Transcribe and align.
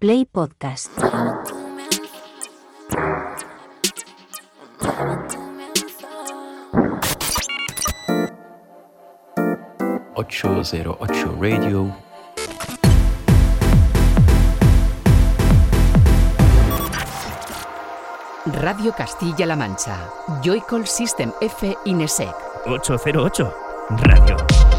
Play 0.00 0.24
Podcast. 0.24 0.90
...808 10.14 11.38
Radio... 11.38 11.94
Radio 18.46 18.92
Castilla-La 18.94 19.54
Mancha. 19.54 20.10
Joycall 20.42 20.86
System 20.86 21.30
F 21.42 21.76
Inesec. 21.84 22.34
808 22.64 23.52
Radio. 23.88 24.69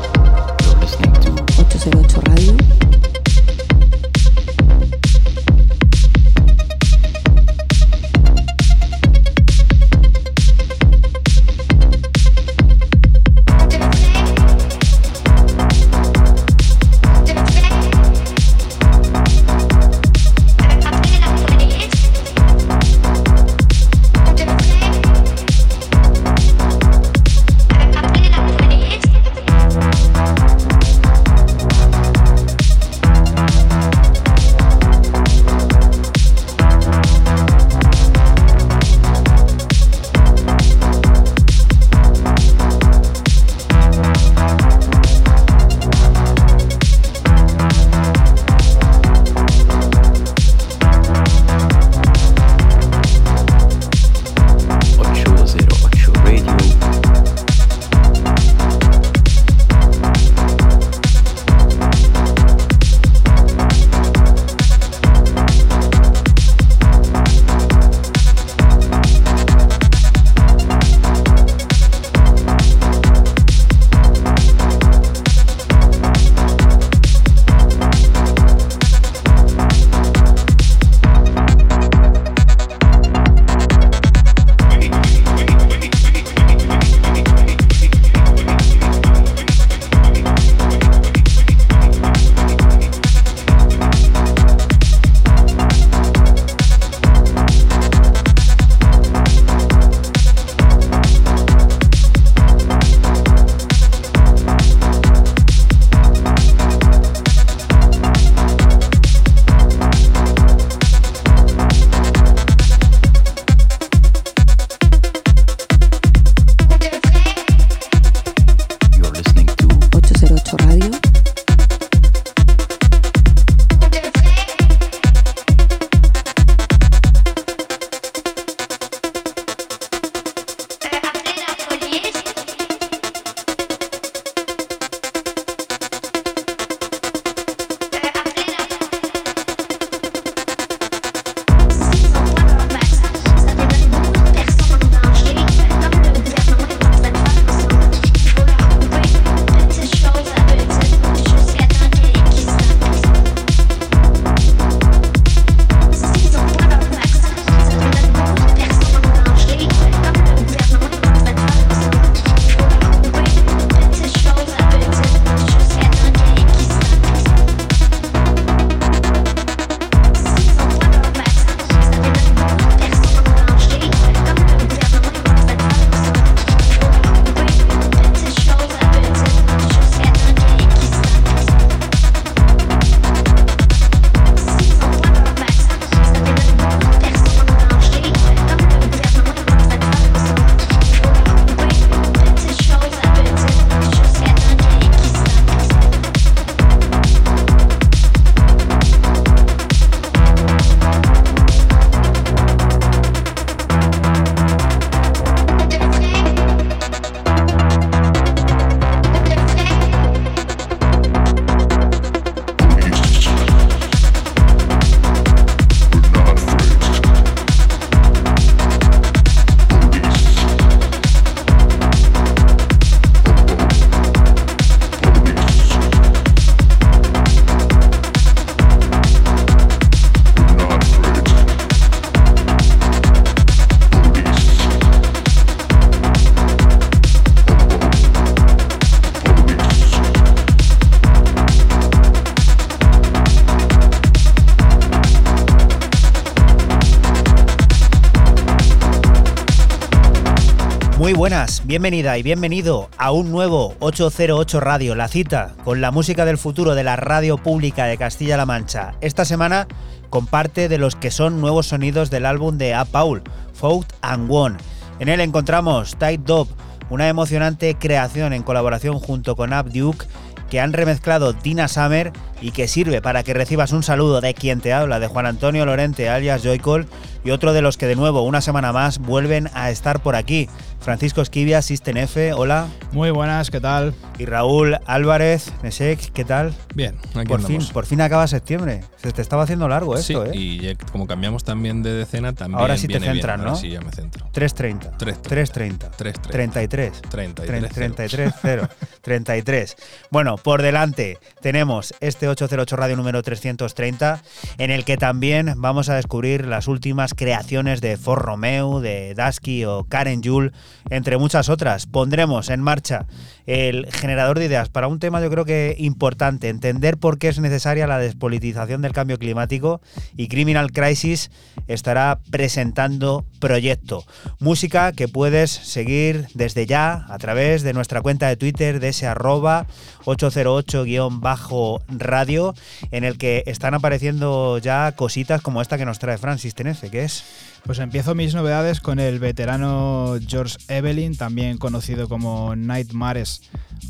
Bienvenida 251.72 252.18
y 252.18 252.22
bienvenido 252.22 252.90
a 252.97 253.14
un 253.14 253.32
nuevo 253.32 253.78
808 253.79 254.59
Radio, 254.59 254.94
la 254.94 255.08
cita 255.08 255.53
con 255.64 255.79
la 255.79 255.90
música 255.90 256.25
del 256.25 256.38
futuro 256.38 256.75
de 256.75 256.84
la 256.84 256.98
radio 256.98 257.38
pública 257.38 257.86
de 257.86 257.98
Castilla-La 257.98 258.46
Mancha. 258.46 258.96
Esta 259.00 259.24
semana 259.24 259.70
comparte 260.10 260.68
de 260.68 260.77
los 260.77 260.98
que 260.98 261.12
son 261.12 261.39
nuevos 261.39 261.68
sonidos 261.68 262.10
del 262.10 262.25
álbum 262.25 262.58
de 262.58 262.74
A. 262.74 262.84
Paul, 262.84 263.24
Fout 263.53 263.88
and 264.01 264.29
One. 264.29 264.58
En 265.00 265.08
él 265.08 265.22
encontramos 265.22 265.96
Tight 265.96 266.20
Dop, 266.20 266.50
una 266.89 267.08
emocionante 267.08 267.75
creación 267.75 268.34
en 268.34 268.44
colaboración 268.44 269.00
junto 269.00 269.38
con 269.38 269.53
Ab 269.53 269.72
Duke 269.72 270.08
que 270.51 270.60
han 270.60 270.74
remezclado 270.74 271.32
Dina 271.32 271.70
Summer 271.70 272.12
y 272.41 272.51
que 272.51 272.67
sirve 272.67 273.01
para 273.01 273.24
que 273.24 273.34
recibas 273.34 273.72
un 273.72 273.84
saludo 273.84 274.20
de 274.20 274.34
quien 274.34 274.60
te 274.60 274.74
habla, 274.74 275.00
de 275.00 275.08
Juan 275.08 275.25
Antonio 275.25 275.65
Lorente 275.65 276.10
alias 276.10 276.44
Joycol 276.44 276.88
y 277.24 277.32
otro 277.32 277.53
de 277.53 277.62
los 277.62 277.77
que 277.77 277.88
de 277.88 277.96
nuevo 277.96 278.24
una 278.24 278.41
semana 278.41 278.74
más 278.74 279.00
vuelven 279.00 279.50
a 279.53 279.72
estar 279.72 280.03
por 280.03 280.17
aquí. 280.17 280.50
Francisco 280.81 281.22
Esquivia, 281.22 281.62
System 281.62 281.98
F, 281.98 282.33
hola. 282.33 282.67
Muy 282.91 283.12
buenas, 283.12 283.51
¿qué 283.51 283.62
tal? 283.62 283.93
Y 284.17 284.25
Raúl 284.25 284.77
Álvarez, 284.86 285.53
Nesek, 285.62 286.12
¿qué 286.12 286.25
tal? 286.25 286.53
Bien, 286.74 286.95
aquí 287.15 287.27
por 287.27 287.39
andamos. 287.39 287.65
fin, 287.65 287.74
por 287.74 287.86
fin 287.86 288.01
acaba 288.01 288.27
septiembre. 288.27 288.83
Se 288.98 289.12
te 289.12 289.22
estaba 289.22 289.43
haciendo 289.43 289.67
largo 289.67 289.95
sí, 289.98 290.13
esto, 290.13 290.25
¿eh? 290.25 290.31
y 290.33 290.75
como 290.91 291.05
cambiamos 291.05 291.43
también 291.43 291.83
de 291.83 291.93
decena, 291.93 292.33
también 292.33 292.60
Ahora 292.60 292.77
sí 292.77 292.88
te 292.88 292.98
bien. 293.00 293.19
Ahora 293.22 293.38
¿no? 293.38 293.55
Sí, 293.55 293.69
ya 293.69 293.81
me 293.81 293.91
centro. 293.91 294.25
3.30. 294.33 294.98
3.30. 294.98 295.91
3.30. 295.91 295.91
3.30. 295.91 296.22
33. 296.31 297.01
33. 297.01 297.74
33, 297.74 298.33
0. 298.41 298.69
33. 299.01 299.75
Bueno, 300.10 300.38
por 300.38 300.62
delante 300.62 301.19
tenemos 301.41 301.93
este 302.00 302.27
808 302.27 302.75
Radio 302.75 302.95
número 302.95 303.22
330, 303.22 304.22
en 304.57 304.72
el 304.72 304.83
que 304.83 304.98
también 304.98 305.53
vamos 305.57 305.89
a 305.89 305.95
descubrir 305.95 306.45
las 306.45 306.67
últimas 306.67 307.13
creaciones 307.13 307.81
de 307.81 307.98
For 307.98 308.19
Romeo, 308.19 308.81
de 308.81 309.13
Dasky 309.13 309.65
o 309.65 309.86
Karen 309.88 310.22
Yule, 310.22 310.51
entre 310.89 311.18
muchas 311.18 311.50
otras. 311.50 311.86
Pondremos 311.86 312.50
en 312.50 312.62
marcha 312.62 313.06
el 313.46 313.88
generador 313.91 314.39
de 314.39 314.46
ideas 314.46 314.70
para 314.70 314.88
un 314.88 315.00
tema 315.00 315.22
yo 315.22 315.29
creo 315.29 315.46
que 315.46 315.75
importante, 315.77 316.50
entender 316.50 316.98
por 316.98 317.18
qué 317.18 317.29
es 317.29 317.39
necesaria 317.39 317.88
la 317.88 318.00
despolitización 318.00 318.82
del 318.82 318.94
cambio 318.94 319.18
climático 319.18 319.82
y 320.15 320.27
Criminal 320.27 320.72
Crisis 320.72 321.32
estará 321.68 322.20
presentando 322.29 323.25
proyecto. 323.39 324.06
Música 324.39 324.91
que 324.91 325.08
puedes 325.08 325.51
seguir 325.51 326.27
desde 326.34 326.65
ya 326.65 327.06
a 327.10 327.17
través 327.17 327.63
de 327.63 327.74
nuestra 327.74 328.01
cuenta 328.01 328.27
de 328.27 328.38
Twitter 328.38 328.79
de 328.79 328.89
ese 328.89 329.08
arroba 329.08 329.65
808-radio 330.06 332.53
en 332.91 333.03
el 333.03 333.17
que 333.17 333.44
están 333.46 333.74
apareciendo 333.74 334.58
ya 334.58 334.94
cositas 334.94 335.41
como 335.41 335.62
esta 335.62 335.77
que 335.77 335.86
nos 335.86 336.00
trae 336.00 336.17
Francis 336.17 336.56
Tenefe, 336.56 336.89
que 336.89 337.03
es... 337.03 337.50
Pues 337.65 337.79
empiezo 337.79 338.15
mis 338.15 338.34
novedades 338.34 338.81
con 338.81 339.00
el 339.00 339.19
veterano 339.19 340.15
George 340.27 340.58
Evelyn, 340.67 341.15
también 341.15 341.58
conocido 341.58 342.10
como 342.10 342.55
Nightmares 342.55 343.41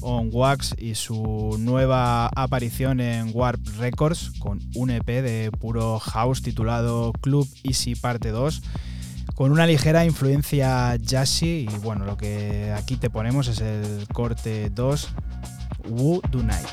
on 0.02 0.30
Wax, 0.32 0.76
y 0.78 0.96
su 0.96 1.56
nueva 1.60 2.28
aparición 2.28 3.00
en 3.00 3.32
Warp 3.34 3.60
Records 3.80 4.32
con 4.40 4.60
un 4.76 4.90
EP 4.90 5.06
de 5.06 5.52
puro 5.60 6.00
house 6.00 6.42
titulado 6.42 7.14
Club 7.22 7.48
Easy 7.64 7.96
Parte 7.96 8.30
2 8.30 8.62
con 9.36 9.52
una 9.52 9.66
ligera 9.66 10.06
influencia 10.06 10.96
jazzy 10.98 11.68
y 11.68 11.78
bueno, 11.82 12.06
lo 12.06 12.18
que 12.18 12.74
aquí 12.78 12.98
te 12.98 13.10
ponemos 13.10 13.48
es 13.48 13.60
el 13.62 14.08
corte 14.14 14.70
2 14.70 15.08
Woo 15.90 16.22
Do 16.30 16.44
Night. 16.44 16.68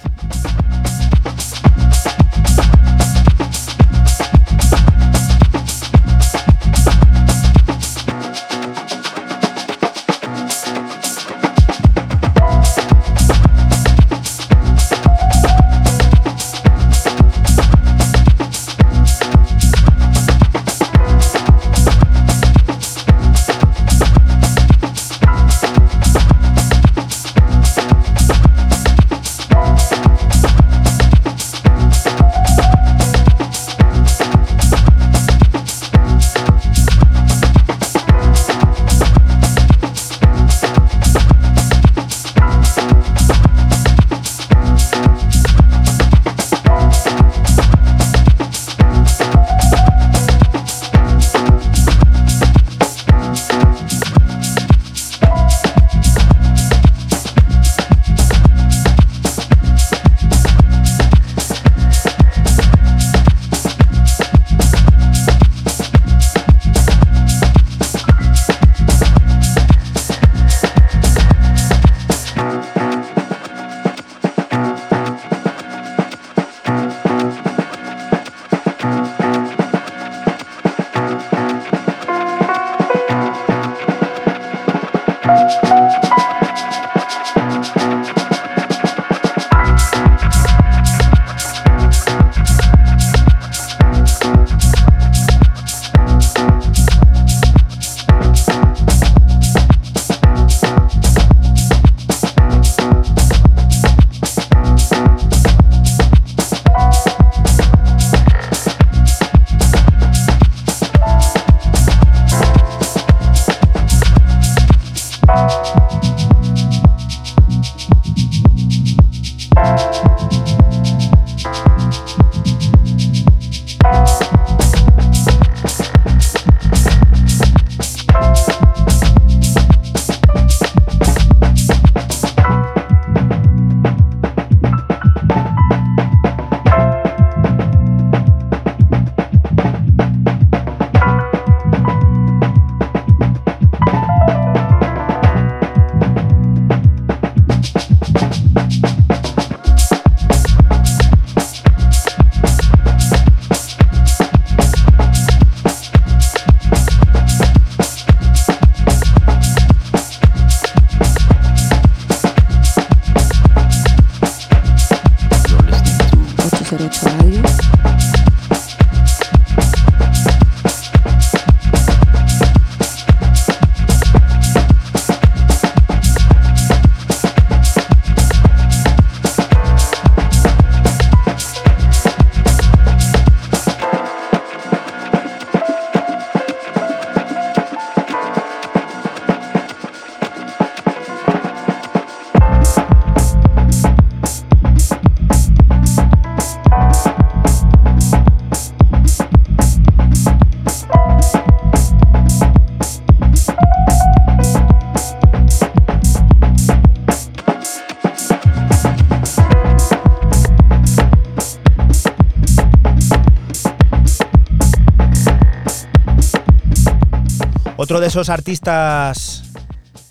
Otro 217.88 218.00
de 218.00 218.08
esos 218.08 218.28
artistas 218.28 219.44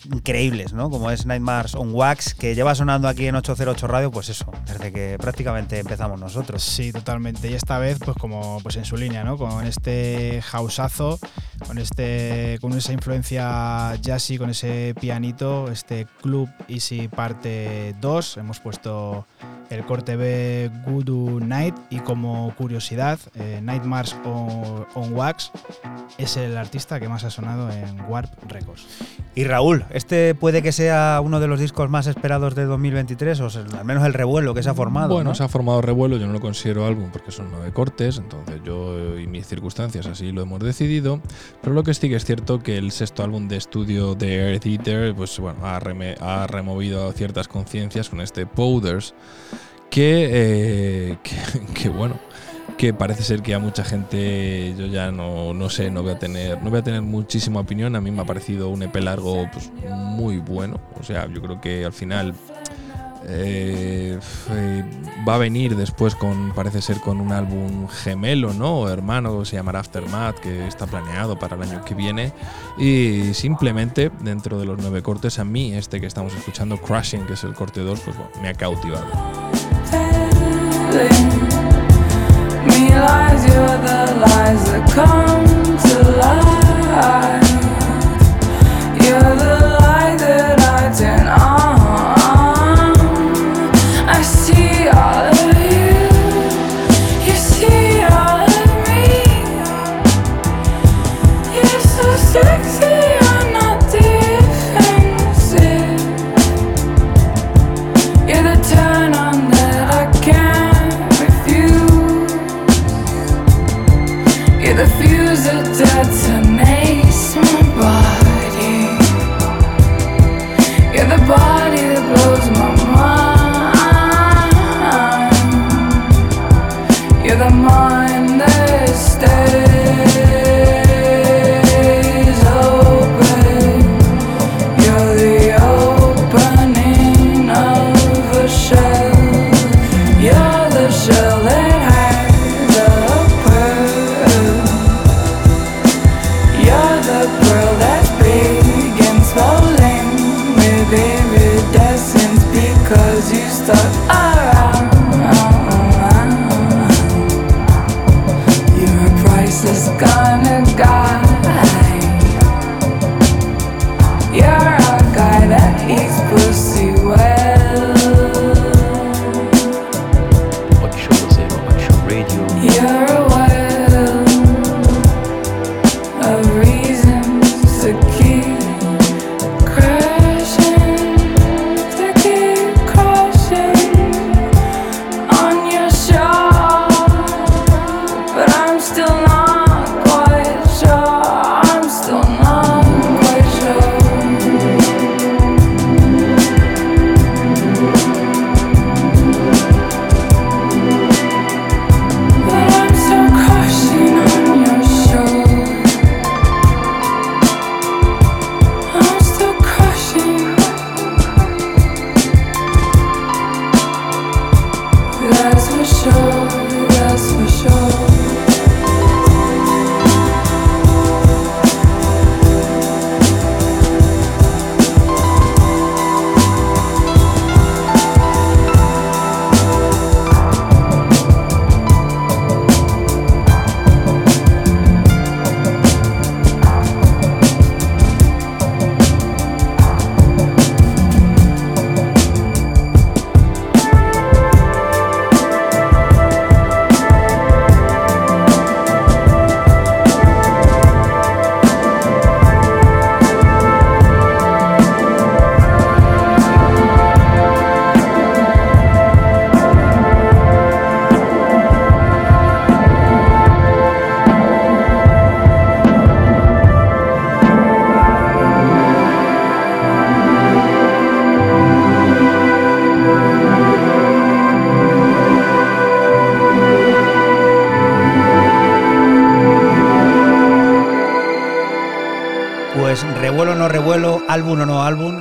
increíbles, 0.06 0.74
¿no? 0.74 0.90
Como 0.90 1.12
es 1.12 1.28
Nightmares 1.28 1.76
on 1.76 1.94
Wax, 1.94 2.34
que 2.34 2.56
lleva 2.56 2.74
sonando 2.74 3.08
aquí 3.08 3.28
en 3.28 3.36
808 3.36 3.86
Radio, 3.86 4.10
pues 4.10 4.30
eso, 4.30 4.52
desde 4.66 4.92
que 4.92 5.16
prácticamente 5.20 5.78
empezamos 5.78 6.20
nosotros. 6.20 6.64
Sí, 6.64 6.92
totalmente. 6.92 7.52
Y 7.52 7.54
esta 7.54 7.78
vez, 7.78 8.00
pues 8.04 8.18
como 8.18 8.60
pues 8.64 8.78
en 8.78 8.86
su 8.86 8.98
línea, 8.98 9.24
¿no? 9.24 9.38
Con 9.38 9.64
este 9.68 10.42
houseazo, 10.42 11.20
con 11.68 11.78
este. 11.78 12.58
con 12.62 12.74
esa 12.74 12.94
influencia 12.94 13.94
jazzy, 14.02 14.40
con 14.40 14.50
ese 14.50 14.96
pianito, 15.00 15.70
este 15.70 16.08
Club 16.24 16.50
Easy 16.68 17.08
parte 17.10 17.94
2. 18.02 18.38
Hemos 18.38 18.60
puesto 18.60 19.28
el 19.70 19.86
corte 19.86 20.16
B 20.16 20.72
Voodoo 20.88 21.40
Night 21.42 21.76
y 21.92 22.00
como 22.00 22.56
curiosidad, 22.56 23.20
eh, 23.36 23.60
Nightmares 23.62 24.16
on, 24.26 24.88
on 24.96 25.14
Wax 25.14 25.52
es 26.18 26.36
el 26.38 26.58
artista 26.58 27.00
que 27.00 27.08
más 27.08 27.24
ha 27.24 27.30
sonado 27.30 27.70
en 27.72 28.02
Warp 28.10 28.32
Records. 28.48 28.86
Y 29.36 29.44
Raúl, 29.44 29.86
este 29.92 30.34
puede 30.34 30.64
que 30.64 30.72
sea 30.72 31.22
uno 31.24 31.40
de 31.40 31.48
los 31.48 31.60
discos 31.60 31.90
más 31.92 32.08
esperados 32.08 32.56
de 32.56 32.66
2023, 32.66 33.40
o 33.42 33.50
sea, 33.52 33.64
al 33.78 33.86
menos 33.86 34.04
el 34.06 34.14
revuelo 34.14 34.54
que 34.56 34.64
se 34.64 34.70
ha 34.70 34.74
formado. 34.74 35.14
Bueno, 35.14 35.30
¿no? 35.32 35.36
se 35.36 35.44
ha 35.44 35.48
formado 35.48 35.82
revuelo, 35.82 36.18
yo 36.18 36.26
no 36.26 36.34
lo 36.34 36.40
considero 36.42 36.86
álbum 36.88 37.10
porque 37.12 37.32
son 37.32 37.50
nueve 37.52 37.72
cortes, 37.72 38.18
entonces 38.18 38.62
yo 38.66 39.18
y 39.20 39.28
mis 39.28 39.46
circunstancias 39.46 40.08
así 40.08 40.32
lo 40.32 40.42
hemos 40.42 40.60
decidido. 40.60 41.22
Pero 41.62 41.74
lo 41.76 41.84
que 41.84 41.94
sí 41.94 42.10
que 42.10 42.16
es 42.16 42.26
cierto 42.26 42.60
que 42.64 42.78
el 42.78 42.92
sexto 42.92 43.24
álbum 43.24 43.48
de 43.48 43.58
estudio 43.58 44.16
de 44.16 44.54
Earth 44.54 44.66
Eater, 44.66 45.14
pues 45.14 45.38
bueno, 45.40 45.66
ha, 45.68 45.80
reme- 45.80 46.18
ha 46.20 46.48
removido 46.48 47.12
ciertas 47.12 47.48
conciencias 47.48 48.10
con 48.10 48.22
este 48.22 48.48
Powders, 48.48 49.14
que, 49.92 50.30
eh, 51.12 51.18
que, 51.24 51.36
que, 51.74 51.90
bueno, 51.90 52.20
que 52.78 52.94
parece 52.94 53.24
ser 53.24 53.42
que 53.42 53.54
a 53.54 53.60
mucha 53.60 53.84
gente 53.84 54.76
yo 54.78 54.86
ya 54.86 55.12
no, 55.12 55.54
no 55.54 55.70
sé, 55.70 55.90
no 55.90 56.04
voy 56.04 56.12
a 56.12 56.20
tener, 56.20 56.62
no 56.62 56.70
voy 56.70 56.80
a 56.80 56.84
tener 56.84 57.02
muchísima 57.02 57.60
opinión. 57.60 57.96
A 57.96 58.02
mí 58.02 58.12
me 58.12 58.22
ha 58.22 58.26
parecido 58.26 58.70
un 58.70 58.84
EP 58.84 58.96
largo 58.98 59.50
pues, 59.52 59.72
muy 59.90 60.38
bueno. 60.38 60.80
O 61.00 61.04
sea, 61.04 61.28
yo 61.28 61.42
creo 61.42 61.60
que 61.60 61.86
al 61.86 61.94
final 61.94 62.36
eh, 63.30 64.20
eh, 64.52 64.84
va 65.28 65.36
a 65.36 65.38
venir 65.38 65.76
después 65.76 66.16
con, 66.16 66.54
parece 66.54 66.82
ser 66.82 67.00
con 67.02 67.20
un 67.20 67.34
álbum 67.34 67.88
gemelo, 67.90 68.54
¿no? 68.54 68.82
O 68.82 68.90
hermano, 68.90 69.44
se 69.44 69.56
llamará 69.56 69.80
Aftermath, 69.80 70.40
que 70.40 70.68
está 70.68 70.86
planeado 70.86 71.38
para 71.38 71.56
el 71.56 71.64
año 71.64 71.84
que 71.84 71.96
viene. 71.96 72.32
Y 72.78 73.34
simplemente, 73.34 74.12
dentro 74.22 74.60
de 74.60 74.66
los 74.66 74.78
nueve 74.80 75.02
cortes, 75.02 75.40
a 75.40 75.44
mí 75.44 75.74
este 75.74 76.00
que 76.00 76.08
estamos 76.08 76.34
escuchando, 76.36 76.78
Crushing, 76.78 77.26
que 77.26 77.34
es 77.34 77.44
el 77.44 77.54
corte 77.54 77.82
2, 77.82 78.00
pues 78.02 78.16
bueno, 78.16 78.32
me 78.42 78.50
ha 78.50 78.54
cautivado. 78.54 79.08
Lies, 83.00 83.46
you're 83.46 83.78
the 83.88 84.02
lies 84.20 84.64
that 84.72 84.92
come 84.92 85.78
to 85.78 86.12
life. 86.20 87.47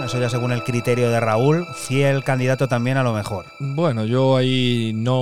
Eso 0.07 0.21
ya 0.21 0.31
según 0.31 0.53
el 0.53 0.63
criterio 0.63 1.11
de 1.11 1.19
Raúl, 1.19 1.67
fiel 1.75 2.23
candidato 2.23 2.69
también 2.69 2.97
a 2.97 3.03
lo 3.03 3.13
mejor. 3.13 3.45
Bueno, 3.59 4.05
yo 4.05 4.37
ahí 4.37 4.93
no. 4.95 5.16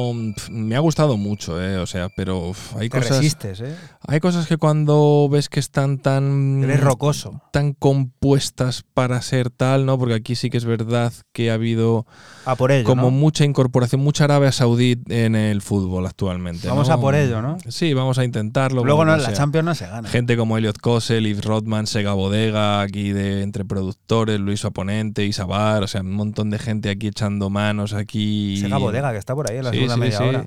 Me 0.75 0.79
ha 0.79 0.81
gustado 0.81 1.17
mucho, 1.17 1.63
¿eh? 1.63 1.79
O 1.79 1.87
sea, 1.87 2.09
pero 2.17 2.49
uf, 2.49 2.75
hay 2.77 2.89
Te 2.89 2.99
cosas. 2.99 3.19
resistes, 3.19 3.61
¿eh? 3.61 3.77
hay 4.09 4.19
cosas 4.19 4.49
que 4.49 4.57
cuando 4.57 5.29
ves 5.31 5.49
que 5.49 5.61
están 5.61 5.99
tan 5.99 6.65
Eres 6.65 6.81
rocoso. 6.81 7.41
tan 7.53 7.75
compuestas 7.75 8.83
para 8.93 9.23
ser 9.23 9.51
tal, 9.51 9.87
¿no? 9.87 9.97
Porque 10.01 10.15
aquí 10.15 10.35
sí 10.35 10.51
que 10.51 10.57
es 10.57 10.65
verdad 10.65 11.13
que 11.33 11.53
ha 11.53 11.55
habido 11.55 12.07
A 12.45 12.57
por 12.57 12.73
ello. 12.73 12.85
como 12.87 13.03
¿no? 13.03 13.11
mucha 13.13 13.45
incorporación, 13.45 14.01
mucha 14.01 14.25
Arabia 14.25 14.51
Saudí 14.51 14.99
en 15.11 15.37
el 15.37 15.63
fútbol 15.63 16.07
actualmente. 16.07 16.67
Vamos 16.67 16.89
¿no? 16.89 16.95
a 16.95 17.01
por 17.01 17.15
ello, 17.15 17.41
¿no? 17.41 17.57
Sí, 17.69 17.95
vamos 17.95 18.19
a 18.19 18.25
intentarlo. 18.25 18.85
Luego 18.85 19.05
no, 19.05 19.17
la 19.17 19.27
sea. 19.27 19.33
Champions 19.33 19.65
no 19.65 19.75
se 19.77 19.87
gana. 19.87 20.09
Gente 20.09 20.37
como 20.37 20.59
Elliot 20.59 20.79
Kosel, 20.79 21.25
Yves 21.29 21.45
Rodman, 21.45 21.87
Sega 21.87 22.15
Bodega, 22.15 22.81
aquí 22.81 23.13
de 23.13 23.43
entre 23.43 23.65
productores, 23.65 24.41
Luis 24.41 24.65
Oponente, 24.65 25.25
Isabar, 25.25 25.85
o 25.85 25.87
sea, 25.87 26.01
un 26.01 26.15
montón 26.15 26.51
de 26.51 26.59
gente 26.59 26.91
aquí 26.91 27.07
echando 27.07 27.49
manos 27.49 27.93
aquí. 27.95 28.57
Sega 28.61 28.79
Bodega, 28.79 29.13
que 29.13 29.19
está 29.19 29.37
por 29.37 29.49
ahí 29.49 29.59
en 29.59 29.65
la 29.65 29.71
Sí, 29.71 29.77
segunda 29.77 29.95
sí, 29.95 30.01
media 30.01 30.19
sí. 30.19 30.25
hora. 30.25 30.47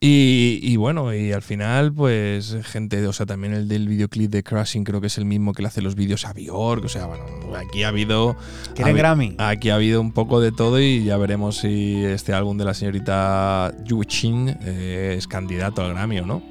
Y, 0.00 0.58
y 0.62 0.76
bueno, 0.76 1.14
y 1.14 1.32
al 1.32 1.40
final, 1.40 1.90
pues, 1.94 2.56
gente, 2.64 3.06
o 3.06 3.12
sea, 3.14 3.24
también 3.24 3.54
el 3.54 3.68
del 3.68 3.88
videoclip 3.88 4.30
de 4.30 4.42
Crashing 4.42 4.84
creo 4.84 5.00
que 5.00 5.06
es 5.06 5.16
el 5.16 5.24
mismo 5.24 5.54
que 5.54 5.62
le 5.62 5.68
hace 5.68 5.80
los 5.80 5.94
vídeos 5.94 6.26
a 6.26 6.34
Bjork. 6.34 6.84
O 6.84 6.88
sea, 6.88 7.06
bueno, 7.06 7.24
aquí 7.56 7.84
ha 7.84 7.88
habido. 7.88 8.36
¿Quieren 8.74 8.94
ha- 8.96 8.98
Grammy? 8.98 9.34
Aquí 9.38 9.70
ha 9.70 9.76
habido 9.76 10.00
un 10.02 10.12
poco 10.12 10.40
de 10.40 10.52
todo 10.52 10.78
y 10.78 11.04
ya 11.04 11.16
veremos 11.16 11.58
si 11.58 12.04
este 12.04 12.34
álbum 12.34 12.58
de 12.58 12.64
la 12.66 12.74
señorita 12.74 13.72
Yu 13.84 14.04
Chin 14.04 14.54
eh, 14.62 15.14
es 15.16 15.26
candidato 15.26 15.82
al 15.82 15.94
Grammy 15.94 16.18
o 16.18 16.26
no. 16.26 16.42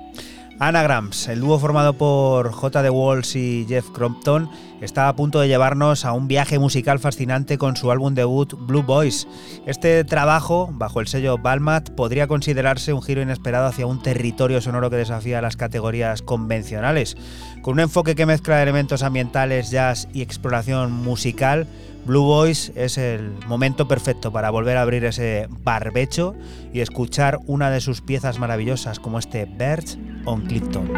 Anagrams, 0.67 1.27
el 1.27 1.41
dúo 1.41 1.59
formado 1.59 1.93
por 1.93 2.51
J. 2.51 2.83
The 2.83 2.89
Walls 2.89 3.35
y 3.35 3.65
Jeff 3.67 3.89
Crompton, 3.89 4.49
está 4.81 5.09
a 5.09 5.15
punto 5.15 5.39
de 5.39 5.47
llevarnos 5.47 6.05
a 6.05 6.13
un 6.13 6.27
viaje 6.27 6.57
musical 6.59 6.99
fascinante 6.99 7.57
con 7.57 7.75
su 7.75 7.91
álbum 7.91 8.13
debut 8.13 8.53
Blue 8.57 8.83
Boys. 8.83 9.27
Este 9.65 10.03
trabajo, 10.03 10.69
bajo 10.71 11.01
el 11.01 11.07
sello 11.07 11.37
Balmat, 11.37 11.89
podría 11.89 12.27
considerarse 12.27 12.93
un 12.93 13.01
giro 13.01 13.21
inesperado 13.21 13.67
hacia 13.67 13.87
un 13.87 14.01
territorio 14.01 14.61
sonoro 14.61 14.89
que 14.89 14.95
desafía 14.95 15.41
las 15.41 15.57
categorías 15.57 16.21
convencionales. 16.21 17.17
Con 17.61 17.73
un 17.73 17.79
enfoque 17.81 18.15
que 18.15 18.25
mezcla 18.25 18.61
elementos 18.61 19.03
ambientales, 19.03 19.69
jazz 19.69 20.07
y 20.13 20.21
exploración 20.21 20.91
musical, 20.91 21.67
Blue 22.05 22.23
Boys 22.23 22.71
es 22.75 22.97
el 22.97 23.31
momento 23.47 23.87
perfecto 23.87 24.31
para 24.31 24.49
volver 24.49 24.75
a 24.77 24.81
abrir 24.81 25.05
ese 25.05 25.47
barbecho 25.63 26.35
y 26.73 26.81
escuchar 26.81 27.39
una 27.45 27.69
de 27.69 27.79
sus 27.79 28.01
piezas 28.01 28.39
maravillosas 28.39 28.99
como 28.99 29.19
este 29.19 29.45
Birds 29.45 29.97
on 30.25 30.41
Clifton. 30.41 30.91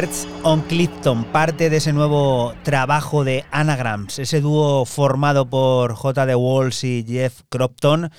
Birds 0.00 0.26
on 0.44 0.62
Clifton, 0.62 1.24
parte 1.24 1.68
de 1.68 1.76
ese 1.76 1.92
nuevo 1.92 2.54
trabajo 2.62 3.22
de 3.22 3.44
Anagrams, 3.50 4.18
ese 4.18 4.40
dúo 4.40 4.86
formado 4.86 5.50
por 5.50 5.92
J.D. 5.92 6.34
Walls 6.36 6.84
y 6.84 7.04
Jeff 7.06 7.42
Cropton, 7.50 8.10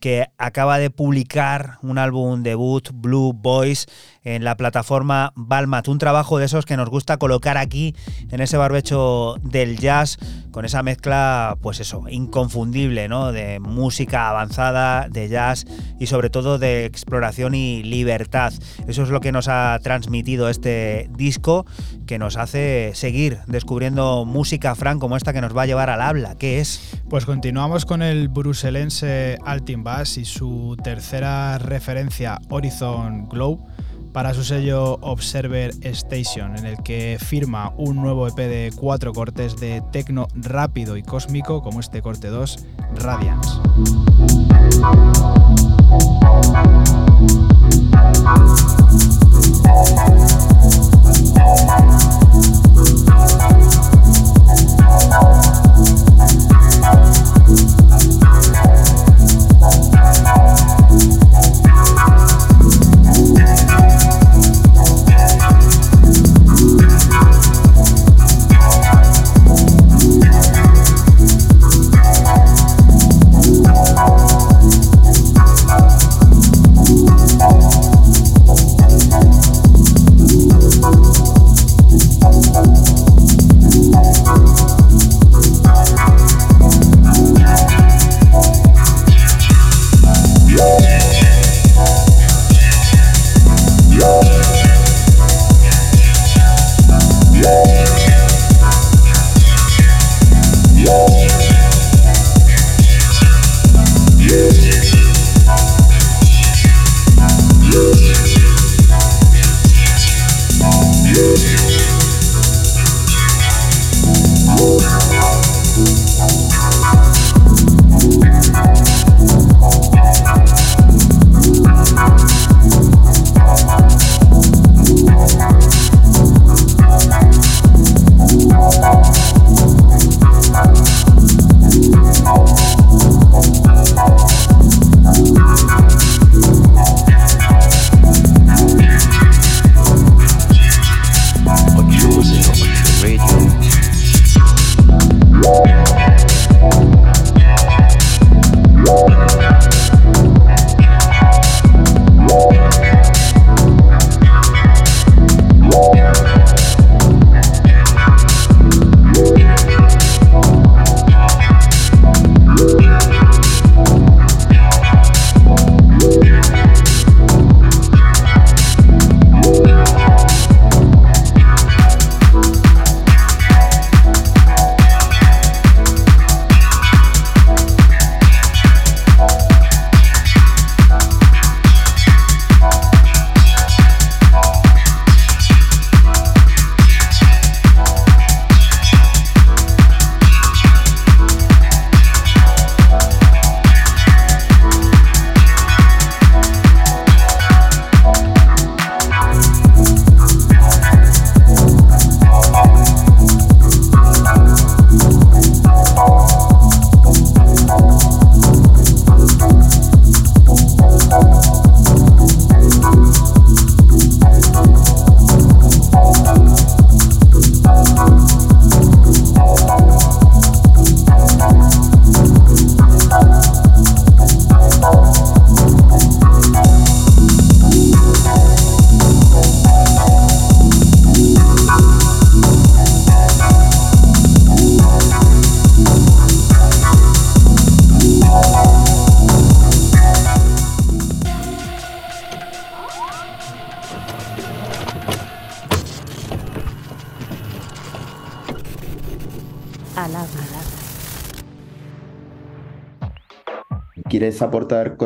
que 0.00 0.26
acaba 0.36 0.78
de 0.78 0.90
publicar 0.90 1.78
un 1.80 1.96
álbum 1.96 2.42
debut, 2.42 2.90
Blue 2.92 3.32
Boys, 3.32 3.86
en 4.24 4.44
la 4.44 4.56
plataforma 4.56 5.32
Balmat. 5.34 5.88
Un 5.88 5.98
trabajo 5.98 6.38
de 6.38 6.46
esos 6.46 6.66
que 6.66 6.76
nos 6.76 6.88
gusta 6.88 7.16
colocar 7.16 7.56
aquí 7.56 7.94
en 8.30 8.40
ese 8.40 8.56
barbecho 8.56 9.36
del 9.42 9.78
jazz, 9.78 10.18
con 10.50 10.64
esa 10.64 10.82
mezcla, 10.82 11.56
pues 11.60 11.80
eso, 11.80 12.04
inconfundible, 12.08 13.08
¿no? 13.08 13.32
De 13.32 13.60
música 13.60 14.28
avanzada, 14.28 15.08
de 15.08 15.28
jazz 15.28 15.66
y 15.98 16.06
sobre 16.06 16.30
todo 16.30 16.58
de 16.58 16.84
exploración 16.84 17.54
y 17.54 17.82
libertad. 17.82 18.52
Eso 18.86 19.02
es 19.02 19.08
lo 19.08 19.20
que 19.20 19.32
nos 19.32 19.48
ha 19.48 19.78
transmitido 19.82 20.48
este 20.48 21.08
disco, 21.16 21.66
que 22.06 22.18
nos 22.18 22.36
hace 22.36 22.92
seguir 22.94 23.38
descubriendo 23.46 24.24
música, 24.24 24.74
Fran, 24.74 24.98
como 24.98 25.16
esta 25.16 25.32
que 25.32 25.40
nos 25.40 25.56
va 25.56 25.62
a 25.62 25.66
llevar 25.66 25.90
al 25.90 26.02
habla. 26.02 26.36
¿Qué 26.36 26.60
es? 26.60 26.98
Pues 27.08 27.24
continuamos 27.24 27.86
con 27.86 28.02
el 28.02 28.28
bruselense 28.28 29.38
Altin 29.44 29.84
Bass 29.84 30.18
y 30.18 30.24
su 30.24 30.76
tercera 30.82 31.58
referencia, 31.58 32.38
Horizon 32.48 33.28
Glow 33.28 33.69
para 34.12 34.34
su 34.34 34.44
sello 34.44 34.98
Observer 35.00 35.72
Station, 35.82 36.56
en 36.56 36.66
el 36.66 36.82
que 36.82 37.18
firma 37.20 37.72
un 37.76 37.96
nuevo 37.96 38.26
EP 38.26 38.36
de 38.36 38.72
cuatro 38.74 39.12
cortes 39.12 39.58
de 39.58 39.82
tecno 39.92 40.28
rápido 40.34 40.96
y 40.96 41.02
cósmico, 41.02 41.62
como 41.62 41.80
este 41.80 42.02
corte 42.02 42.28
2, 42.28 42.66
Radiance. 42.96 43.60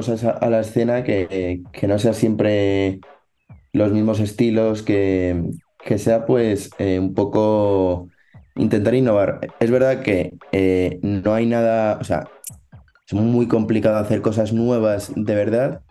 A 0.09 0.51
la 0.51 0.61
escena 0.61 1.05
que, 1.05 1.63
que 1.73 1.87
no 1.87 1.99
sea 1.99 2.13
siempre 2.13 3.01
los 3.73 3.93
mismos 3.93 4.21
estilos, 4.21 4.83
que, 4.83 5.43
que 5.85 5.99
sea 5.99 6.27
pues 6.27 6.71
eh, 6.79 6.99
un 6.99 7.15
poco 7.15 8.09
intentar 8.57 8.95
innovar. 8.95 9.41
Es 9.61 9.71
verdad 9.71 10.03
que 10.03 10.35
eh, 10.53 10.99
no 11.03 11.35
hay 11.35 11.47
nada, 11.47 11.99
o 12.01 12.05
sea, 12.05 12.29
es 13.07 13.15
muy 13.15 13.49
complicado 13.49 13.97
hacer 13.99 14.23
cosas 14.23 14.53
nuevas 14.53 15.13
de 15.15 15.35
verdad, 15.35 15.83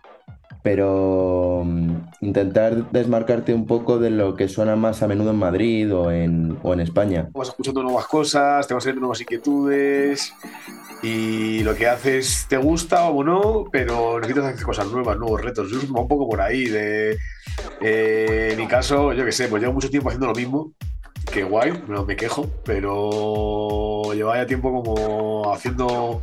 pero 0.64 1.64
mm, 1.66 1.92
intentar 2.22 2.90
desmarcarte 2.92 3.54
un 3.54 3.68
poco 3.68 4.00
de 4.00 4.10
lo 4.10 4.36
que 4.36 4.48
suena 4.48 4.76
más 4.76 5.04
a 5.04 5.08
menudo 5.08 5.32
en 5.32 5.38
Madrid 5.38 5.94
o 5.94 6.12
en, 6.12 6.58
o 6.64 6.74
en 6.74 6.80
España. 6.80 7.30
Vas 7.34 7.50
escuchando 7.50 7.84
nuevas 7.84 8.08
cosas, 8.08 8.66
te 8.66 8.74
vas 8.74 8.84
saliendo 8.84 9.02
nuevas 9.02 9.22
inquietudes 9.22 10.34
y 11.04 11.62
lo 11.64 11.76
que 11.76 11.88
haces 11.88 12.46
te 12.48 12.58
gusta 12.58 13.10
o 13.10 13.24
no, 13.24 13.66
pero 13.72 14.20
necesitas 14.20 14.54
hacer 14.54 14.66
cosas 14.66 14.88
nuevas, 14.88 15.18
nuevos 15.18 15.42
retos. 15.42 15.70
Yo 15.70 15.80
un 15.80 16.08
poco 16.08 16.28
por 16.28 16.42
ahí 16.42 16.66
de 16.66 17.18
Eh, 17.82 18.50
en 18.54 18.58
mi 18.58 18.68
caso, 18.68 19.14
yo 19.14 19.26
qué 19.26 19.32
sé, 19.32 19.48
pues 19.48 19.62
llevo 19.62 19.74
mucho 19.74 19.90
tiempo 19.90 20.10
haciendo 20.10 20.28
lo 20.28 20.34
mismo. 20.34 20.74
Que 21.32 21.44
guay, 21.44 21.84
no 21.88 22.06
me 22.06 22.16
quejo, 22.16 22.48
pero 22.64 24.14
llevaba 24.14 24.38
ya 24.38 24.46
tiempo 24.46 24.72
como 24.72 25.54
haciendo 25.54 26.22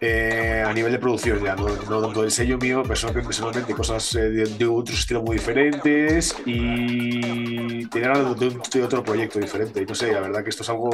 eh, 0.00 0.62
a 0.66 0.72
nivel 0.72 0.92
de 0.92 0.98
producción 0.98 1.42
ya, 1.42 1.54
no, 1.56 1.66
no 1.88 2.00
tanto 2.02 2.22
el 2.24 2.30
sello 2.30 2.58
mío, 2.58 2.82
personalmente, 2.82 3.74
cosas 3.74 4.14
eh, 4.14 4.20
de, 4.30 4.44
de 4.46 4.66
otros 4.66 4.98
estilos 4.98 5.22
muy 5.22 5.36
diferentes 5.36 6.36
y 6.44 7.86
tener 7.86 8.16
de- 8.36 8.56
de 8.72 8.82
otro 8.82 9.02
proyecto 9.02 9.38
diferente. 9.38 9.82
Y 9.82 9.86
no 9.86 9.94
sé, 9.94 10.12
la 10.12 10.20
verdad 10.20 10.42
que 10.44 10.50
esto 10.50 10.62
es 10.62 10.68
algo 10.68 10.90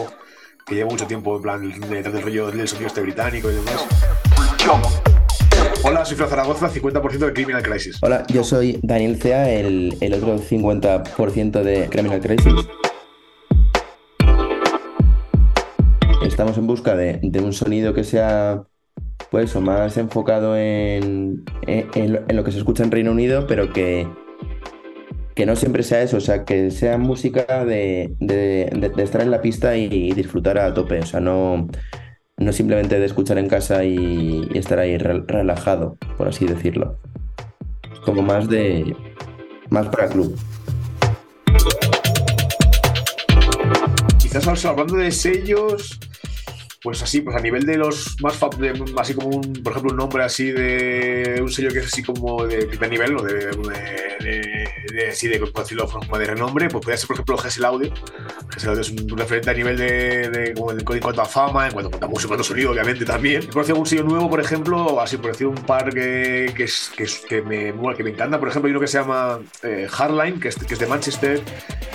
que 0.66 0.74
lleva 0.76 0.90
mucho 0.90 1.06
tiempo, 1.06 1.36
en 1.36 1.42
plan, 1.42 1.80
detrás 1.90 2.14
del 2.14 2.22
rollo 2.22 2.50
del 2.52 2.68
sonido 2.68 2.86
este 2.86 3.00
británico 3.00 3.50
y 3.50 3.54
demás. 3.54 3.86
Hola, 5.84 6.04
soy 6.04 6.16
Fran 6.16 6.28
Zaragoza, 6.30 6.70
50% 6.70 7.18
de 7.26 7.32
Criminal 7.32 7.62
Crisis. 7.62 7.98
Hola, 8.02 8.24
yo 8.28 8.44
soy 8.44 8.78
Daniel 8.82 9.20
Cea, 9.20 9.50
el, 9.50 9.96
el 10.00 10.14
otro 10.14 10.38
50% 10.38 11.62
de 11.62 11.88
Criminal 11.88 12.20
Crisis. 12.20 12.52
Estamos 16.24 16.56
en 16.56 16.66
busca 16.66 16.94
de, 16.94 17.18
de 17.22 17.40
un 17.40 17.52
sonido 17.52 17.92
que 17.94 18.04
sea 18.04 18.62
pues 19.30 19.54
o 19.56 19.60
más 19.60 19.96
enfocado 19.96 20.56
en, 20.56 21.44
en- 21.66 22.36
lo- 22.36 22.44
que 22.44 22.52
se 22.52 22.58
escucha 22.58 22.82
en 22.84 22.90
Reino 22.90 23.12
Unido, 23.12 23.46
pero 23.46 23.72
que, 23.72 24.06
que 25.34 25.46
no 25.46 25.56
siempre 25.56 25.82
sea 25.82 26.02
eso, 26.02 26.18
o 26.18 26.20
sea, 26.20 26.44
que 26.44 26.70
sea 26.70 26.98
música 26.98 27.64
de, 27.64 28.14
de- 28.20 28.92
estar 29.02 29.22
en 29.22 29.30
la 29.30 29.40
pista 29.40 29.76
y, 29.76 30.12
disfrutar 30.12 30.58
a 30.58 30.74
tope, 30.74 31.00
o 31.00 31.06
sea, 31.06 31.20
no, 31.20 31.68
no 32.36 32.52
simplemente 32.52 32.98
de 32.98 33.06
escuchar 33.06 33.38
en 33.38 33.48
casa 33.48 33.84
y, 33.84 34.48
estar 34.54 34.78
ahí 34.78 34.96
rel- 34.98 35.24
relajado, 35.26 35.96
por 36.18 36.28
así 36.28 36.46
decirlo. 36.46 36.98
Como 38.04 38.20
más 38.22 38.48
de. 38.48 38.96
más 39.70 39.88
para 39.88 40.08
club. 40.08 40.36
Quizás 44.18 44.64
hablando 44.64 44.96
de 44.96 45.12
sellos, 45.12 46.00
pues 46.82 47.02
así, 47.02 47.20
pues 47.20 47.36
a 47.36 47.40
nivel 47.40 47.64
de 47.64 47.76
los 47.76 48.16
más 48.22 48.36
fa- 48.36 48.48
de- 48.58 48.82
así 48.98 49.14
como 49.14 49.28
un, 49.28 49.52
por 49.62 49.72
ejemplo, 49.72 49.92
un 49.92 49.96
nombre 49.98 50.24
así 50.24 50.50
de 50.50 51.38
un 51.40 51.48
sello 51.50 51.70
que 51.70 51.78
es 51.78 51.86
así 51.86 52.02
como 52.02 52.44
de 52.46 52.66
primer 52.66 52.90
nivel, 52.90 53.16
o 53.16 53.22
de, 53.22 53.34
de, 54.20 54.68
de- 54.92 55.08
así 55.10 55.28
de, 55.28 55.38
por 55.38 55.52
decirlo, 55.62 55.86
como 55.88 56.18
de 56.18 56.26
renombre, 56.26 56.68
pues 56.68 56.82
podría 56.82 56.96
ser, 56.96 57.06
por 57.08 57.16
ejemplo, 57.16 57.38
Gesell 57.38 57.64
Audio. 57.64 57.92
Gesell 58.52 58.70
Audio 58.70 58.80
es 58.82 58.90
un 58.90 59.16
referente 59.16 59.50
a 59.50 59.54
nivel 59.54 59.76
de, 59.76 60.52
como 60.56 60.72
en, 60.72 61.00
cuanto 61.00 61.22
a 61.22 61.24
fama, 61.24 61.66
en 61.66 61.72
cuanto 61.72 62.04
a 62.04 62.08
música, 62.08 62.24
en 62.24 62.28
cuanto 62.28 62.42
a 62.42 62.44
sonido, 62.44 62.70
obviamente 62.72 63.04
también. 63.04 63.46
Por 63.46 63.62
decir 63.62 63.74
un 63.74 63.86
sello 63.86 64.04
nuevo, 64.04 64.28
por 64.28 64.40
ejemplo, 64.40 65.00
así 65.00 65.16
por 65.16 65.32
decir 65.32 65.46
un 65.46 65.54
par 65.54 65.92
que, 65.92 66.52
que, 66.56 66.64
es- 66.64 66.90
que, 66.96 67.04
es- 67.04 67.20
que 67.28 67.42
me, 67.42 67.72
que 67.96 68.04
me 68.04 68.10
encanta, 68.10 68.38
por 68.38 68.48
ejemplo, 68.48 68.66
hay 68.68 68.72
uno 68.72 68.80
que 68.80 68.88
se 68.88 68.98
llama 68.98 69.38
eh, 69.62 69.86
Hardline, 69.90 70.40
que 70.40 70.48
es, 70.48 70.56
que 70.56 70.74
es 70.74 70.80
de 70.80 70.86
Manchester. 70.86 71.40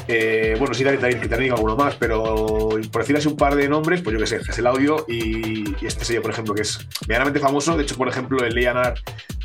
Eh, 0.10 0.56
bueno, 0.58 0.74
sí, 0.74 0.84
también, 0.84 1.02
también, 1.02 1.22
que 1.22 1.28
también 1.28 1.44
digo 1.48 1.56
alguno 1.58 1.76
más, 1.76 1.96
pero 1.96 2.70
por 2.92 3.02
decir 3.02 3.18
así 3.18 3.28
un 3.28 3.36
par 3.36 3.56
de 3.56 3.68
nombres, 3.68 4.02
pues 4.02 4.14
yo 4.14 4.20
que 4.20 4.26
sé, 4.28 4.38
es 4.38 4.58
el 4.58 4.66
y, 4.80 5.76
este 5.82 6.06
sello, 6.06 6.22
por 6.22 6.32
ejemplo, 6.32 6.54
que 6.54 6.62
es 6.62 6.80
medianamente 7.08 7.40
famoso. 7.40 7.76
De 7.76 7.84
hecho, 7.84 7.96
por 7.96 8.08
ejemplo, 8.08 8.44
el 8.44 8.54
Leonard 8.54 8.96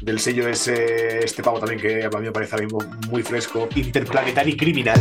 del 0.02 0.18
sello 0.18 0.48
es 0.48 0.68
eh, 0.68 1.20
este 1.24 1.42
pavo 1.42 1.58
también, 1.58 1.80
que 1.80 2.04
a 2.04 2.08
mí 2.18 2.26
me 2.26 2.32
parece 2.32 2.54
ahora 2.54 2.68
muy 3.10 3.22
fresco. 3.22 3.68
Interplanetary 3.74 4.56
Criminal. 4.56 5.00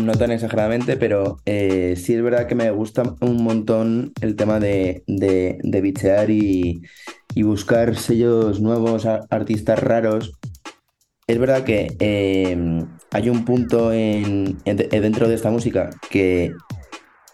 No 0.00 0.12
tan 0.12 0.32
exageradamente, 0.32 0.96
pero 0.96 1.38
eh, 1.46 1.94
sí 1.96 2.14
es 2.14 2.22
verdad 2.22 2.46
que 2.46 2.54
me 2.54 2.70
gusta 2.72 3.14
un 3.20 3.42
montón 3.42 4.12
el 4.20 4.34
tema 4.36 4.58
de, 4.58 5.02
de, 5.06 5.80
bichear 5.80 6.30
y, 6.30 6.82
buscar 7.36 7.96
sellos 7.96 8.60
nuevos, 8.60 9.06
artistas 9.06 9.78
raros. 9.78 10.32
Es 11.26 11.38
verdad 11.38 11.64
que 11.64 11.96
eh, 12.00 12.84
hay 13.12 13.30
un 13.30 13.44
punto 13.44 13.92
en, 13.92 14.58
en- 14.64 14.76
de- 14.76 14.88
dentro 15.00 15.28
de 15.28 15.36
esta 15.36 15.50
música 15.50 15.90
que 16.10 16.52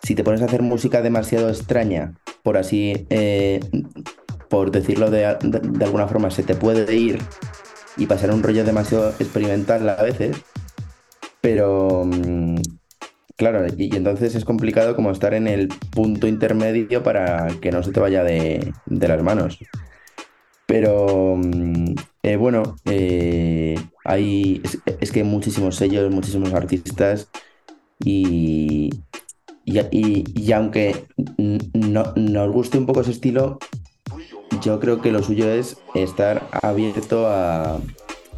si 0.03 0.15
te 0.15 0.25
pones 0.25 0.43
a 0.43 0.47
hacer 0.47 0.63
música 0.63 1.03
demasiado 1.03 1.49
extraña, 1.49 2.15
por 2.43 2.57
así, 2.57 3.07
eh, 3.11 3.61
por 4.49 4.71
decirlo 4.71 5.11
de, 5.11 5.37
de- 5.43 5.85
alguna 5.85 6.09
forma, 6.09 6.31
se 6.31 6.43
te 6.43 6.55
puede 6.57 6.95
ir 6.97 7.21
y 7.97 8.07
pasar 8.07 8.33
un 8.33 8.43
rollo 8.43 8.65
demasiado 8.65 9.11
experimental 9.21 9.89
a 9.89 10.03
veces. 10.03 10.37
Pero 11.41 12.05
mm, 12.05 12.57
claro, 13.37 13.67
y, 13.77 13.95
y 13.95 13.97
entonces 13.97 14.35
es 14.35 14.45
complicado 14.45 14.97
como 14.97 15.11
estar 15.13 15.35
en 15.35 15.49
el 15.49 15.69
punto 15.93 16.27
intermedio 16.29 17.03
para 17.03 17.49
que 17.61 17.73
no 17.73 17.83
se 17.83 17.93
te 17.93 18.01
vaya 18.01 18.25
de, 18.25 18.75
de 18.87 19.09
las 19.09 19.23
manos. 19.23 19.59
Pero 20.67 21.37
mm, 21.37 21.95
eh, 22.23 22.37
bueno, 22.37 22.77
eh, 22.87 23.77
hay, 24.05 24.61
es, 24.65 24.79
es 25.01 25.13
que 25.13 25.21
hay 25.21 25.27
muchísimos 25.27 25.77
sellos, 25.77 26.11
muchísimos 26.13 26.53
artistas 26.55 27.29
y, 28.05 28.91
y, 29.91 30.25
y- 30.35 30.53
aunque 30.53 31.07
no, 31.75 32.13
nos 32.17 32.53
guste 32.53 32.79
un 32.79 32.87
poco 32.87 33.01
ese 33.01 33.13
estilo, 33.13 33.59
yo 34.61 34.81
creo 34.81 35.01
que 35.01 35.13
lo 35.13 35.23
suyo 35.23 35.49
es 35.51 35.77
estar 35.95 36.49
abierto 36.63 37.27
a, 37.29 37.81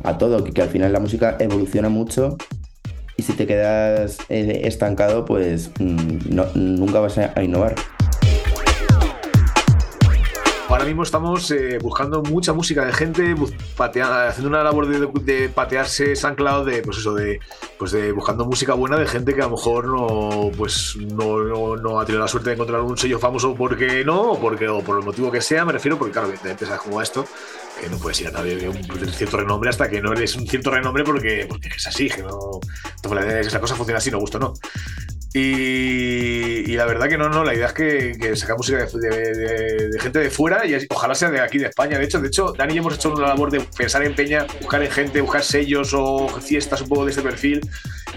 a 0.04 0.18
todo, 0.18 0.44
que, 0.44 0.62
al 0.62 0.68
final 0.68 0.92
la 0.92 1.00
música 1.00 1.36
evoluciona 1.40 1.88
mucho 1.88 2.36
y 3.16 3.22
si 3.22 3.32
te 3.32 3.46
quedas 3.46 4.18
eh, 4.28 4.62
estancado, 4.64 5.24
pues 5.24 5.70
mm, 5.78 6.36
nunca 6.54 7.00
vas 7.00 7.18
a 7.18 7.42
innovar. 7.42 7.74
Ahora 10.72 10.86
mismo 10.86 11.02
estamos 11.02 11.50
eh, 11.50 11.76
buscando 11.82 12.22
mucha 12.22 12.54
música 12.54 12.86
de 12.86 12.94
gente, 12.94 13.34
patea- 13.76 14.28
haciendo 14.28 14.48
una 14.48 14.64
labor 14.64 14.86
de, 14.88 15.50
patearse 15.50 16.16
SoundCloud, 16.16 16.64
de, 16.64 16.80
pues 16.80 16.96
eso, 16.96 17.12
de, 17.12 17.40
pues 17.78 17.92
de 17.92 18.10
buscando 18.10 18.46
música 18.46 18.72
buena 18.72 18.96
de 18.96 19.06
gente 19.06 19.34
que 19.34 19.42
a 19.42 19.44
lo 19.44 19.50
mejor 19.50 19.86
no, 19.86 20.50
pues 20.56 20.96
no, 20.96 21.76
no, 21.76 22.00
ha 22.00 22.06
tenido 22.06 22.22
la 22.22 22.28
suerte 22.28 22.48
de 22.48 22.54
encontrar 22.54 22.80
un 22.80 22.96
sello 22.96 23.18
famoso. 23.18 23.54
Porque 23.54 24.02
no, 24.02 24.32
o 24.32 24.40
porque, 24.40 24.66
o 24.66 24.80
por 24.82 24.98
el 24.98 25.04
motivo 25.04 25.30
que 25.30 25.42
sea, 25.42 25.66
me 25.66 25.72
refiero, 25.72 25.98
porque 25.98 26.12
claro, 26.12 26.28
evidentemente 26.28 26.64
sabes 26.64 26.80
como 26.80 27.02
esto, 27.02 27.26
que 27.78 27.90
no 27.90 27.98
puedes 27.98 28.18
ir 28.22 28.28
a 28.28 28.30
nadie 28.30 28.56
de 28.56 28.70
un 28.70 28.82
cierto 29.12 29.36
renombre 29.36 29.68
hasta 29.68 29.90
que 29.90 30.00
no 30.00 30.14
eres 30.14 30.34
un 30.36 30.46
cierto 30.46 30.70
renombre 30.70 31.04
porque, 31.04 31.44
porque 31.46 31.68
es 31.68 31.86
así, 31.86 32.08
que 32.08 32.22
no, 32.22 32.60
entonces, 32.96 33.46
esa 33.46 33.60
cosa 33.60 33.74
funciona 33.74 33.98
así, 33.98 34.10
no 34.10 34.18
gusta 34.20 34.38
o 34.38 34.40
no. 34.40 34.54
Y, 35.34 36.70
y 36.70 36.76
la 36.76 36.84
verdad 36.84 37.08
que 37.08 37.16
no, 37.16 37.28
no, 37.28 37.42
la 37.42 37.54
idea 37.54 37.66
es 37.68 37.72
que, 37.72 38.12
que 38.20 38.36
sacar 38.36 38.56
música 38.56 38.78
de, 38.84 38.86
de- 39.08 39.34
de- 39.34 39.88
de 39.88 39.98
gente 40.00 40.18
de 40.18 40.30
fuera 40.30 40.66
y 40.66 40.76
ojalá 40.90 41.14
sea 41.14 41.30
de 41.30 41.40
aquí 41.40 41.58
de 41.58 41.66
España. 41.66 41.98
De 41.98 42.04
hecho, 42.04 42.20
de 42.20 42.28
hecho, 42.28 42.52
Dani 42.56 42.74
y 42.74 42.78
hemos 42.78 42.94
hecho 42.94 43.12
una 43.14 43.28
labor 43.28 43.50
de 43.50 43.60
pensar 43.60 44.02
en 44.02 44.14
Peña, 44.14 44.46
buscar 44.60 44.82
en 44.82 44.90
gente, 44.90 45.20
buscar 45.20 45.42
sellos 45.42 45.92
o 45.94 46.28
fiestas 46.28 46.80
un 46.82 46.88
poco 46.88 47.04
de 47.04 47.10
este 47.10 47.22
perfil. 47.22 47.60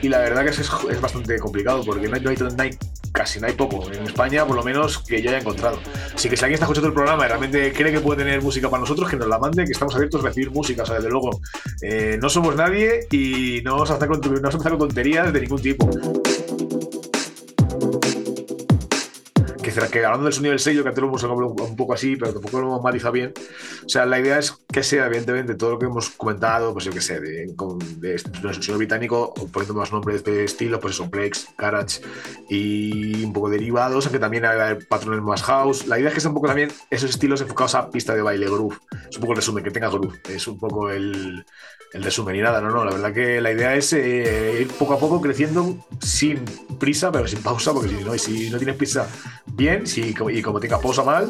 Y 0.02 0.10
la 0.10 0.20
verdad 0.20 0.44
que 0.44 0.50
es, 0.50 0.60
es 0.60 1.02
bastante 1.02 1.40
complicado 1.40 1.84
porque 1.86 2.08
no 2.10 2.16
hay, 2.16 2.22
no 2.22 2.30
hay- 2.32 2.38
no 2.38 2.64
hay- 2.64 2.78
casi 3.14 3.40
no 3.40 3.48
hay 3.48 3.54
poco 3.54 3.90
en 3.90 4.04
España, 4.06 4.46
por 4.46 4.58
lo 4.58 4.64
menos 4.64 4.98
que 5.00 5.22
yo 5.22 5.30
haya 5.30 5.40
encontrado. 5.40 5.80
Así 6.14 6.28
que 6.30 6.36
si 6.36 6.44
alguien 6.44 6.56
está 6.56 6.66
escuchando 6.66 6.90
el 6.90 6.94
programa 6.94 7.24
y 7.24 7.30
realmente 7.30 7.72
cree 7.72 7.94
que 7.94 8.02
puede 8.02 8.24
tener 8.26 8.42
música 8.42 8.70
para 8.70 8.82
nosotros, 8.82 9.10
que 9.10 9.16
nos 9.16 9.30
la 9.30 9.40
mande, 9.40 9.64
que 9.64 9.72
estamos 9.72 9.96
abiertos 9.96 10.22
a 10.22 10.28
recibir 10.28 10.52
música. 10.52 10.84
O 10.84 10.86
sea, 10.86 10.96
desde 10.96 11.10
luego, 11.10 11.40
eh, 11.82 12.18
no 12.22 12.30
somos 12.30 12.58
nadie 12.58 13.08
y 13.12 13.62
no 13.64 13.72
vamos 13.74 13.90
a 13.92 13.94
hacer 13.96 14.10
no 14.10 14.20
vamos 14.20 14.66
a 14.66 14.70
con 14.70 14.80
tonterías 14.80 15.32
de 15.32 15.40
ningún 15.42 15.62
tipo. 15.62 15.90
Que, 19.76 19.88
que 19.90 20.06
hablando 20.06 20.26
del 20.26 20.34
sonido 20.34 20.52
del 20.52 20.60
sello, 20.60 20.84
que 20.84 20.90
antes 20.90 21.02
lo 21.02 21.08
hemos 21.10 21.24
hablado 21.24 21.48
un, 21.48 21.76
poco 21.76 21.94
así, 21.94 22.16
pero 22.16 22.34
tampoco 22.34 22.60
lo 22.60 22.68
hemos 22.68 22.84
matizado 22.84 23.12
bien. 23.12 23.34
O 23.86 23.90
sea, 23.90 24.06
la 24.06 24.20
idea 24.20 24.40
es 24.40 24.54
que 24.72 24.84
sea, 24.84 25.06
evidentemente, 25.08 25.56
todo 25.56 25.72
lo 25.72 25.80
que 25.80 25.86
hemos 25.86 26.10
comentado, 26.12 26.74
pues 26.74 26.86
yo 26.86 26.92
qué 26.92 27.02
sé, 27.02 27.20
de, 27.20 27.56
con- 27.56 27.80
de, 28.00 28.14
de 28.14 28.54
sonido 28.54 28.78
británico, 28.78 29.34
poniendo 29.52 29.74
más 29.76 29.92
nombres 29.92 30.24
de 30.24 30.44
estilo, 30.46 30.80
pues 30.80 30.96
eso, 30.96 31.10
Plex, 31.10 31.48
Garage 31.58 32.02
y 32.50 33.24
un 33.24 33.34
poco 33.34 33.50
derivados, 33.50 34.06
aunque 34.06 34.20
también 34.20 34.46
hay 34.46 34.76
patrones 34.90 35.22
más 35.22 35.44
house. 35.44 35.88
La 35.88 36.00
idea 36.00 36.10
es 36.10 36.16
que 36.16 36.22
sea 36.22 36.30
un 36.30 36.36
poco 36.36 36.48
también 36.48 36.72
esos 36.90 37.10
estilos 37.10 37.42
enfocados 37.42 37.76
a 37.76 37.90
pista 37.90 38.14
de 38.16 38.22
baile, 38.22 38.46
groove. 38.46 38.78
Es 39.10 39.16
un 39.18 39.22
poco 39.22 39.34
el 39.34 39.38
resumen, 39.38 39.64
que 39.64 39.72
tenga 39.72 39.90
groove. 39.90 40.20
Es 40.30 40.48
un 40.48 40.58
poco 40.60 40.90
el, 40.90 41.46
el 41.96 42.04
resumen 42.04 42.36
y 42.36 42.42
nada, 42.42 42.60
no, 42.60 42.70
no. 42.70 42.84
La 42.84 42.92
verdad 42.92 43.14
que 43.14 43.40
la 43.40 43.52
idea 43.52 43.74
es 43.76 43.94
eh, 43.94 44.60
ir 44.62 44.68
poco 44.68 44.94
a 44.94 45.00
poco 45.00 45.22
creciendo 45.22 45.78
sin 46.02 46.44
prisa, 46.78 47.12
pero 47.12 47.28
sin 47.28 47.42
pausa, 47.42 47.74
porque 47.74 47.90
si 47.90 48.04
no, 48.04 48.18
si 48.18 48.50
no 48.50 48.58
tienes 48.58 48.76
prisa, 48.76 49.08
bien, 49.46 49.88
si, 49.88 50.14
y 50.32 50.42
como 50.42 50.60
tengas 50.60 50.82
pausa, 50.82 51.04
mal. 51.04 51.30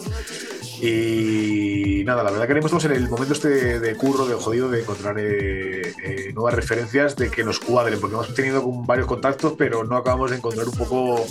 Y 0.82 2.04
nada, 2.06 2.24
la 2.24 2.32
verdad 2.32 2.46
que 2.48 2.54
ahora 2.54 2.60
estamos 2.60 2.86
en 2.86 2.92
el 2.92 3.10
momento 3.10 3.34
este 3.34 3.80
de 3.80 3.96
curro, 3.96 4.26
de 4.26 4.36
jodido, 4.36 4.70
de 4.70 4.82
encontrar 4.82 5.18
eh, 5.20 5.94
eh, 6.04 6.32
nuevas 6.34 6.54
referencias 6.54 7.16
de 7.16 7.30
que 7.30 7.44
nos 7.44 7.60
cuadren, 7.60 8.00
porque 8.00 8.16
hemos 8.16 8.34
tenido 8.34 8.64
varios 8.66 9.08
contactos, 9.08 9.54
pero 9.58 9.84
no 9.84 9.96
acabamos 9.96 10.32
de 10.32 10.38
encontrar 10.38 10.68
un 10.68 10.76
poco 10.76 11.26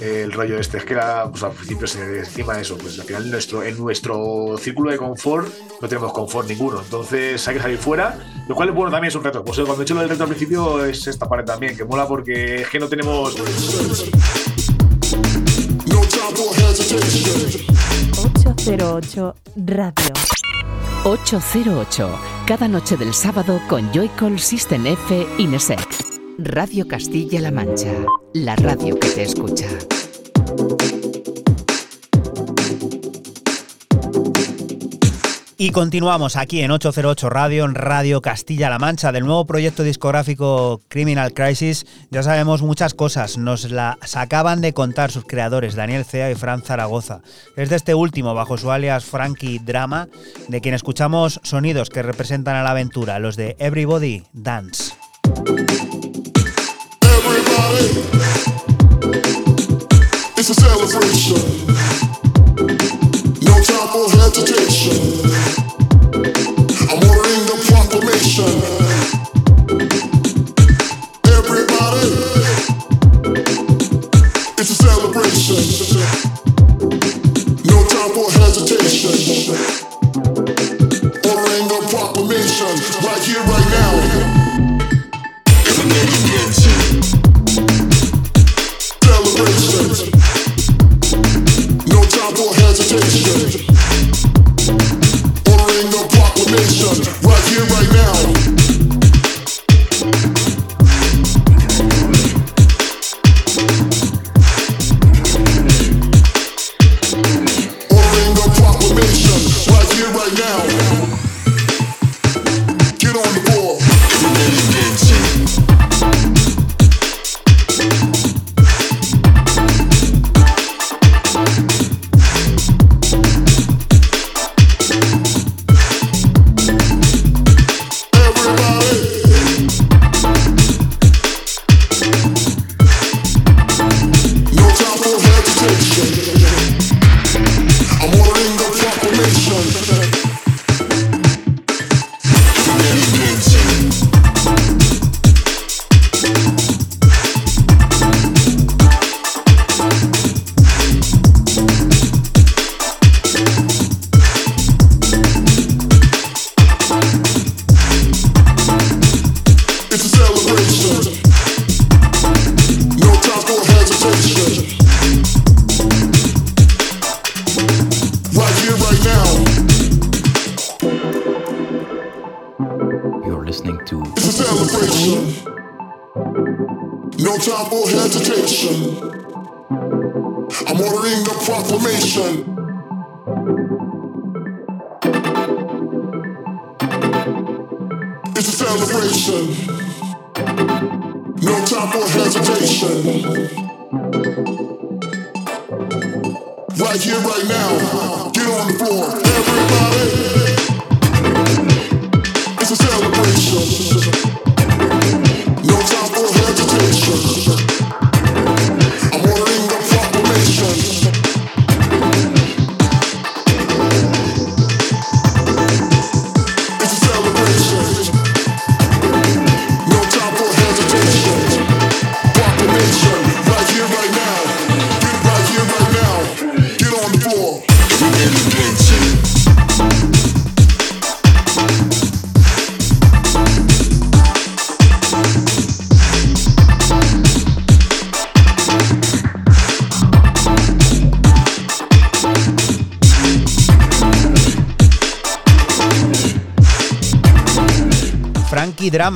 el 0.00 0.32
rollo 0.32 0.58
este. 0.58 0.78
Es 0.78 0.84
que 0.84 0.94
al 0.94 1.30
principio 1.30 1.86
se 1.86 2.18
encima 2.18 2.60
eso, 2.60 2.76
pues 2.76 2.98
al 2.98 3.06
final 3.06 3.30
nuestro, 3.30 3.62
en 3.62 3.78
nuestro 3.78 4.56
círculo 4.58 4.90
de 4.90 4.96
confort 4.96 5.48
no 5.80 5.88
tenemos 5.88 6.12
confort 6.12 6.48
ninguno, 6.48 6.80
entonces 6.82 7.46
hay 7.46 7.54
que 7.54 7.62
salir 7.62 7.78
fuera, 7.78 8.18
cual 8.62 8.76
bueno, 8.76 8.92
también 8.92 9.08
es 9.08 9.14
un 9.16 9.24
reto. 9.24 9.44
Pues 9.44 9.58
cuando 9.58 9.80
he 9.80 9.84
hecho 9.84 9.94
lo 9.94 10.00
del 10.00 10.10
reto 10.10 10.22
al 10.22 10.28
principio 10.28 10.84
es 10.84 11.06
esta 11.06 11.28
pared 11.28 11.44
también, 11.44 11.76
que 11.76 11.84
mola 11.84 12.06
porque 12.06 12.62
es 12.62 12.68
que 12.68 12.78
no 12.78 12.88
tenemos... 12.88 13.34
808 18.54 19.34
Radio. 19.56 20.12
808, 21.04 22.18
cada 22.46 22.68
noche 22.68 22.96
del 22.96 23.12
sábado 23.12 23.60
con 23.68 23.92
Joycall 23.92 24.38
System 24.38 24.86
F 24.86 25.26
Inesec. 25.38 25.88
Radio 26.38 26.86
Castilla-La 26.86 27.50
Mancha, 27.50 27.92
la 28.34 28.54
radio 28.56 28.98
que 28.98 29.08
te 29.08 29.22
escucha. 29.22 29.66
Y 35.62 35.70
continuamos 35.70 36.34
aquí 36.34 36.60
en 36.62 36.72
808 36.72 37.30
Radio, 37.30 37.64
en 37.64 37.76
Radio 37.76 38.20
Castilla-La 38.20 38.80
Mancha, 38.80 39.12
del 39.12 39.24
nuevo 39.24 39.46
proyecto 39.46 39.84
discográfico 39.84 40.80
Criminal 40.88 41.32
Crisis. 41.34 41.86
Ya 42.10 42.24
sabemos 42.24 42.62
muchas 42.62 42.94
cosas, 42.94 43.38
nos 43.38 43.70
las 43.70 44.16
acaban 44.16 44.60
de 44.60 44.74
contar 44.74 45.12
sus 45.12 45.24
creadores, 45.24 45.76
Daniel 45.76 46.04
Cea 46.04 46.32
y 46.32 46.34
Fran 46.34 46.64
Zaragoza. 46.64 47.20
Es 47.54 47.70
de 47.70 47.76
este 47.76 47.94
último, 47.94 48.34
bajo 48.34 48.58
su 48.58 48.72
alias 48.72 49.04
Frankie 49.04 49.60
Drama, 49.60 50.08
de 50.48 50.60
quien 50.60 50.74
escuchamos 50.74 51.38
sonidos 51.44 51.90
que 51.90 52.02
representan 52.02 52.56
a 52.56 52.64
la 52.64 52.72
aventura, 52.72 53.20
los 53.20 53.36
de 53.36 53.54
Everybody 53.60 54.24
Dance. 54.32 54.94
No 64.34 64.42
time 64.44 65.71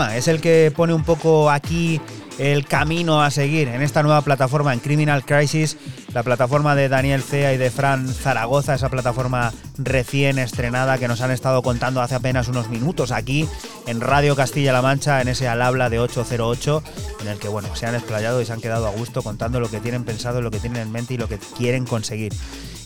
Es 0.04 0.28
el 0.28 0.40
que 0.42 0.70
pone 0.76 0.92
un 0.92 1.04
poco 1.04 1.50
aquí 1.50 2.00
el 2.38 2.66
camino 2.66 3.22
a 3.22 3.30
seguir 3.30 3.68
en 3.68 3.82
esta 3.82 4.02
nueva 4.02 4.20
plataforma 4.22 4.72
en 4.72 4.80
Criminal 4.80 5.24
Crisis, 5.24 5.76
la 6.12 6.22
plataforma 6.22 6.74
de 6.74 6.88
Daniel 6.88 7.22
Cea 7.22 7.52
y 7.54 7.56
de 7.56 7.70
Fran 7.70 8.08
Zaragoza, 8.08 8.74
esa 8.74 8.88
plataforma 8.88 9.52
recién 9.78 10.38
estrenada 10.38 10.98
que 10.98 11.08
nos 11.08 11.20
han 11.20 11.30
estado 11.30 11.62
contando 11.62 12.00
hace 12.00 12.14
apenas 12.14 12.48
unos 12.48 12.68
minutos 12.68 13.10
aquí 13.10 13.48
en 13.86 14.00
Radio 14.00 14.36
Castilla-La 14.36 14.82
Mancha, 14.82 15.20
en 15.20 15.28
ese 15.28 15.48
al 15.48 15.62
habla 15.62 15.88
de 15.88 15.98
808, 15.98 16.82
en 17.22 17.28
el 17.28 17.38
que 17.38 17.48
bueno, 17.48 17.74
se 17.74 17.86
han 17.86 17.94
explayado 17.94 18.40
y 18.42 18.46
se 18.46 18.52
han 18.52 18.60
quedado 18.60 18.86
a 18.86 18.90
gusto 18.90 19.22
contando 19.22 19.60
lo 19.60 19.70
que 19.70 19.80
tienen 19.80 20.04
pensado, 20.04 20.42
lo 20.42 20.50
que 20.50 20.60
tienen 20.60 20.82
en 20.82 20.92
mente 20.92 21.14
y 21.14 21.18
lo 21.18 21.28
que 21.28 21.38
quieren 21.56 21.86
conseguir. 21.86 22.32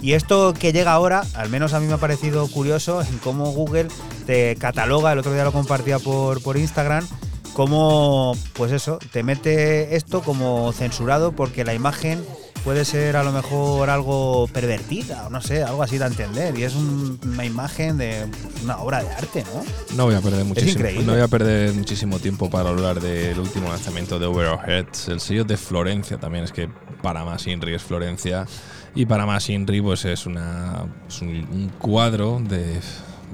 Y 0.01 0.13
esto 0.13 0.55
que 0.55 0.73
llega 0.73 0.93
ahora, 0.93 1.25
al 1.35 1.51
menos 1.51 1.75
a 1.75 1.81
mí 1.81 1.87
me 1.87 1.95
ha 1.95 1.99
parecido 1.99 2.47
curioso 2.49 3.03
en 3.03 3.19
cómo 3.19 3.51
Google 3.51 3.89
te 4.27 4.57
cataloga, 4.57 5.13
el 5.13 5.19
otro 5.19 5.33
día 5.35 5.45
lo 5.45 5.53
compartía 5.53 5.99
por, 5.99 6.43
por 6.43 6.57
Instagram, 6.57 7.07
cómo, 7.55 8.37
pues 8.55 8.73
eso, 8.73 8.99
te 9.13 9.23
mete 9.23 9.97
esto 9.97 10.23
como 10.23 10.73
censurado 10.73 11.33
porque 11.33 11.65
la 11.65 11.75
imagen 11.75 12.23
puede 12.65 12.85
ser 12.85 13.17
a 13.17 13.23
lo 13.25 13.33
mejor 13.33 13.89
algo 13.89 14.47
pervertida, 14.53 15.27
o 15.27 15.31
no 15.31 15.41
sé, 15.41 15.63
algo 15.63 15.83
así 15.83 15.97
de 15.97 16.05
entender. 16.07 16.59
Y 16.59 16.65
es 16.65 16.75
un- 16.75 17.19
una 17.25 17.45
imagen 17.47 17.97
de 17.97 18.27
una 18.63 18.79
obra 18.79 19.03
de 19.03 19.09
arte, 19.11 19.45
¿no? 19.55 19.97
No 19.97 20.05
voy 20.05 20.15
a 20.15 20.21
perder 20.21 20.45
muchísimo, 20.45 20.85
no 21.05 21.13
voy 21.13 21.23
a 21.23 21.29
perder 21.29 21.73
muchísimo 21.73 22.19
tiempo 22.19 22.51
para 22.51 22.69
hablar 22.69 23.01
del 23.01 23.39
último 23.39 23.69
lanzamiento 23.71 24.19
de 24.19 24.27
Over 24.27 24.49
Our 24.49 24.69
Heads, 24.71 25.09
el 25.09 25.21
sello 25.21 25.45
de 25.45 25.57
Florencia 25.57 26.19
también 26.19 26.45
es 26.45 26.53
que 26.53 26.69
para 27.03 27.25
más 27.25 27.47
Inri 27.47 27.75
es 27.75 27.83
Florencia 27.83 28.47
y 28.95 29.07
para 29.07 29.25
más 29.25 29.49
Inri 29.49 29.81
pues 29.81 30.05
es 30.05 30.27
una 30.27 30.85
es 31.09 31.23
un, 31.23 31.29
un 31.29 31.73
cuadro 31.79 32.41
de 32.47 32.79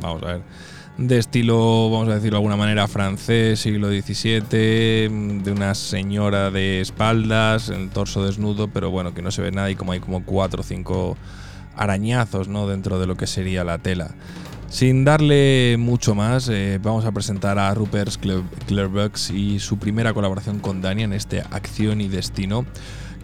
vamos 0.01 0.23
a 0.23 0.27
ver 0.27 0.43
de 0.99 1.19
estilo 1.19 1.91
vamos 1.91 2.09
a 2.09 2.15
decirlo 2.15 2.37
de 2.37 2.39
alguna 2.39 2.57
manera 2.57 2.89
francés 2.89 3.61
siglo 3.61 3.89
XVII 3.89 4.49
de 4.49 5.53
una 5.55 5.75
señora 5.75 6.51
de 6.51 6.81
espaldas 6.81 7.69
el 7.69 7.91
torso 7.91 8.25
desnudo 8.25 8.69
pero 8.69 8.91
bueno 8.91 9.13
que 9.13 9.23
no 9.23 9.31
se 9.31 9.43
ve 9.43 9.53
nada 9.53 9.71
y 9.71 9.75
como 9.75 9.93
hay 9.93 10.01
como 10.01 10.25
cuatro 10.25 10.61
o 10.61 10.65
cinco 10.65 11.17
arañazos 11.77 12.49
no 12.49 12.67
dentro 12.67 12.99
de 12.99 13.07
lo 13.07 13.17
que 13.17 13.27
sería 13.27 13.63
la 13.63 13.79
tela. 13.79 14.15
Sin 14.69 15.05
darle 15.05 15.77
mucho 15.79 16.17
más, 16.17 16.49
eh, 16.49 16.81
vamos 16.83 17.05
a 17.05 17.13
presentar 17.13 17.57
a 17.59 17.73
Rupert 17.73 18.15
Clearbucks 18.67 19.31
y 19.31 19.61
su 19.61 19.79
primera 19.79 20.13
colaboración 20.13 20.59
con 20.59 20.83
Dania 20.83 21.05
en 21.05 21.13
este 21.13 21.41
Acción 21.41 22.01
y 22.01 22.09
Destino, 22.09 22.67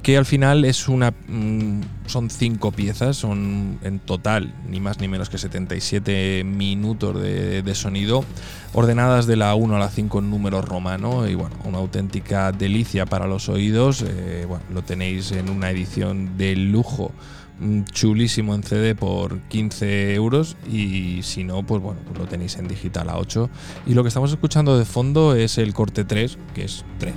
que 0.02 0.16
al 0.16 0.26
final 0.26 0.64
es 0.64 0.88
una, 0.88 1.12
mm, 1.12 1.80
son 2.06 2.28
cinco 2.28 2.72
piezas, 2.72 3.16
son 3.16 3.78
en 3.82 4.00
total 4.00 4.52
ni 4.68 4.80
más 4.80 4.98
ni 4.98 5.06
menos 5.06 5.30
que 5.30 5.38
77 5.38 6.42
minutos 6.44 7.20
de, 7.22 7.74
sonido, 7.74 8.24
ordenadas 8.72 9.26
de 9.26 9.36
la 9.36 9.54
1 9.54 9.76
a 9.76 9.78
la 9.78 9.88
5 9.88 10.18
en 10.18 10.30
número 10.30 10.60
romano 10.60 11.28
y 11.28 11.34
bueno, 11.34 11.56
una 11.64 11.78
auténtica 11.78 12.50
delicia 12.52 13.06
para 13.06 13.26
los 13.26 13.48
oídos. 13.48 14.02
eh, 14.02 14.44
bueno, 14.46 14.64
lo 14.72 14.82
tenéis 14.82 15.30
en 15.32 15.48
una 15.48 15.70
edición 15.70 16.36
de 16.36 16.56
lujo 16.56 17.12
mm, 17.60 17.82
chulísimo 17.92 18.54
en 18.56 18.64
CD 18.64 18.96
por 18.96 19.38
15 19.42 20.14
euros 20.14 20.56
y 20.70 21.20
si 21.22 21.44
no, 21.44 21.62
pues 21.62 21.80
bueno, 21.80 22.00
pues 22.04 22.18
lo 22.18 22.26
tenéis 22.26 22.56
en 22.56 22.66
digital 22.66 23.08
a 23.08 23.18
8. 23.18 23.48
Y 23.86 23.94
lo 23.94 24.02
que 24.02 24.08
estamos 24.08 24.32
escuchando 24.32 24.76
de 24.76 24.84
fondo 24.84 25.36
es 25.36 25.58
el 25.58 25.72
corte 25.72 26.04
3, 26.04 26.38
que 26.54 26.64
es 26.64 26.84
3. 26.98 27.14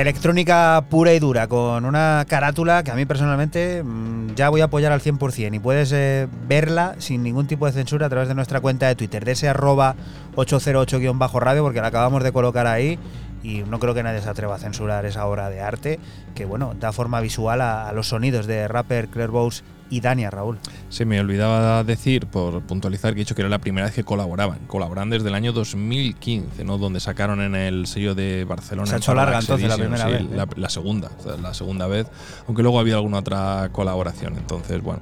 Electrónica 0.00 0.82
pura 0.88 1.12
y 1.12 1.18
dura, 1.18 1.46
con 1.46 1.84
una 1.84 2.24
carátula 2.26 2.82
que 2.82 2.90
a 2.90 2.94
mí 2.94 3.04
personalmente 3.04 3.82
mm, 3.82 4.34
ya 4.34 4.48
voy 4.48 4.62
a 4.62 4.64
apoyar 4.64 4.92
al 4.92 5.02
100% 5.02 5.54
y 5.54 5.58
puedes 5.58 5.92
eh, 5.92 6.26
verla 6.48 6.94
sin 6.96 7.22
ningún 7.22 7.46
tipo 7.46 7.66
de 7.66 7.72
censura 7.72 8.06
a 8.06 8.08
través 8.08 8.26
de 8.26 8.34
nuestra 8.34 8.60
cuenta 8.60 8.88
de 8.88 8.94
Twitter, 8.94 9.26
de 9.26 9.32
ese 9.32 9.48
arroba 9.48 9.96
808-radio, 10.36 11.62
porque 11.62 11.82
la 11.82 11.88
acabamos 11.88 12.24
de 12.24 12.32
colocar 12.32 12.66
ahí 12.66 12.98
y 13.42 13.62
no 13.62 13.78
creo 13.78 13.92
que 13.92 14.02
nadie 14.02 14.22
se 14.22 14.28
atreva 14.30 14.54
a 14.54 14.58
censurar 14.58 15.04
esa 15.04 15.26
obra 15.26 15.50
de 15.50 15.60
arte 15.60 16.00
que, 16.34 16.46
bueno, 16.46 16.74
da 16.80 16.92
forma 16.92 17.20
visual 17.20 17.60
a, 17.60 17.86
a 17.86 17.92
los 17.92 18.08
sonidos 18.08 18.46
de 18.46 18.68
rapper 18.68 19.08
Claire 19.08 19.30
Bowes 19.30 19.62
y 19.90 20.00
Dania, 20.00 20.30
Raúl. 20.30 20.58
Se 20.88 21.04
me 21.04 21.20
olvidaba 21.20 21.84
decir, 21.84 22.26
por 22.26 22.62
puntualizar, 22.62 23.12
que 23.12 23.20
he 23.20 23.24
dicho 23.24 23.34
que 23.34 23.42
era 23.42 23.48
la 23.48 23.58
primera 23.58 23.86
vez 23.86 23.94
que 23.94 24.04
colaboraban. 24.04 24.60
Colaboran 24.66 25.10
desde 25.10 25.28
el 25.28 25.34
año 25.34 25.52
2015, 25.52 26.64
¿no? 26.64 26.78
Donde 26.78 27.00
sacaron 27.00 27.42
en 27.42 27.54
el 27.54 27.86
sello 27.86 28.14
de 28.14 28.44
Barcelona. 28.44 28.86
Se 28.86 28.94
ha 28.94 28.98
hecho 28.98 29.14
larga, 29.14 29.40
entonces, 29.40 29.68
la 29.68 29.76
primera 29.76 30.06
sí, 30.06 30.12
vez, 30.12 30.22
¿eh? 30.22 30.28
La, 30.32 30.48
la 30.56 30.68
segunda, 30.70 31.10
o 31.18 31.22
sea, 31.22 31.36
la 31.36 31.52
segunda 31.52 31.86
vez. 31.86 32.06
Aunque 32.46 32.62
luego 32.62 32.78
había 32.78 32.94
alguna 32.94 33.18
otra 33.18 33.68
colaboración. 33.72 34.36
Entonces, 34.36 34.82
bueno. 34.82 35.00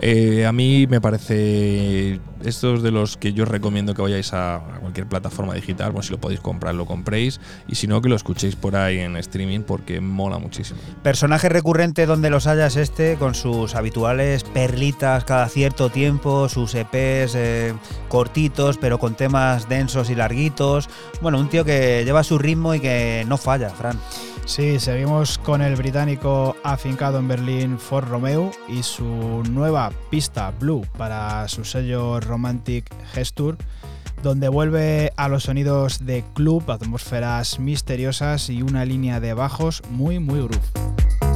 Eh, 0.00 0.46
a 0.46 0.52
mí 0.52 0.86
me 0.88 1.00
parece. 1.00 2.20
Estos 2.42 2.82
de 2.82 2.90
los 2.90 3.18
que 3.18 3.34
yo 3.34 3.44
recomiendo 3.44 3.92
que 3.92 4.00
vayáis 4.00 4.32
a, 4.32 4.56
a 4.56 4.80
cualquier 4.80 5.06
plataforma 5.06 5.54
digital. 5.54 5.92
Bueno, 5.92 6.02
si 6.02 6.10
lo 6.10 6.18
podéis 6.18 6.40
comprar, 6.40 6.74
lo 6.74 6.86
compréis. 6.86 7.38
Y 7.68 7.74
si 7.74 7.86
no, 7.86 8.00
que 8.00 8.08
lo 8.08 8.16
escuchéis 8.16 8.56
por 8.56 8.76
ahí 8.76 8.98
en 8.98 9.16
streaming 9.16 9.60
porque 9.60 10.00
mola 10.00 10.38
muchísimo. 10.38 10.80
Personaje 11.02 11.50
recurrente 11.50 12.06
donde 12.06 12.30
los 12.30 12.46
hayas 12.46 12.76
este, 12.76 13.16
con 13.16 13.34
sus 13.34 13.74
habituales 13.74 14.44
perlitas 14.44 15.24
cada 15.24 15.48
cierto 15.48 15.90
tiempo, 15.90 16.48
sus 16.48 16.74
EPs 16.74 17.34
eh, 17.34 17.74
cortitos, 18.08 18.78
pero 18.78 18.98
con 18.98 19.16
temas 19.16 19.68
densos 19.68 20.08
y 20.08 20.14
larguitos. 20.14 20.88
Bueno, 21.20 21.38
un 21.38 21.50
tío 21.50 21.64
que 21.64 22.04
lleva 22.06 22.24
su 22.24 22.38
ritmo 22.38 22.74
y 22.74 22.80
que 22.80 23.24
no 23.28 23.36
falla, 23.36 23.68
Fran. 23.68 23.98
Sí, 24.44 24.80
seguimos 24.80 25.38
con 25.38 25.62
el 25.62 25.76
británico 25.76 26.56
afincado 26.64 27.18
en 27.18 27.28
Berlín 27.28 27.78
Ford 27.78 28.08
Romeo 28.08 28.50
y 28.68 28.82
su 28.82 29.42
nueva 29.48 29.92
pista 30.10 30.50
Blue 30.58 30.86
para 30.98 31.46
su 31.48 31.64
sello 31.64 32.18
Romantic 32.20 32.92
Gesture, 33.12 33.56
donde 34.22 34.48
vuelve 34.48 35.12
a 35.16 35.28
los 35.28 35.44
sonidos 35.44 36.04
de 36.04 36.24
club, 36.34 36.68
atmósferas 36.70 37.60
misteriosas 37.60 38.50
y 38.50 38.62
una 38.62 38.84
línea 38.84 39.20
de 39.20 39.34
bajos 39.34 39.82
muy 39.90 40.18
muy 40.18 40.40
groove. 40.40 41.29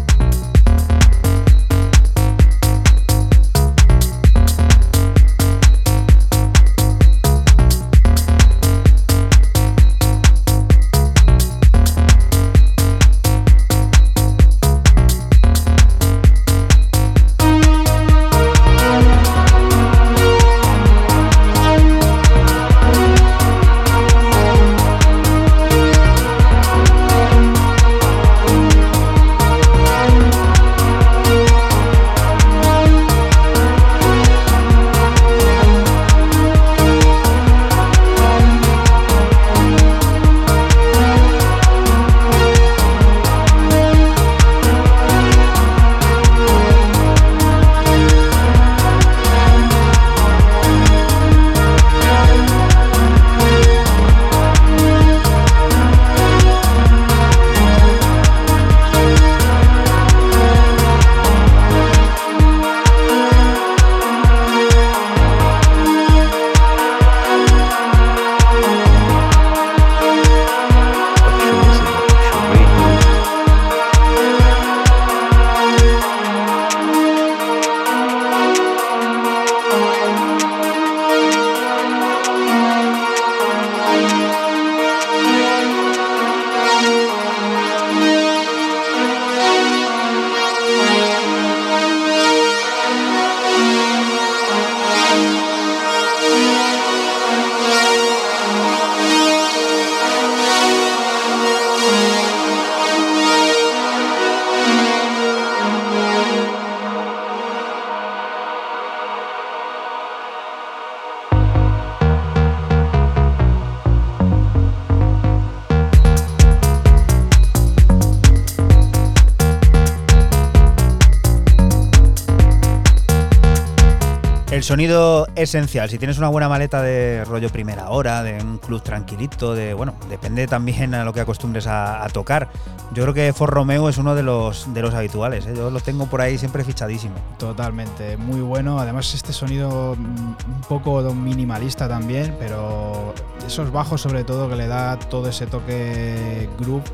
Sonido 124.65 125.27
esencial. 125.37 125.91
Si 125.91 125.99
tienes 125.99 126.19
una 126.19 126.29
buena 126.29 126.49
maleta 126.49 126.83
de 126.83 127.25
rollo 127.25 127.51
primera 127.51 127.91
hora, 127.91 128.23
de 128.23 128.43
un 128.43 128.59
club 128.59 128.83
tranquilito, 128.83 129.55
de 129.55 129.75
bueno, 129.75 129.95
depende 130.09 130.47
también 130.47 130.95
a 130.95 131.05
lo 131.05 131.13
que 131.13 131.21
acostumbres 131.21 131.67
a, 131.67 132.05
tocar. 132.13 132.49
Yo 132.93 133.03
creo 133.03 133.15
que 133.15 133.33
For 133.33 133.51
Romeo 133.51 133.89
es 133.89 133.99
uno 133.99 134.15
de 134.15 134.23
los 134.23 134.73
de 134.73 134.83
los 134.83 134.95
habituales. 134.95 135.47
¿eh? 135.47 135.55
Yo 135.57 135.71
lo 135.71 135.81
tengo 135.81 136.07
por 136.07 136.21
ahí 136.21 136.39
siempre 136.39 136.65
fichadísimo. 136.65 137.15
Totalmente, 137.39 138.17
muy 138.17 138.41
bueno. 138.41 138.79
Además, 138.79 139.13
este 139.15 139.33
sonido 139.33 139.97
mm, 139.97 140.53
un 140.55 140.61
poco 140.69 141.03
minimalista 141.13 141.89
también, 141.89 142.35
pero 142.39 143.15
esos 143.47 143.71
bajos, 143.71 144.01
sobre 144.01 144.25
todo, 144.25 144.49
que 144.49 144.57
le 144.57 144.67
da 144.67 144.99
todo 144.99 145.29
ese 145.29 145.47
toque 145.47 146.49
groove. 146.59 146.85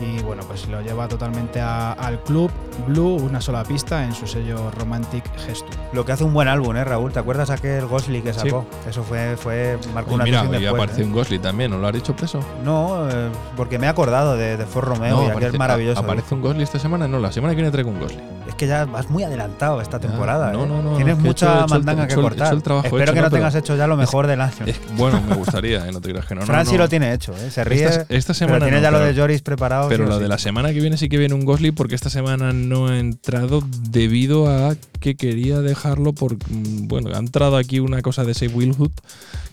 Y 0.00 0.20
bueno, 0.22 0.42
pues 0.46 0.66
lo 0.68 0.80
lleva 0.82 1.06
totalmente 1.08 1.60
a- 1.60 1.92
al 1.92 2.20
club 2.22 2.50
Blue, 2.88 3.14
una 3.16 3.40
sola 3.40 3.62
pista 3.62 4.04
en 4.04 4.12
su 4.12 4.26
sello 4.26 4.70
Romantic 4.72 5.24
Gesture. 5.46 5.76
Lo 5.92 6.04
que 6.04 6.12
hace 6.12 6.24
un 6.24 6.34
buen 6.34 6.48
álbum, 6.48 6.76
¿eh, 6.76 6.82
Raúl? 6.84 7.12
¿Te 7.12 7.20
acuerdas 7.20 7.50
aquel 7.50 7.86
Ghostly 7.86 8.20
que 8.20 8.32
Sí. 8.32 8.40
sacó? 8.40 8.66
Eso 8.88 9.04
fue, 9.04 9.36
fue 9.36 9.78
marcó 9.94 10.14
una 10.14 10.24
mira, 10.24 10.44
y 10.44 10.48
después, 10.48 10.72
aparece 10.82 11.02
¿eh? 11.02 11.04
un 11.04 11.12
Gosling 11.12 11.40
también, 11.40 11.70
¿no 11.70 11.78
lo 11.78 11.86
has 11.86 11.92
dicho 11.94 12.14
preso? 12.16 12.40
No, 12.64 13.08
eh, 13.08 13.28
porque 13.56 13.78
me 13.78 13.86
he 13.86 13.88
acordado 13.88 14.36
de, 14.36 14.56
de 14.56 14.66
For 14.66 14.84
Romeo 14.84 15.18
y 15.18 15.26
aquel 15.26 15.30
aparece, 15.32 15.58
maravilloso. 15.58 16.00
a- 16.00 16.02
¿Aparece 16.02 16.34
un 16.34 16.40
Gosling 16.42 16.62
esta 16.62 16.78
semana? 16.80 17.06
No, 17.06 17.20
la 17.20 17.30
semana 17.30 17.52
que 17.52 17.56
viene 17.56 17.70
traigo 17.70 17.90
un 17.90 18.00
Gosling. 18.00 18.20
Es 18.48 18.54
que 18.54 18.66
ya 18.66 18.84
vas 18.84 19.10
muy 19.10 19.22
adelantado 19.22 19.80
esta 19.80 19.98
temporada. 19.98 20.52
no, 20.52 20.64
¿eh? 20.64 20.66
no, 20.68 20.82
no, 20.82 20.96
Tienes 20.96 21.16
es 21.16 21.18
que 21.18 21.24
he 21.24 21.28
mucha 21.28 21.46
he 21.46 21.58
hecho 21.58 21.68
mandanga 21.68 22.04
he 22.04 22.06
que 22.06 22.12
hecho 22.12 22.20
he 22.20 22.24
cortar. 22.24 22.62
trabajo 22.62 22.86
Espero 22.86 23.02
hecho, 23.04 23.14
que 23.14 23.20
no, 23.20 23.30
tengas 23.30 23.54
hecho 23.54 23.76
ya 23.76 23.86
lo 23.86 23.96
mejor 23.96 24.26
del 24.26 24.40
año. 24.40 24.66
Es 24.66 24.78
que, 24.78 24.94
bueno, 24.96 25.22
me 25.22 25.34
gustaría, 25.34 25.86
¿eh? 25.88 25.92
no 25.92 26.00
te 26.00 26.10
creas 26.10 26.26
que 26.26 26.34
no. 26.34 26.42
Fran 26.42 26.64
no, 26.64 26.70
sí 26.70 26.76
no. 26.76 26.82
lo 26.82 26.88
tiene 26.88 27.12
hecho, 27.12 27.32
¿eh? 27.36 27.50
se 27.50 27.64
ríe. 27.64 27.84
Esta, 27.84 28.06
esta 28.08 28.34
semana 28.34 28.58
pero 28.58 28.66
tiene 28.66 28.82
ya 28.82 28.90
lo 28.90 29.00
de 29.00 29.14
Joris 29.14 29.42
preparado. 29.42 29.88
Pero 29.88 30.04
sí 30.04 30.10
lo 30.10 30.16
sí. 30.16 30.22
de 30.22 30.28
la 30.28 30.38
semana 30.38 30.72
que 30.72 30.80
viene 30.80 30.96
sí 30.96 31.08
que 31.08 31.18
viene 31.18 31.34
un 31.34 31.44
Gosling 31.44 31.74
porque 31.74 31.94
esta 31.94 32.10
semana 32.10 32.52
no 32.52 32.88
ha 32.88 32.98
entrado 32.98 33.62
debido 33.90 34.48
a 34.48 34.74
que 35.00 35.16
quería 35.16 35.60
dejarlo 35.60 36.12
por 36.12 36.34
mm, 36.34 36.88
bueno, 36.88 37.10
ha 37.14 37.18
entrado 37.18 37.56
aquí 37.56 37.80
una 37.80 38.02
cosa 38.02 38.24
de 38.24 38.34
Save 38.34 38.52
Willhood 38.54 38.92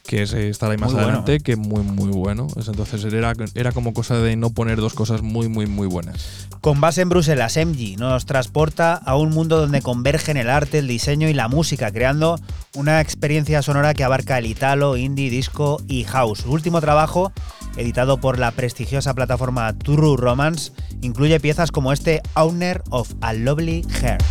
que 0.06 0.24
es, 0.24 0.34
eh, 0.34 0.49
estará 0.49 0.72
ahí 0.74 0.78
más 0.78 0.91
Muy 0.93 1.02
adelante 1.02 1.39
que 1.39 1.56
muy 1.56 1.82
muy 1.84 2.10
bueno. 2.10 2.47
Es- 2.58 2.68
Entonces 2.68 3.04
era, 3.06 3.34
era 3.56 3.72
como 3.72 3.93
cosa 3.93 4.18
de 4.18 4.36
no 4.36 4.49
poner 4.49 4.80
dos 4.80 4.93
cosas 4.93 5.22
muy 5.22 5.47
muy 5.47 5.68
muy 5.68 5.88
buenas. 5.88 6.47
Con 6.62 6.80
base 6.82 7.02
en 7.02 7.10
Bruselas, 7.10 7.58
MG 7.58 7.97
nos 7.97 8.26
transporta 8.26 8.93
a 8.95 9.16
un 9.16 9.30
mundo 9.32 9.58
donde 9.60 9.82
convergen 9.82 10.38
el 10.38 10.49
arte, 10.49 10.80
el 10.80 10.88
diseño 10.88 11.30
y 11.30 11.34
la 11.34 11.47
música, 11.47 11.91
creando 11.91 12.39
una 12.76 13.02
experiencia 13.02 13.62
sonora 13.62 13.93
que 13.93 14.04
abarca 14.04 14.38
el 14.38 14.45
italo, 14.45 14.97
indie, 14.97 15.30
disco 15.30 15.82
y 15.88 16.04
house. 16.04 16.39
Su 16.39 16.52
último 16.52 16.82
trabajo, 16.82 17.32
editado 17.78 18.18
por 18.20 18.38
la 18.39 18.52
prestigiosa 18.52 19.14
plataforma 19.14 19.74
True 19.78 20.18
Romance, 20.18 20.72
incluye 21.02 21.39
piezas 21.39 21.72
como 21.72 21.93
este 21.93 22.22
Owner 22.36 22.82
of 22.89 23.12
a 23.22 23.34
Lovely 23.34 23.84
Heart. 24.02 24.22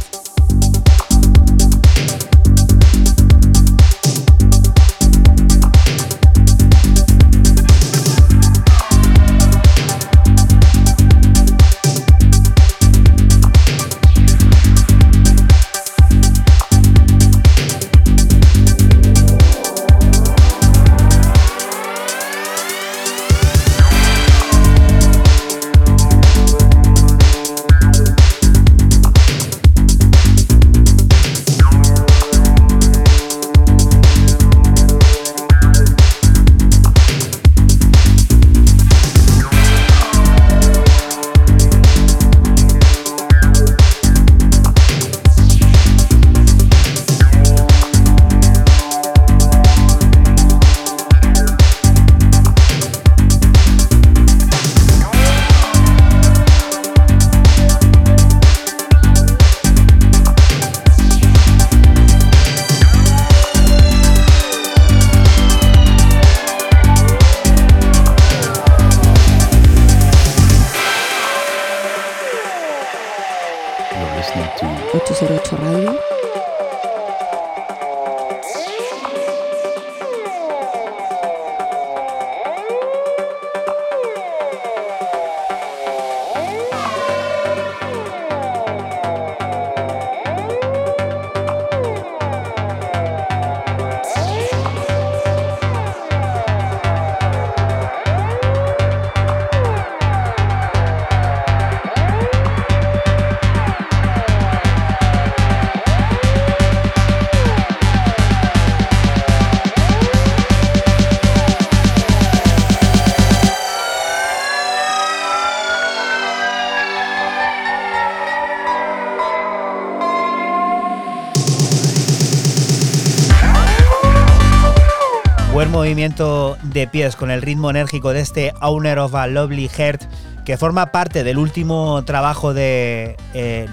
Movimiento 125.91 126.57
de 126.63 126.87
pies 126.87 127.17
con 127.17 127.33
el 127.33 127.43
ritmo 127.43 127.69
enérgico 127.69 128.13
de 128.13 128.21
este 128.21 128.53
Owner 128.61 129.01
of 129.01 129.13
a 129.17 129.27
Lovely 129.27 129.69
Heart 129.69 130.05
que 130.45 130.57
forma 130.57 130.93
parte 130.93 131.25
del 131.25 131.37
último 131.37 132.05
trabajo 132.05 132.55
del 132.55 133.17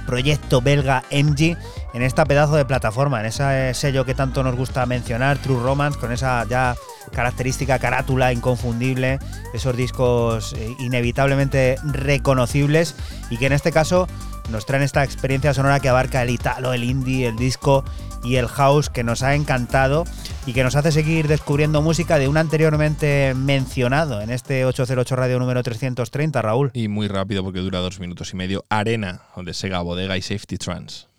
proyecto 0.07 0.59
belga 0.59 1.03
MG 1.11 1.55
en 1.93 2.01
esta 2.01 2.26
pedazo 2.26 2.55
de 2.55 2.65
plataforma, 2.65 3.20
en 3.20 3.28
ese 3.28 3.72
sello 3.76 4.03
que 4.03 4.15
tanto 4.15 4.41
nos 4.41 4.55
gusta 4.55 4.88
mencionar, 4.88 5.38
True 5.38 5.61
Romance, 5.61 5.99
con 5.99 6.11
esa 6.11 6.43
ya 6.49 6.76
característica 7.11 7.78
carátula 7.78 8.34
inconfundible, 8.34 9.20
esos 9.53 9.78
discos 9.78 10.53
eh, 10.53 10.76
inevitablemente 10.80 11.76
reconocibles 11.84 12.95
y 13.30 13.38
que 13.38 13.45
en 13.45 13.53
este 13.53 13.72
caso 13.72 14.07
nos 14.49 14.65
traen 14.65 14.82
esta 14.82 15.03
experiencia 15.03 15.53
sonora 15.53 15.80
que 15.80 15.89
abarca 15.89 16.24
el 16.24 16.32
italo, 16.32 16.74
el 16.74 16.84
indie, 16.84 17.28
el 17.28 17.36
disco 17.36 17.84
y 18.24 18.38
el 18.38 18.47
house 18.47 18.89
que 18.89 19.03
nos 19.03 19.22
ha 19.22 19.36
encantado 19.36 20.05
y 20.48 20.54
que 20.54 20.64
nos 20.64 20.78
hace 20.78 20.93
seguir 20.93 21.28
descubriendo 21.28 21.82
música 21.82 22.18
de 22.18 22.30
un 22.30 22.38
anteriormente 22.38 23.34
mencionado 23.36 24.22
en 24.22 24.30
este 24.30 24.64
808 24.64 25.16
Radio 25.18 25.39
número 25.39 25.62
330, 25.62 26.41
Raúl. 26.41 26.72
Y 26.74 26.88
muy 26.88 27.10
rápido 27.10 27.43
porque 27.43 27.60
dura 27.60 27.80
dos 27.80 28.00
minutos 28.00 28.32
y 28.32 28.38
medio. 28.38 28.64
Arena, 28.70 29.24
donde 29.36 29.54
Sega 29.54 29.82
Bodega 29.82 30.16
y 30.16 30.22
Safety 30.22 30.58
Trans. 30.58 31.10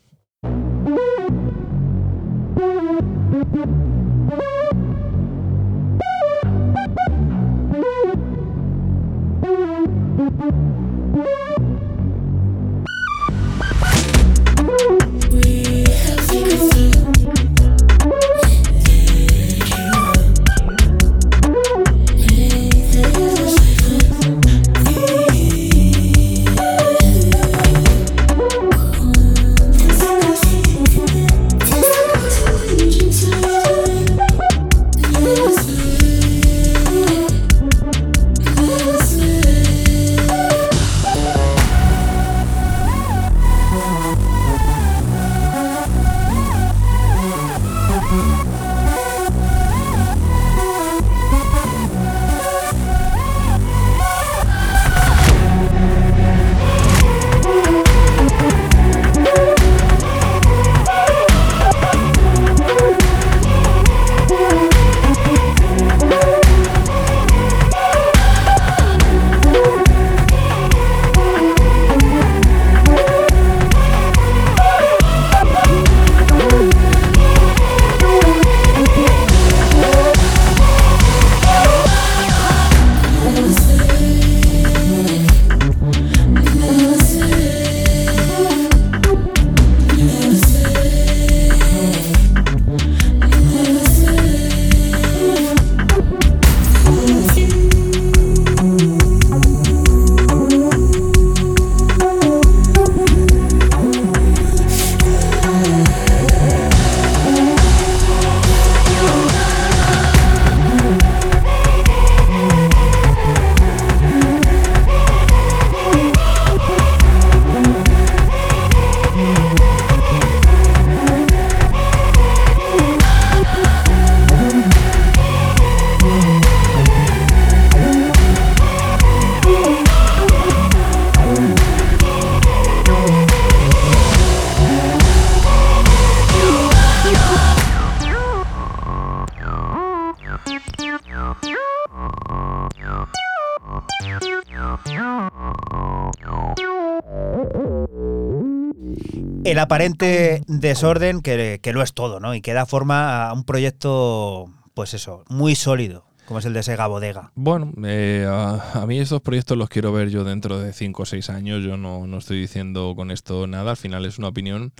Aparente 149.68 150.42
desorden 150.46 151.20
que, 151.20 151.60
que 151.62 151.72
lo 151.74 151.82
es 151.82 151.92
todo, 151.92 152.20
¿no? 152.20 152.34
Y 152.34 152.40
que 152.40 152.54
da 152.54 152.64
forma 152.64 153.28
a 153.28 153.34
un 153.34 153.44
proyecto, 153.44 154.50
pues 154.72 154.94
eso, 154.94 155.24
muy 155.28 155.54
sólido, 155.54 156.06
como 156.24 156.38
es 156.38 156.46
el 156.46 156.54
de 156.54 156.62
Sega 156.62 156.86
Bodega. 156.86 157.32
Bueno, 157.34 157.72
eh, 157.84 158.26
a, 158.26 158.80
a 158.80 158.86
mí 158.86 158.98
estos 158.98 159.20
proyectos 159.20 159.58
los 159.58 159.68
quiero 159.68 159.92
ver 159.92 160.08
yo 160.08 160.24
dentro 160.24 160.58
de 160.58 160.72
5 160.72 161.02
o 161.02 161.06
6 161.06 161.28
años. 161.28 161.62
Yo 161.62 161.76
no, 161.76 162.06
no 162.06 162.16
estoy 162.16 162.40
diciendo 162.40 162.94
con 162.96 163.10
esto 163.10 163.46
nada, 163.46 163.72
al 163.72 163.76
final 163.76 164.06
es 164.06 164.18
una 164.18 164.28
opinión. 164.28 164.72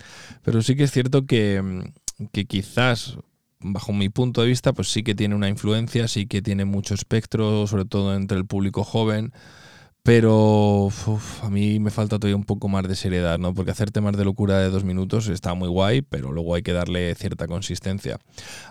Pero 0.42 0.62
sí 0.62 0.74
que 0.74 0.84
es 0.84 0.90
cierto 0.90 1.26
que, 1.26 1.60
mm, 1.60 2.26
que 2.32 2.46
quizás, 2.46 3.18
bajo 3.60 3.92
mi 3.92 4.08
punto 4.08 4.40
de 4.40 4.48
vista, 4.48 4.72
pues 4.72 4.90
sí 4.90 5.02
que 5.02 5.14
tiene 5.14 5.34
una 5.34 5.50
influencia, 5.50 6.08
sí 6.08 6.26
que 6.26 6.40
tiene 6.40 6.64
mucho 6.64 6.94
espectro, 6.94 7.66
sobre 7.66 7.84
todo 7.84 8.14
entre 8.16 8.38
el 8.38 8.46
público 8.46 8.84
joven. 8.84 9.32
Pero 10.02 10.86
uf, 10.86 11.44
a 11.44 11.50
mí 11.50 11.78
me 11.80 11.90
falta 11.90 12.18
todavía 12.18 12.36
un 12.36 12.44
poco 12.44 12.68
más 12.68 12.88
de 12.88 12.96
seriedad, 12.96 13.38
¿no? 13.38 13.52
Porque 13.52 13.72
hacer 13.72 13.90
temas 13.90 14.16
de 14.16 14.24
locura 14.24 14.58
de 14.58 14.70
dos 14.70 14.82
minutos 14.82 15.28
está 15.28 15.52
muy 15.52 15.68
guay, 15.68 16.00
pero 16.00 16.32
luego 16.32 16.54
hay 16.54 16.62
que 16.62 16.72
darle 16.72 17.14
cierta 17.14 17.46
consistencia. 17.46 18.18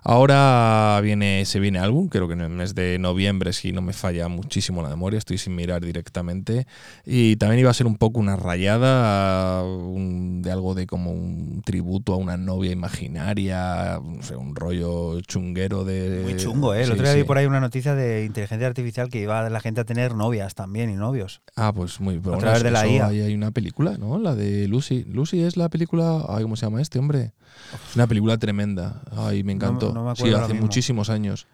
Ahora 0.04 1.00
viene, 1.04 1.46
se 1.46 1.60
viene 1.60 1.78
álbum, 1.78 2.08
creo 2.08 2.28
que 2.28 2.34
en 2.34 2.42
el 2.42 2.50
mes 2.50 2.74
de 2.74 2.98
noviembre, 2.98 3.54
si 3.54 3.72
no 3.72 3.84
me 3.84 3.94
falla 3.94 4.28
muchísimo 4.30 4.82
la 4.82 4.90
memoria, 4.90 5.20
estoy 5.20 5.38
sin 5.38 5.56
mirar 5.56 5.86
directamente. 5.86 6.66
Y 7.06 7.36
también 7.36 7.60
iba 7.60 7.70
a 7.70 7.74
ser 7.76 7.86
un 7.86 7.98
poco 7.98 8.20
una 8.20 8.36
rayada 8.36 9.64
un- 9.64 10.42
de 10.42 10.52
algo 10.52 10.74
de 10.74 10.88
como 10.88 11.12
un 11.12 11.62
tributo 11.64 12.14
a 12.14 12.18
una 12.18 12.38
novia 12.38 12.72
imaginaria, 12.72 14.00
no 14.04 14.24
sé, 14.24 14.36
un 14.36 14.56
rollo 14.56 15.22
chunguero 15.22 15.84
de... 15.84 16.22
Muy 16.24 16.36
chungo, 16.38 16.74
¿eh? 16.74 16.80
El 16.80 16.86
Sí, 16.88 16.92
otro 16.94 17.04
día 17.06 17.14
vi 17.14 17.22
sí. 17.22 17.28
por 17.28 17.38
ahí 17.38 17.46
una 17.46 17.60
noticia 17.60 17.94
de 17.94 18.26
inteligencia 18.26 18.66
artificial 18.66 19.10
que 19.10 19.22
iba 19.22 19.48
la 19.52 19.60
gente 19.60 19.82
a 19.82 19.86
tener 19.86 20.16
novias 20.16 20.56
también 20.56 20.90
y 20.90 20.96
Ah, 21.56 21.74
pues 21.74 22.00
muy 22.00 22.16
A 22.16 22.20
bueno, 22.20 22.40
través 22.40 22.64
de 22.64 22.72
la 22.72 22.88
IA. 22.88 23.08
Ahí 23.08 23.22
hay 23.22 23.34
una 23.34 23.52
película, 23.52 23.98
¿no? 23.98 24.20
La 24.20 24.36
de 24.36 24.68
Lucy. 24.68 25.04
Lucy 25.06 25.42
es 25.42 25.58
la 25.58 25.70
película. 25.70 26.24
Ay, 26.30 26.44
¿cómo 26.44 26.56
se 26.56 26.66
llama 26.66 26.82
este 26.82 27.00
hombre? 27.00 27.34
Es 27.90 27.96
una 27.96 28.08
película 28.08 28.38
tremenda. 28.38 29.02
Ay, 29.16 29.44
me 29.44 29.54
encantó. 29.54 29.94
no 29.94 30.04
me 30.06 30.12
acuerdo 30.12 30.38
sí, 30.38 30.44
hace 30.44 30.54
mismo. 30.54 30.66
muchísimos 30.66 31.10
años. 31.10 31.48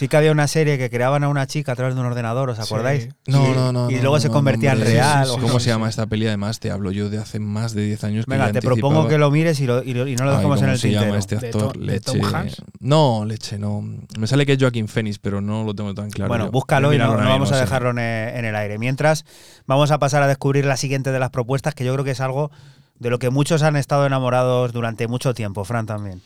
Sí 0.00 0.08
que 0.08 0.16
había 0.16 0.32
una 0.32 0.48
serie 0.48 0.78
que 0.78 0.88
creaban 0.88 1.24
a 1.24 1.28
una 1.28 1.46
chica 1.46 1.72
a 1.72 1.76
través 1.76 1.94
de 1.94 2.00
un 2.00 2.06
ordenador, 2.06 2.48
¿os 2.48 2.56
Sí. 2.56 2.62
acordáis? 2.64 3.10
No, 3.26 3.54
no, 3.54 3.70
no. 3.70 3.90
Y 3.90 3.96
luego 4.00 4.16
no, 4.16 4.20
se 4.22 4.28
no, 4.28 4.32
convertía 4.32 4.72
en 4.72 4.80
real. 4.80 5.26
sí, 5.26 5.32
o- 5.32 5.34
sí, 5.34 5.40
¿Cómo 5.42 5.60
se 5.60 5.68
llama 5.68 5.90
esta 5.90 6.06
peli? 6.06 6.26
Además, 6.26 6.58
te 6.58 6.70
hablo 6.70 6.90
yo 6.90 7.10
de 7.10 7.18
hace 7.18 7.38
más 7.38 7.74
de 7.74 7.84
10 7.84 8.02
años 8.04 8.24
que 8.24 8.30
Venga, 8.30 8.50
te 8.50 8.62
propongo 8.62 9.08
que 9.08 9.18
lo 9.18 9.30
mires 9.30 9.60
y, 9.60 9.66
lo- 9.66 9.82
y 9.82 9.92
lo- 9.92 10.06
y 10.08 10.16
no 10.16 10.24
lo 10.24 10.30
Ay, 10.30 10.36
dejamos 10.38 10.58
en 10.60 10.64
¿cómo 10.64 10.72
el 10.72 10.78
se 10.78 10.88
tintero. 10.88 11.04
llama 11.06 11.18
este 11.18 11.36
¿De 11.36 11.46
actor? 11.48 11.78
De 11.78 12.00
Tom 12.00 12.16
leche. 12.16 12.34
Hanks? 12.34 12.62
No, 12.78 13.24
leche, 13.26 13.58
no. 13.58 13.82
Me 14.18 14.26
sale 14.26 14.46
que 14.46 14.54
es 14.54 14.58
Joaquín 14.58 14.88
Phoenix, 14.88 15.18
pero 15.18 15.42
no 15.42 15.64
lo 15.64 15.74
tengo 15.74 15.92
tan 15.92 16.08
claro. 16.08 16.28
bueno, 16.30 16.46
yo. 16.46 16.50
búscalo 16.50 16.94
y 16.94 16.98
no, 16.98 17.14
vamos 17.18 17.52
a 17.52 17.58
dejarlo 17.60 17.90
en 17.90 17.98
el 17.98 18.56
aire. 18.56 18.78
Mientras, 18.78 19.26
vamos 19.66 19.90
a 19.90 19.98
pasar 19.98 20.22
a 20.22 20.28
descubrir 20.28 20.64
la 20.64 20.78
siguiente 20.78 21.12
de 21.12 21.18
las 21.18 21.28
propuestas, 21.28 21.74
que 21.74 21.84
yo 21.84 21.92
creo 21.92 22.06
que 22.06 22.12
es 22.12 22.22
algo 22.22 22.50
de 22.98 23.10
lo 23.10 23.18
que 23.18 23.28
muchos 23.28 23.62
han 23.62 23.76
estado 23.76 24.06
enamorados 24.06 24.72
durante 24.72 25.08
mucho 25.08 25.34
tiempo, 25.34 25.62
Fran 25.66 25.84
también. 25.84 26.22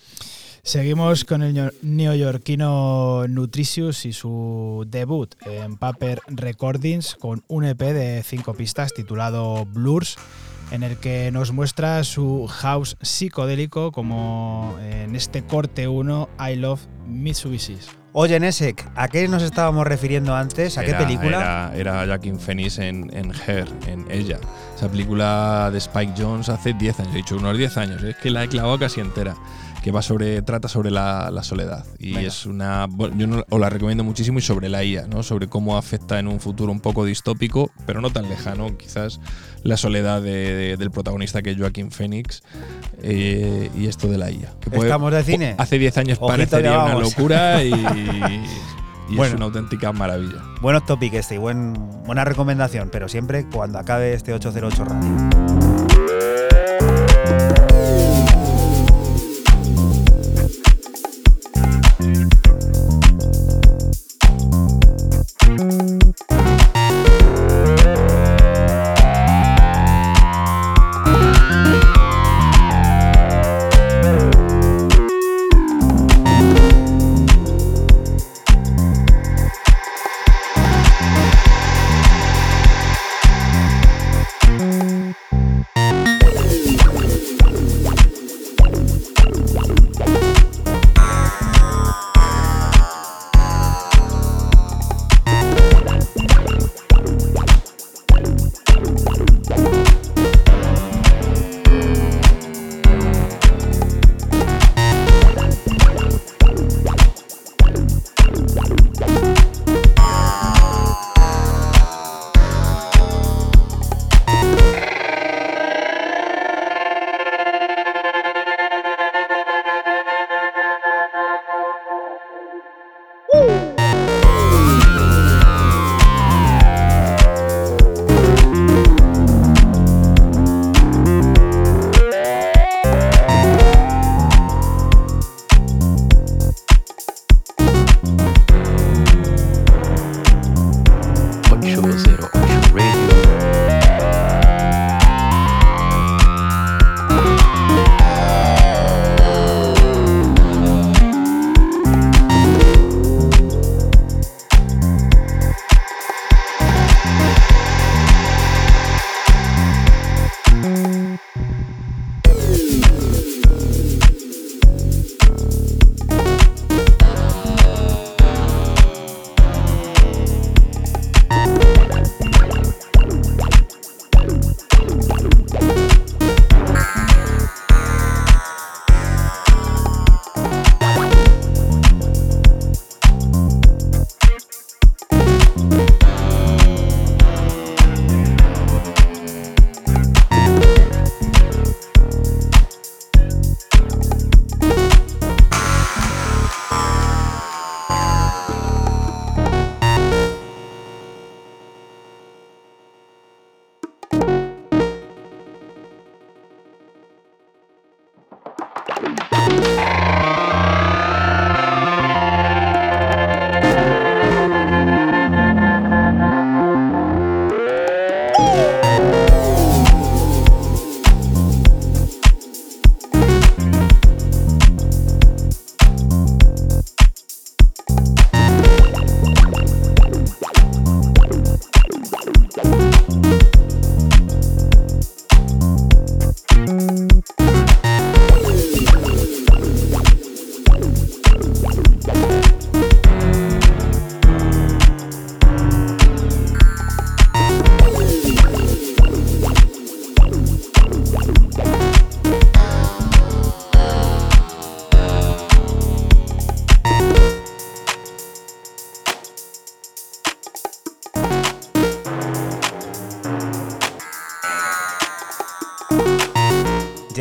Seguimos 0.66 1.26
con 1.26 1.42
el 1.42 1.52
neo- 1.54 1.72
neoyorquino 1.82 3.28
Nutritious 3.28 4.06
y 4.06 4.14
su 4.14 4.86
debut 4.88 5.34
en 5.44 5.76
Paper 5.76 6.20
Recordings 6.26 7.16
con 7.16 7.44
un 7.48 7.64
EP 7.66 7.78
de 7.92 8.22
cinco 8.22 8.54
pistas 8.54 8.94
titulado 8.94 9.66
Blurs, 9.66 10.16
en 10.70 10.82
el 10.82 10.96
que 10.96 11.30
nos 11.30 11.52
muestra 11.52 12.02
su 12.02 12.46
house 12.46 12.96
psicodélico 13.02 13.92
como 13.92 14.74
en 14.82 15.14
este 15.14 15.44
corte 15.44 15.86
1 15.86 16.30
I 16.50 16.56
Love 16.56 16.80
Mitsubishi. 17.06 17.76
Oye, 18.14 18.40
Nesek, 18.40 18.90
¿a 18.94 19.08
qué 19.08 19.28
nos 19.28 19.42
estábamos 19.42 19.86
refiriendo 19.86 20.34
antes? 20.34 20.78
¿A 20.78 20.82
qué 20.84 20.90
Era- 20.90 20.98
película? 21.00 21.72
Era, 21.74 21.76
era 21.76 22.06
Joaquin 22.06 22.40
Phoenix 22.40 22.78
en, 22.78 23.10
en 23.14 23.32
Her, 23.46 23.68
en 23.86 24.10
Ella. 24.10 24.38
Esa 24.74 24.88
película 24.88 25.68
de 25.70 25.76
Spike 25.78 26.14
Jones 26.16 26.48
hace 26.48 26.72
10 26.72 27.00
años, 27.00 27.12
he 27.12 27.16
dicho 27.18 27.36
unos 27.36 27.58
10 27.58 27.76
años, 27.76 28.02
es 28.02 28.16
que 28.16 28.30
la 28.30 28.44
he 28.44 28.48
clavado 28.48 28.78
casi 28.78 29.00
entera. 29.00 29.34
Que 29.84 29.90
va 29.92 30.00
sobre, 30.00 30.40
trata 30.40 30.66
sobre 30.66 30.90
la, 30.90 31.30
la 31.30 31.42
soledad. 31.42 31.84
Y 31.98 32.14
Venga. 32.14 32.26
es 32.28 32.46
una. 32.46 32.86
bueno, 32.88 33.16
Yo 33.18 33.26
no- 33.26 33.44
os 33.50 33.60
la 33.60 33.68
recomiendo 33.68 34.02
muchísimo 34.02 34.38
y 34.38 34.42
sobre 34.42 34.70
la 34.70 34.82
IA, 34.82 35.06
¿no? 35.08 35.22
Sobre 35.22 35.46
cómo 35.46 35.76
afecta 35.76 36.18
en 36.18 36.26
un 36.26 36.40
futuro 36.40 36.72
un 36.72 36.80
poco 36.80 37.04
distópico, 37.04 37.70
pero 37.84 38.00
no 38.00 38.08
tan 38.08 38.30
lejano, 38.30 38.78
quizás, 38.78 39.20
la 39.62 39.76
soledad 39.76 40.22
de- 40.22 40.54
de- 40.54 40.76
del 40.78 40.90
protagonista 40.90 41.42
que 41.42 41.50
es 41.50 41.58
Joaquin 41.58 41.90
Phoenix 41.90 42.42
eh, 43.02 43.70
y 43.76 43.86
esto 43.86 44.08
de 44.08 44.16
la 44.16 44.30
IA. 44.30 44.54
Que 44.58 44.70
puede- 44.70 44.84
¿Estamos 44.88 45.12
de 45.12 45.22
cine? 45.22 45.54
Hace 45.58 45.78
10 45.78 45.98
años 45.98 46.16
Ojito, 46.18 46.28
parecería 46.32 46.82
una 46.82 46.94
locura 46.94 47.62
y, 47.64 47.68
y 47.74 49.16
Bueno. 49.16 49.24
es 49.24 49.34
una 49.34 49.44
auténtica 49.44 49.92
maravilla. 49.92 50.42
Buenos 50.62 50.86
topic 50.86 51.12
este 51.12 51.34
y 51.34 51.38
buen, 51.38 51.74
buena 52.06 52.24
recomendación, 52.24 52.88
pero 52.90 53.06
siempre 53.06 53.44
cuando 53.52 53.78
acabe 53.78 54.14
este 54.14 54.32
808 54.32 54.84
Radio. 54.86 55.53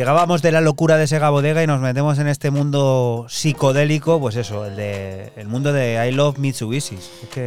Llegábamos 0.04 0.42
de 0.42 0.52
la 0.52 0.60
locura 0.60 0.98
de 0.98 1.06
Sega 1.06 1.30
Bodega 1.30 1.62
y 1.62 1.66
nos 1.66 1.80
metemos 1.80 2.18
en 2.18 2.26
este 2.26 2.50
mundo 2.50 3.24
psicodélico, 3.30 4.20
pues 4.20 4.36
eso, 4.36 4.66
el 4.66 4.76
de 4.76 5.32
el 5.36 5.48
mundo 5.48 5.72
de 5.72 6.06
I 6.06 6.12
Love 6.12 6.36
Mitsubishi. 6.36 6.96
Es 6.96 7.38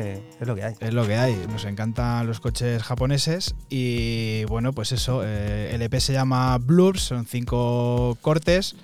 es 0.42 0.48
lo 0.48 0.56
que 0.56 0.64
hay. 0.64 0.74
Es 0.80 0.92
lo 0.92 1.06
que 1.06 1.18
hay. 1.18 1.36
Nos 1.52 1.66
encantan 1.66 2.26
los 2.26 2.40
coches 2.40 2.82
japoneses 2.82 3.54
y 3.70 4.44
bueno, 4.46 4.74
pues 4.74 4.92
eso. 4.92 5.22
eh, 5.24 5.70
el 5.76 5.84
EP 5.84 6.00
se 6.00 6.14
llama 6.14 6.58
Blurs, 6.58 7.04
son 7.04 7.28
cinco 7.28 8.18
cortes. 8.22 8.76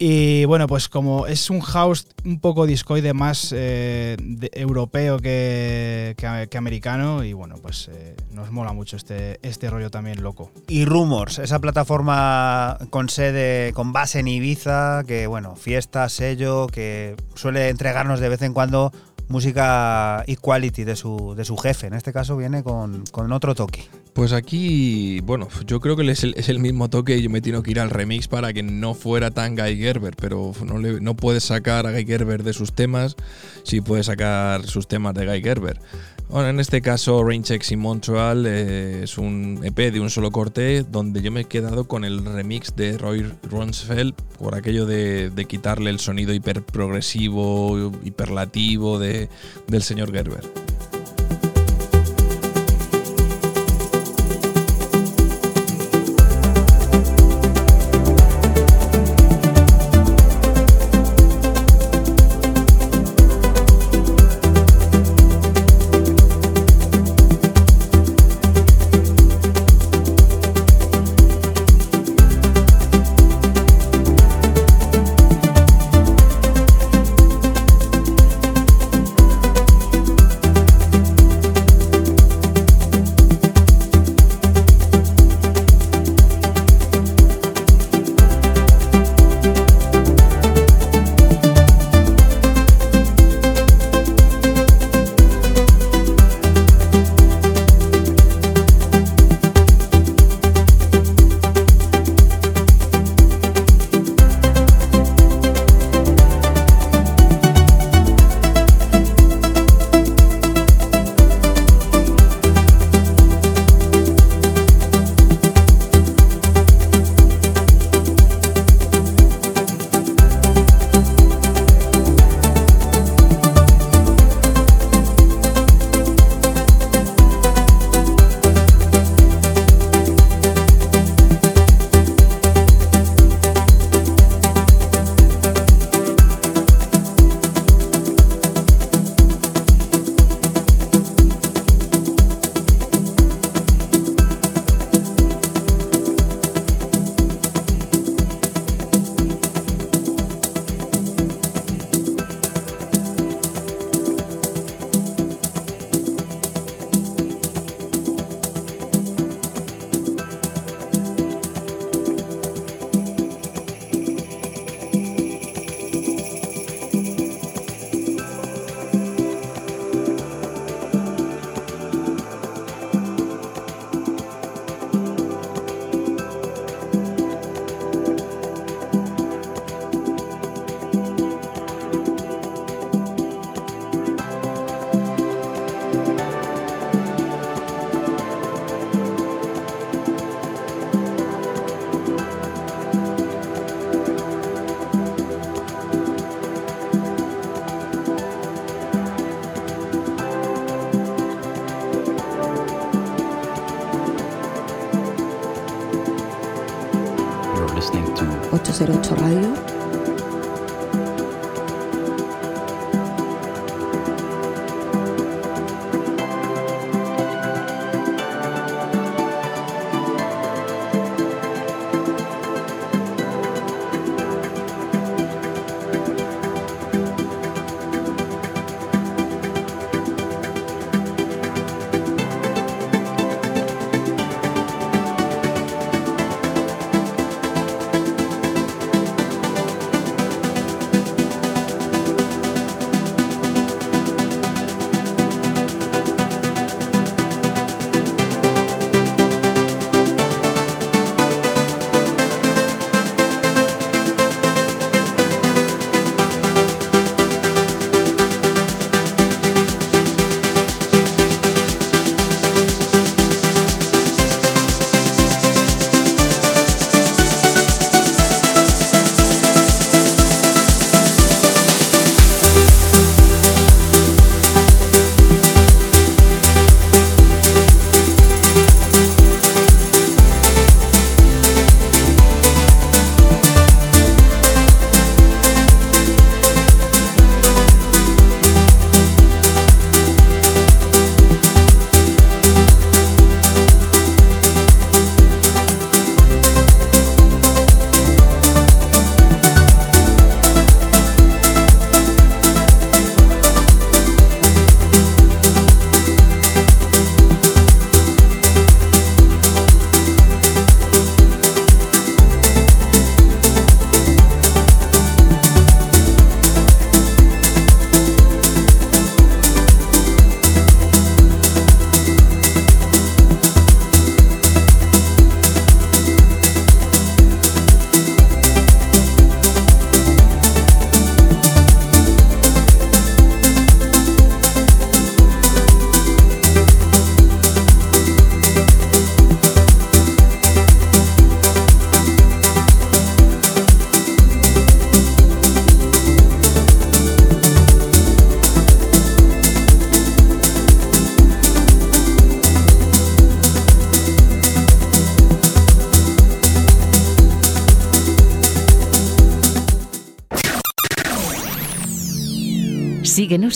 Y 0.00 0.44
bueno, 0.44 0.68
pues 0.68 0.88
como 0.88 1.26
es 1.26 1.50
un 1.50 1.60
house 1.60 2.06
un 2.24 2.38
poco 2.38 2.66
discoide 2.66 3.14
más 3.14 3.52
eh, 3.56 4.16
de- 4.20 4.50
europeo 4.54 5.18
que, 5.18 6.14
que- 6.16 6.56
americano, 6.58 7.24
y 7.24 7.32
bueno, 7.32 7.56
pues 7.60 7.88
eh, 7.92 8.14
nos 8.32 8.52
mola 8.52 8.72
mucho 8.72 8.96
este, 8.96 9.40
este 9.42 9.68
rollo 9.70 9.90
también 9.90 10.22
loco. 10.22 10.52
Y 10.68 10.84
Rumors, 10.84 11.40
esa 11.40 11.58
plataforma 11.58 12.78
con 12.90 13.08
sede, 13.08 13.72
con 13.72 13.92
base 13.92 14.20
en 14.20 14.28
Ibiza, 14.28 15.02
que 15.04 15.26
bueno, 15.26 15.56
fiesta, 15.56 16.08
sello, 16.08 16.68
que 16.68 17.16
suele 17.34 17.68
entregarnos 17.68 18.20
de 18.20 18.28
vez 18.28 18.42
en 18.42 18.52
cuando 18.52 18.92
música 19.28 20.22
equality 20.26 20.84
de 20.84 20.96
su, 20.96 21.34
de 21.36 21.44
su 21.44 21.56
jefe. 21.56 21.88
En 21.88 21.94
este 21.94 22.12
caso 22.12 22.36
viene 22.36 22.62
con, 22.62 23.04
con 23.10 23.30
otro 23.32 23.54
toque. 23.54 23.88
Pues 24.18 24.32
aquí, 24.32 25.20
bueno, 25.20 25.46
yo 25.64 25.78
creo 25.78 25.94
que 25.94 26.10
es 26.10 26.48
el, 26.48 26.58
mismo 26.58 26.90
toque 26.90 27.16
y 27.16 27.22
yo 27.22 27.30
me 27.30 27.40
tengo 27.40 27.62
que 27.62 27.70
ir 27.70 27.78
al 27.78 27.88
remix 27.88 28.26
para 28.26 28.52
que 28.52 28.64
no 28.64 28.94
fuera 28.94 29.30
tan 29.30 29.54
Guy 29.54 29.76
Gerber, 29.76 30.16
pero 30.20 30.50
no, 30.66 30.76
le- 30.78 30.98
puedes 31.14 31.44
sacar 31.44 31.86
a 31.86 31.92
Guy 31.92 32.04
Gerber 32.04 32.42
de 32.42 32.52
sus 32.52 32.72
temas, 32.72 33.14
sí 33.62 33.80
puedes 33.80 34.06
sacar 34.06 34.66
sus 34.66 34.88
temas 34.88 35.14
de 35.14 35.24
Guy 35.24 35.40
Gerber. 35.40 35.78
Bueno, 36.28 36.48
en 36.48 36.58
este 36.58 36.82
caso, 36.82 37.22
Rainchecks 37.22 37.70
in 37.70 37.78
Montreal 37.78 38.44
eh, 38.44 39.04
es 39.04 39.18
un 39.18 39.60
EP 39.62 39.92
de 39.92 40.00
un 40.00 40.10
solo 40.10 40.32
corte 40.32 40.82
donde 40.82 41.22
yo 41.22 41.30
me 41.30 41.42
he 41.42 41.44
quedado 41.44 41.84
con 41.84 42.04
el 42.04 42.24
remix 42.24 42.74
de 42.74 42.98
Roy 42.98 43.24
Ronsfeld 43.48 44.14
por 44.36 44.56
aquello 44.56 44.84
de, 44.84 45.46
quitarle 45.48 45.90
el 45.90 46.00
sonido 46.00 46.34
hiper 46.34 46.62
progresivo, 46.62 47.92
hiperlativo 48.02 48.98
de, 48.98 49.28
del 49.68 49.82
señor 49.84 50.10
Gerber. 50.10 50.42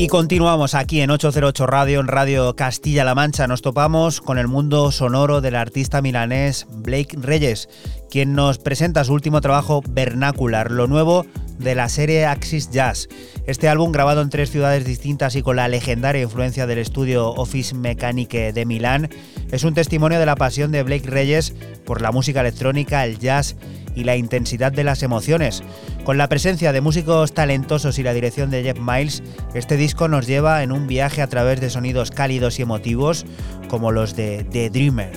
Y 0.00 0.08
continuamos 0.08 0.74
aquí 0.74 1.02
en 1.02 1.10
808 1.10 1.66
Radio, 1.66 2.00
en 2.00 2.08
Radio 2.08 2.56
Castilla-La 2.56 3.14
Mancha. 3.14 3.46
Nos 3.46 3.60
topamos 3.60 4.22
con 4.22 4.38
el 4.38 4.48
mundo 4.48 4.90
sonoro 4.92 5.42
del 5.42 5.54
artista 5.54 6.00
milanés 6.00 6.66
Blake 6.70 7.18
Reyes, 7.20 7.68
quien 8.10 8.32
nos 8.32 8.56
presenta 8.56 9.04
su 9.04 9.12
último 9.12 9.42
trabajo 9.42 9.82
Vernacular, 9.86 10.70
lo 10.70 10.86
nuevo 10.86 11.26
de 11.60 11.74
la 11.74 11.88
serie 11.88 12.26
Axis 12.26 12.70
Jazz. 12.70 13.08
Este 13.46 13.68
álbum, 13.68 13.92
grabado 13.92 14.22
en 14.22 14.30
tres 14.30 14.50
ciudades 14.50 14.84
distintas 14.84 15.36
y 15.36 15.42
con 15.42 15.56
la 15.56 15.68
legendaria 15.68 16.22
influencia 16.22 16.66
del 16.66 16.78
estudio 16.78 17.28
Office 17.30 17.74
Mechanique 17.74 18.52
de 18.52 18.66
Milán, 18.66 19.10
es 19.52 19.64
un 19.64 19.74
testimonio 19.74 20.18
de 20.18 20.26
la 20.26 20.36
pasión 20.36 20.72
de 20.72 20.82
Blake 20.82 21.08
Reyes 21.08 21.54
por 21.84 22.00
la 22.00 22.12
música 22.12 22.40
electrónica, 22.40 23.04
el 23.04 23.18
jazz 23.18 23.56
y 23.94 24.04
la 24.04 24.16
intensidad 24.16 24.72
de 24.72 24.84
las 24.84 25.02
emociones. 25.02 25.62
Con 26.04 26.16
la 26.18 26.28
presencia 26.28 26.72
de 26.72 26.80
músicos 26.80 27.34
talentosos 27.34 27.98
y 27.98 28.02
la 28.02 28.14
dirección 28.14 28.50
de 28.50 28.62
Jeff 28.62 28.78
Miles, 28.80 29.22
este 29.54 29.76
disco 29.76 30.08
nos 30.08 30.26
lleva 30.26 30.62
en 30.62 30.72
un 30.72 30.86
viaje 30.86 31.22
a 31.22 31.26
través 31.26 31.60
de 31.60 31.70
sonidos 31.70 32.10
cálidos 32.10 32.58
y 32.58 32.62
emotivos 32.62 33.26
como 33.68 33.92
los 33.92 34.16
de 34.16 34.44
The 34.50 34.70
Dreamer. 34.70 35.10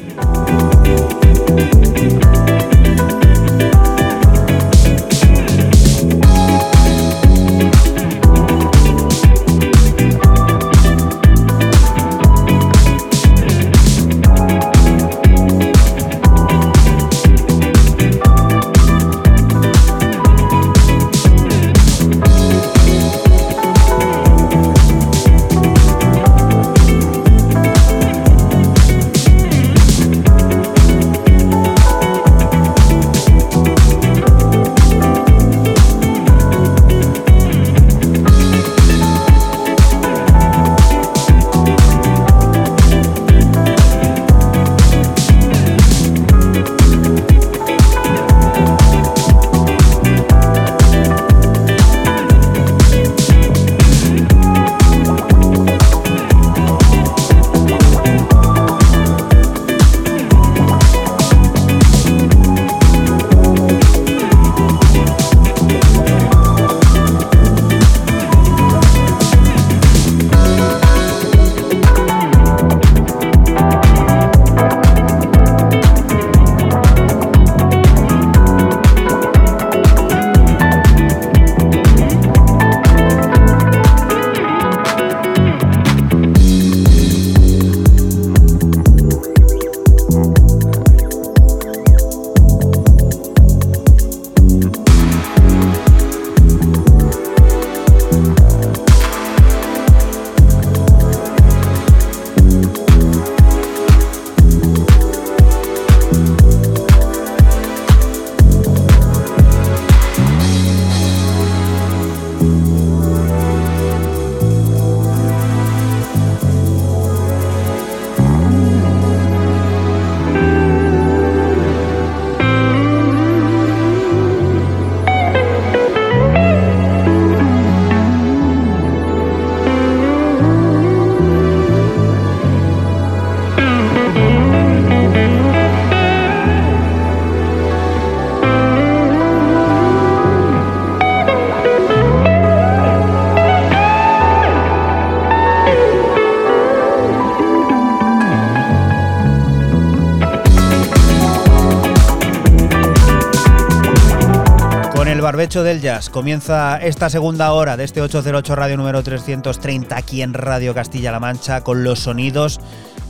Barbecho 155.43 155.63
del 155.63 155.81
jazz. 155.81 156.09
Comienza 156.09 156.77
esta 156.77 157.09
segunda 157.09 157.51
hora 157.51 157.75
de 157.75 157.83
este 157.83 158.01
808 158.01 158.55
Radio 158.55 158.77
número 158.77 159.03
330 159.03 159.97
aquí 159.97 160.21
en 160.21 160.33
Radio 160.33 160.73
Castilla-La 160.73 161.19
Mancha 161.19 161.65
con 161.65 161.83
los 161.83 161.99
sonidos 161.99 162.61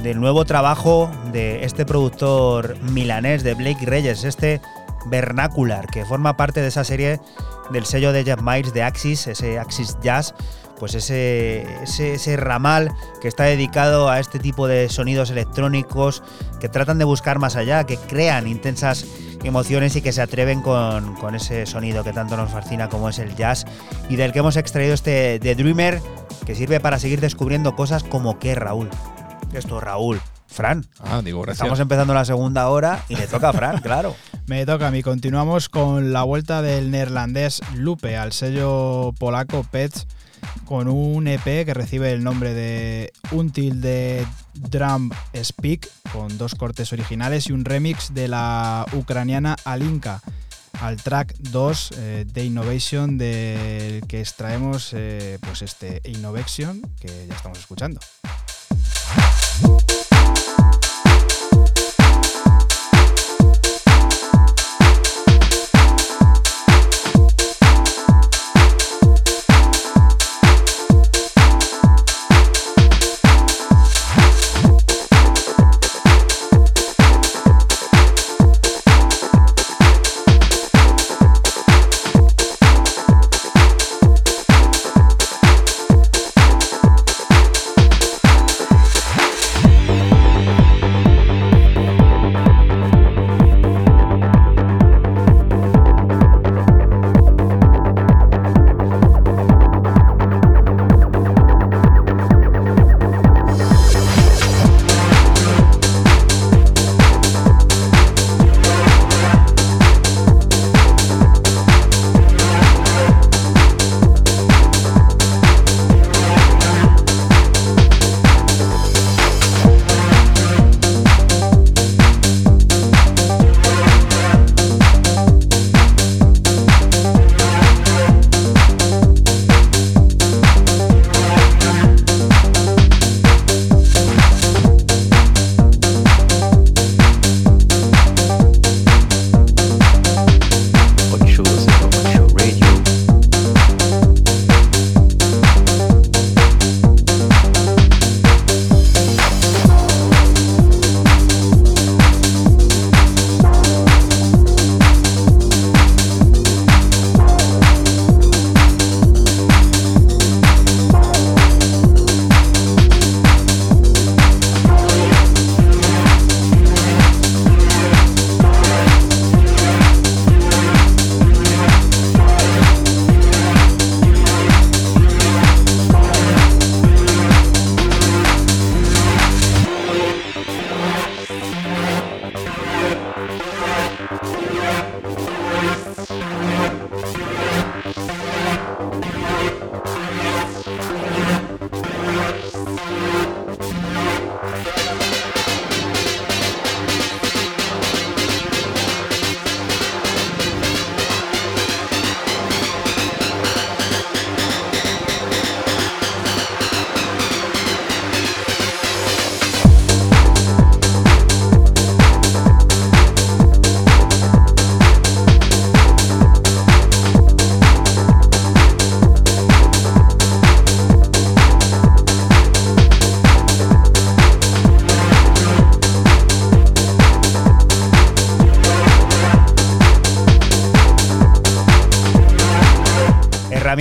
del 0.02 0.20
nuevo 0.20 0.44
trabajo 0.44 1.12
de 1.32 1.64
este 1.64 1.86
productor 1.86 2.76
milanés 2.82 3.44
de 3.44 3.54
Blake 3.54 3.86
Reyes, 3.86 4.24
este 4.24 4.62
Vernacular, 5.06 5.86
que 5.86 6.06
forma 6.06 6.36
parte 6.36 6.62
de 6.62 6.70
esa 6.70 6.84
serie 6.84 7.20
del 7.70 7.86
sello 7.86 8.12
de 8.12 8.24
Jeff 8.24 8.42
Miles 8.42 8.74
de 8.74 8.82
Axis, 8.82 9.28
ese 9.28 9.60
Axis 9.60 9.96
Jazz, 10.02 10.34
pues 10.80 10.96
ese, 10.96 11.68
ese 11.84 12.36
ramal 12.36 12.92
que 13.22 13.28
está 13.28 13.44
dedicado 13.44 14.10
a 14.10 14.20
este 14.20 14.40
tipo 14.40 14.66
de 14.68 14.90
sonidos 14.90 15.30
electrónicos 15.30 16.24
que 16.60 16.68
tratan 16.68 16.98
de 16.98 17.06
buscar 17.06 17.38
más 17.38 17.56
allá, 17.56 17.84
que 17.84 17.98
crean 17.98 18.48
intensas 18.48 19.06
emociones 19.48 19.96
y 19.96 20.02
que 20.02 20.12
se 20.12 20.22
atreven 20.22 20.62
con, 20.62 21.16
con 21.16 21.36
ese 21.36 21.66
sonido 21.66 22.04
que 22.04 22.14
tanto 22.14 22.38
nos 22.38 22.52
fascina 22.52 22.90
como 22.90 23.10
es 23.10 23.20
el 23.20 23.36
jazz 23.36 23.66
y 24.10 24.16
del 24.16 24.32
que 24.32 24.40
hemos 24.40 24.58
extraído 24.58 24.94
este 24.94 25.40
The 25.40 25.56
Dreamer 25.56 26.02
que 26.46 26.56
sirve 26.56 26.80
para 26.80 27.00
seguir 27.00 27.22
descubriendo 27.22 27.76
cosas 27.76 28.04
como 28.04 28.40
que 28.40 28.56
Raúl. 28.56 28.90
Esto, 29.54 29.80
Raúl. 29.80 30.22
Fran. 30.48 30.86
Ah, 31.00 31.22
digo, 31.24 31.42
gracias. 31.42 31.62
Estamos 31.62 31.80
empezando 31.80 32.14
la 32.14 32.26
segunda 32.26 32.70
hora 32.70 33.04
y 33.10 33.16
le 33.16 33.28
toca 33.28 33.50
a 33.50 33.54
Fran, 33.54 33.78
claro. 33.82 34.16
Me 34.46 34.66
toca 34.66 34.88
a 34.88 34.92
mí. 34.92 35.02
Continuamos 35.02 35.68
con 35.68 36.14
la 36.14 36.24
vuelta 36.24 36.62
del 36.62 36.92
neerlandés 36.92 37.62
Lupe 37.76 38.18
al 38.18 38.34
sello 38.34 39.14
polaco 39.18 39.64
Pets 39.64 40.06
con 40.66 40.88
un 40.88 41.28
EP 41.28 41.44
que 41.44 41.74
recibe 41.74 42.12
el 42.12 42.24
nombre 42.24 42.54
de 42.54 43.14
Until 43.32 43.82
the 43.82 44.26
Drum 44.54 45.12
Speak 45.44 45.90
con 46.12 46.38
dos 46.38 46.56
cortes 46.56 46.94
originales 46.94 47.48
y 47.48 47.54
un 47.54 47.66
remix 47.66 48.14
de 48.14 48.28
la 48.28 48.86
ucraniana 48.94 49.56
Alinka 49.66 50.22
al 50.82 50.98
track 50.98 51.36
2 51.38 51.94
eh, 51.98 52.26
de 52.28 52.46
Innovation 52.46 53.18
del 53.18 54.06
que 54.08 54.20
extraemos 54.20 54.92
eh, 54.94 55.38
pues 55.42 55.62
este 55.62 56.02
Innovation 56.06 56.82
que 57.00 57.28
ya 57.28 57.36
estamos 57.36 57.60
escuchando. 57.60 58.00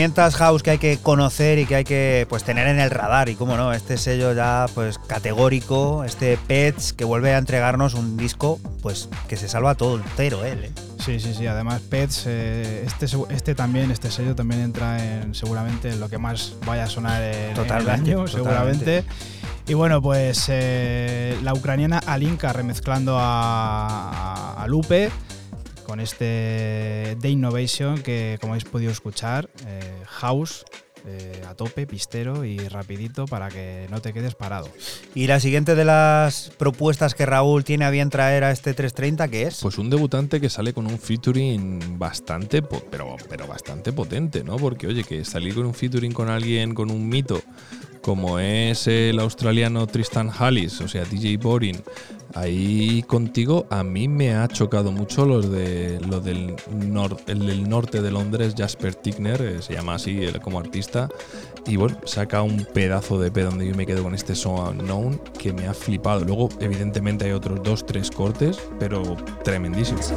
Herramientas 0.02 0.34
house 0.34 0.64
que 0.64 0.70
hay 0.72 0.78
que 0.78 0.98
conocer 0.98 1.60
y 1.60 1.66
que 1.66 1.76
hay 1.76 1.84
que 1.84 2.26
pues 2.28 2.42
tener 2.42 2.66
en 2.66 2.80
el 2.80 2.90
radar 2.90 3.28
y 3.28 3.36
cómo 3.36 3.56
no, 3.56 3.72
este 3.72 3.96
sello 3.96 4.32
ya 4.32 4.66
pues 4.74 4.98
categórico, 4.98 6.02
este 6.02 6.36
Pets 6.48 6.92
que 6.92 7.04
vuelve 7.04 7.32
a 7.34 7.38
entregarnos 7.38 7.94
un 7.94 8.16
disco 8.16 8.58
pues 8.82 9.08
que 9.28 9.36
se 9.36 9.48
salva 9.48 9.76
todo 9.76 9.98
entero 9.98 10.44
él. 10.44 10.64
¿eh? 10.64 10.72
Sí, 10.98 11.20
sí, 11.20 11.34
sí. 11.34 11.46
Además, 11.46 11.80
Pets, 11.82 12.24
eh, 12.26 12.84
este, 12.84 13.06
este 13.30 13.54
también, 13.54 13.92
este 13.92 14.10
sello 14.10 14.34
también 14.34 14.60
entra 14.62 15.04
en 15.04 15.36
seguramente 15.36 15.90
en 15.90 16.00
lo 16.00 16.08
que 16.08 16.18
más 16.18 16.54
vaya 16.66 16.84
a 16.84 16.88
sonar 16.88 17.22
en, 17.22 17.34
en 17.34 17.48
el 17.50 17.54
Totalmente, 17.54 18.10
año, 18.10 18.24
totalmente. 18.24 18.32
seguramente. 18.32 19.04
Y 19.68 19.74
bueno, 19.74 20.02
pues 20.02 20.46
eh, 20.48 21.38
la 21.44 21.54
ucraniana 21.54 21.98
Alinka 22.06 22.52
remezclando 22.52 23.16
a, 23.20 24.10
a- 24.56 24.62
a 24.64 24.66
Lupe 24.66 25.10
con 25.86 26.00
este 26.00 27.16
The 27.20 27.28
Innovation 27.28 28.00
que, 28.02 28.38
como 28.40 28.54
habéis 28.54 28.64
podido 28.64 28.90
escuchar, 28.90 29.50
house 30.22 30.64
eh, 31.04 31.42
a 31.48 31.54
tope, 31.56 31.84
pistero 31.84 32.44
y 32.44 32.58
rapidito 32.68 33.26
para 33.26 33.48
que 33.48 33.88
no 33.90 34.00
te 34.00 34.12
quedes 34.12 34.36
parado. 34.36 34.68
Y 35.16 35.26
la 35.26 35.40
siguiente 35.40 35.74
de 35.74 35.84
las 35.84 36.52
propuestas 36.58 37.14
que 37.14 37.26
Raúl 37.26 37.64
tiene 37.64 37.84
a 37.84 37.90
bien 37.90 38.08
traer 38.08 38.44
a 38.44 38.52
este 38.52 38.72
330, 38.72 39.26
¿qué 39.26 39.42
es? 39.42 39.58
Pues 39.60 39.78
un 39.78 39.90
debutante 39.90 40.40
que 40.40 40.48
sale 40.48 40.72
con 40.72 40.86
un 40.86 41.00
featuring 41.00 41.98
bastante, 41.98 42.62
pero, 42.62 43.16
pero 43.28 43.48
bastante 43.48 43.92
potente, 43.92 44.44
¿no? 44.44 44.56
Porque, 44.58 44.86
oye, 44.86 45.02
que 45.02 45.24
salir 45.24 45.56
con 45.56 45.66
un 45.66 45.74
featuring 45.74 46.12
con 46.12 46.28
alguien, 46.28 46.72
con 46.72 46.88
un 46.88 47.08
mito, 47.08 47.42
como 48.02 48.38
es 48.38 48.86
el 48.86 49.18
australiano 49.20 49.86
Tristan 49.86 50.30
Hallis, 50.30 50.80
o 50.80 50.88
sea, 50.88 51.04
DJ 51.04 51.36
Boring, 51.38 51.80
ahí 52.34 53.02
contigo, 53.04 53.66
a 53.70 53.82
mí 53.84 54.08
me 54.08 54.34
ha 54.34 54.48
chocado 54.48 54.92
mucho 54.92 55.24
los 55.24 55.50
de 55.50 55.98
del 55.98 57.68
norte 57.68 58.02
de 58.02 58.10
Londres, 58.10 58.54
Jasper 58.56 58.94
Tickner, 58.94 59.40
eh, 59.40 59.62
se 59.62 59.74
llama 59.74 59.94
así 59.94 60.22
él 60.22 60.40
como 60.40 60.58
artista, 60.58 61.08
y 61.66 61.76
bueno, 61.76 61.96
saca 62.04 62.42
un 62.42 62.66
pedazo 62.74 63.18
de 63.20 63.30
P 63.30 63.42
donde 63.42 63.68
yo 63.68 63.74
me 63.74 63.86
quedo 63.86 64.02
con 64.02 64.14
este 64.14 64.34
Song 64.34 64.70
Unknown 64.70 65.20
que 65.38 65.52
me 65.52 65.68
ha 65.68 65.74
flipado. 65.74 66.24
Luego, 66.24 66.48
evidentemente, 66.60 67.26
hay 67.26 67.32
otros 67.32 67.62
dos, 67.62 67.86
tres 67.86 68.10
cortes, 68.10 68.58
pero 68.78 69.16
tremendísimos. 69.44 70.12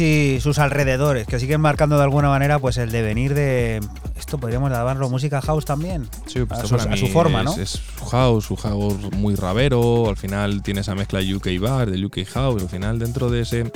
Y 0.00 0.40
sus 0.40 0.58
alrededores, 0.58 1.26
que 1.26 1.38
siguen 1.38 1.60
marcando 1.60 1.96
de 1.96 2.02
alguna 2.02 2.28
manera 2.28 2.58
pues 2.58 2.76
el 2.78 2.90
devenir 2.90 3.34
de 3.34 3.80
esto 4.18 4.38
podríamos 4.38 4.70
llamarlo 4.70 5.08
música 5.08 5.40
house 5.40 5.64
también. 5.64 6.08
Sí, 6.26 6.44
pues 6.44 6.60
a, 6.60 6.66
su, 6.66 6.74
a 6.74 7.08
forma, 7.12 7.40
es, 7.40 7.44
¿no? 7.44 7.56
Es 7.56 7.80
house, 8.10 8.44
su 8.44 8.56
house 8.56 9.12
muy 9.12 9.34
rabero. 9.34 10.08
Al 10.08 10.16
final 10.16 10.62
tiene 10.62 10.80
esa 10.82 10.94
mezcla 10.94 11.20
UK 11.20 11.58
bar, 11.60 11.90
del 11.90 12.04
UK 12.04 12.26
house. 12.32 12.62
Al 12.62 12.68
final, 12.68 12.98
dentro 12.98 13.30
de 13.30 13.40
ese 13.40 13.72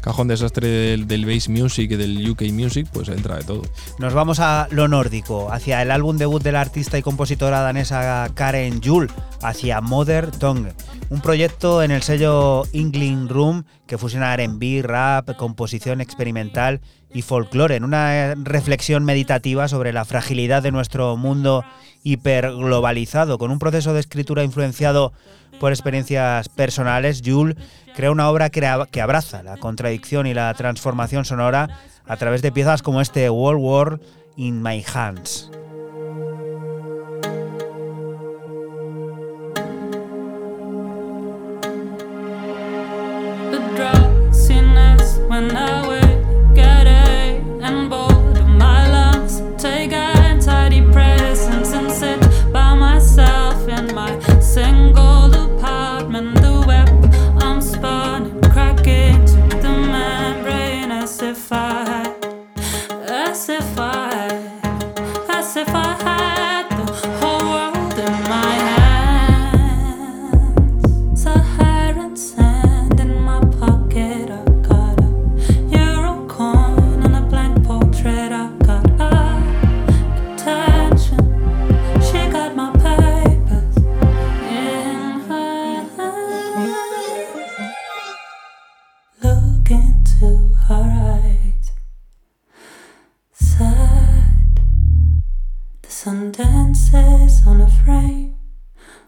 cajón 0.00 0.28
desastre 0.28 0.68
del, 0.68 1.06
del 1.06 1.24
bass 1.24 1.48
music 1.48 1.92
y 1.92 1.96
del 1.96 2.30
UK 2.30 2.42
music, 2.52 2.86
pues 2.92 3.08
entra 3.08 3.36
de 3.36 3.44
todo. 3.44 3.62
Nos 3.98 4.12
vamos 4.12 4.40
a 4.40 4.68
lo 4.70 4.88
nórdico, 4.88 5.50
hacia 5.50 5.80
el 5.80 5.90
álbum 5.90 6.18
debut 6.18 6.42
de 6.42 6.52
la 6.52 6.60
artista 6.60 6.98
y 6.98 7.02
compositora 7.02 7.60
danesa 7.60 8.28
Karen 8.34 8.82
Juhl, 8.82 9.10
hacia 9.42 9.80
Mother 9.80 10.30
Tongue, 10.30 10.74
un 11.10 11.20
proyecto 11.20 11.82
en 11.82 11.90
el 11.90 12.02
sello 12.02 12.64
Ingling 12.72 13.28
Room 13.28 13.64
que 13.86 13.98
fusiona 13.98 14.34
R&B, 14.34 14.82
rap, 14.82 15.36
composición 15.36 16.00
experimental 16.00 16.80
y 17.12 17.22
folclore, 17.22 17.76
en 17.76 17.84
una 17.84 18.34
reflexión 18.34 19.04
meditativa 19.04 19.68
sobre 19.68 19.92
la 19.92 20.04
fragilidad 20.04 20.62
de 20.62 20.72
nuestro 20.72 21.16
mundo 21.16 21.64
hiperglobalizado, 22.02 23.38
con 23.38 23.50
un 23.50 23.58
proceso 23.58 23.94
de 23.94 24.00
escritura 24.00 24.44
influenciado 24.44 25.12
por 25.60 25.72
experiencias 25.72 26.48
personales, 26.48 27.22
Jules 27.24 27.56
crea 27.94 28.10
una 28.10 28.28
obra 28.28 28.50
que 28.50 29.00
abraza 29.00 29.42
la 29.42 29.56
contradicción 29.56 30.26
y 30.26 30.34
la 30.34 30.52
transformación 30.54 31.24
sonora 31.24 31.68
a 32.06 32.16
través 32.16 32.42
de 32.42 32.52
piezas 32.52 32.82
como 32.82 33.00
este 33.00 33.30
World 33.30 33.60
War 33.62 34.00
in 34.36 34.62
My 34.62 34.84
Hands. 34.92 35.50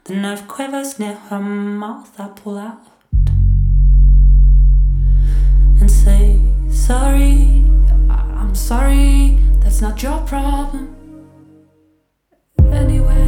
The 0.06 0.14
nerve 0.14 0.46
quivers 0.46 1.00
near 1.00 1.14
her 1.14 1.40
mouth. 1.40 2.12
I 2.20 2.28
pull 2.28 2.58
out 2.58 2.78
and 5.80 5.90
say, 5.90 6.38
Sorry, 6.70 7.64
I- 8.08 8.34
I'm 8.40 8.54
sorry, 8.54 9.38
that's 9.60 9.80
not 9.80 10.00
your 10.04 10.18
problem. 10.20 10.94
Anyway, 12.70 13.25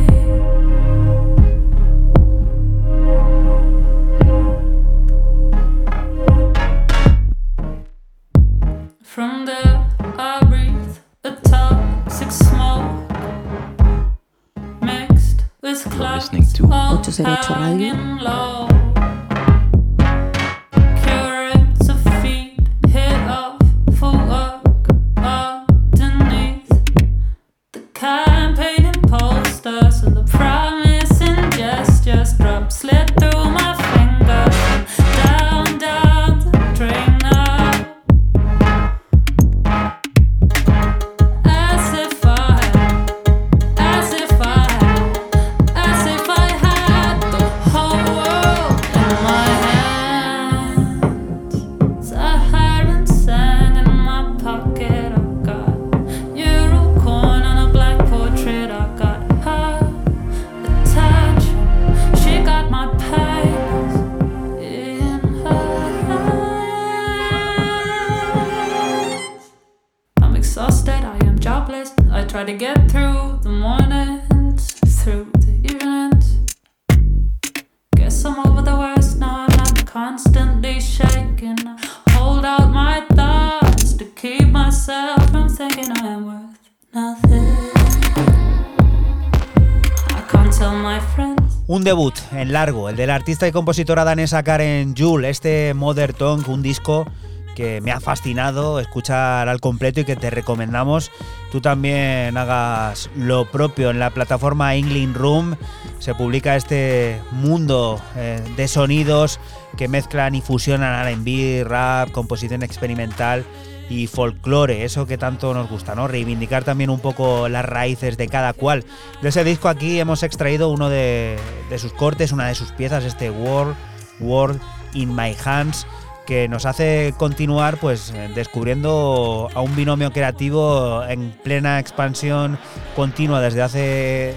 el 92.59 92.97
de 92.97 93.07
la 93.07 93.15
artista 93.15 93.47
y 93.47 93.53
compositora 93.53 94.03
danesa 94.05 94.43
Karen 94.43 94.97
Juhl, 94.97 95.27
este 95.27 95.75
Mother 95.75 96.13
Tongue, 96.13 96.51
un 96.51 96.61
disco 96.61 97.07
que 97.55 97.81
me 97.81 97.93
ha 97.93 98.01
fascinado 98.01 98.81
escuchar 98.81 99.49
al 99.49 99.61
completo 99.61 100.01
y 100.01 100.05
que 100.05 100.17
te 100.17 100.29
recomendamos 100.29 101.13
tú 101.53 101.61
también 101.61 102.37
hagas 102.37 103.11
lo 103.17 103.45
propio 103.45 103.91
en 103.91 104.01
la 104.01 104.11
plataforma 104.11 104.75
England 104.75 105.17
Room. 105.17 105.57
Se 106.01 106.15
publica 106.15 106.57
este 106.57 107.21
mundo 107.31 108.01
eh, 108.17 108.43
de 108.57 108.67
sonidos 108.67 109.39
que 109.77 109.87
mezclan 109.87 110.35
y 110.35 110.41
fusionan 110.41 111.07
R&B, 111.07 111.65
rap, 111.65 112.11
composición 112.11 112.65
experimental 112.65 113.45
y 113.89 114.07
folclore, 114.07 114.85
eso 114.85 115.07
que 115.07 115.19
tanto 115.19 115.55
nos 115.55 115.69
gusta, 115.69 115.95
¿no? 115.95 116.09
Reivindicar 116.09 116.65
también 116.65 116.91
un 116.91 117.01
poco 117.01 117.49
las 117.49 117.65
raíces 117.65 118.17
de 118.17 118.29
cada 118.29 118.53
cual. 118.53 118.85
De 119.23 119.31
ese 119.31 119.45
disco 119.45 119.69
aquí 119.69 119.99
hemos 119.99 120.23
extraído 120.23 120.69
uno 120.69 120.89
de, 120.89 121.39
sus 121.79 121.93
cortes, 121.93 122.33
una 122.33 122.49
de 122.49 122.55
sus 122.55 122.73
piezas, 122.73 123.05
este 123.05 123.31
World, 123.31 123.75
World 124.21 124.61
in 124.93 125.15
My 125.15 125.35
Hands, 125.45 125.87
que 126.29 126.47
nos 126.47 126.67
hace 126.67 127.15
continuar 127.17 127.79
pues 127.81 128.11
eh, 128.15 128.29
descubriendo 128.35 129.49
a 129.55 129.63
un 129.63 129.75
binomio 129.75 130.13
creativo 130.13 131.03
en 131.09 131.31
plena 131.43 131.81
expansión 131.81 132.59
continua 132.95 133.41
desde 133.41 133.63
hace 133.63 134.35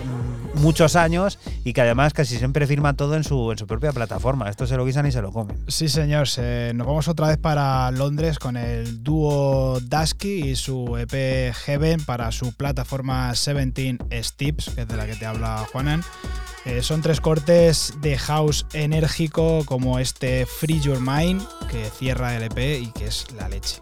mm, 0.55 0.61
muchos 0.61 0.95
años 0.95 1.37
y 1.65 1.73
que 1.73 1.81
además 1.81 2.13
casi 2.13 2.37
siempre 2.37 2.65
firma 2.65 2.93
todo 2.93 3.15
en 3.17 3.25
su, 3.25 3.53
propia 3.67 3.91
plataforma. 3.91 4.49
Esto 4.49 4.65
se 4.67 4.77
lo 4.77 4.85
guisan 4.85 5.05
y 5.05 5.11
se 5.11 5.21
lo 5.21 5.33
comen. 5.33 5.57
Sí, 5.67 5.89
señor. 5.89 6.29
se- 6.29 6.71
nos 6.75 6.87
vamos 6.87 7.09
otra 7.09 7.27
vez 7.27 7.37
para 7.37 7.91
Londres 7.91 8.39
con 8.39 8.55
el 8.55 9.03
dúo 9.03 9.77
Dusky 9.81 10.51
y 10.51 10.55
su 10.55 10.97
EP 10.97 11.53
Heaven 11.53 12.05
para 12.05 12.31
su 12.31 12.53
plataforma 12.53 13.33
17 13.33 14.23
Steps, 14.23 14.69
que 14.73 14.81
es 14.83 14.87
de 14.87 14.95
la 14.95 15.05
que 15.05 15.15
te 15.15 15.25
habla 15.25 15.65
Juanan. 15.73 16.03
Eh, 16.65 16.83
son 16.83 17.01
tres 17.01 17.19
cortes 17.19 17.95
de 18.01 18.17
house 18.17 18.65
enérgico 18.73 19.63
como 19.65 19.97
este 19.97 20.45
Free 20.45 20.79
Your 20.79 20.99
Mind, 20.99 21.41
que 21.69 21.89
cierra 21.89 22.37
el 22.37 22.43
EP 22.43 22.81
y 22.81 22.91
que 22.91 23.07
es 23.07 23.25
la 23.35 23.49
leche. 23.49 23.81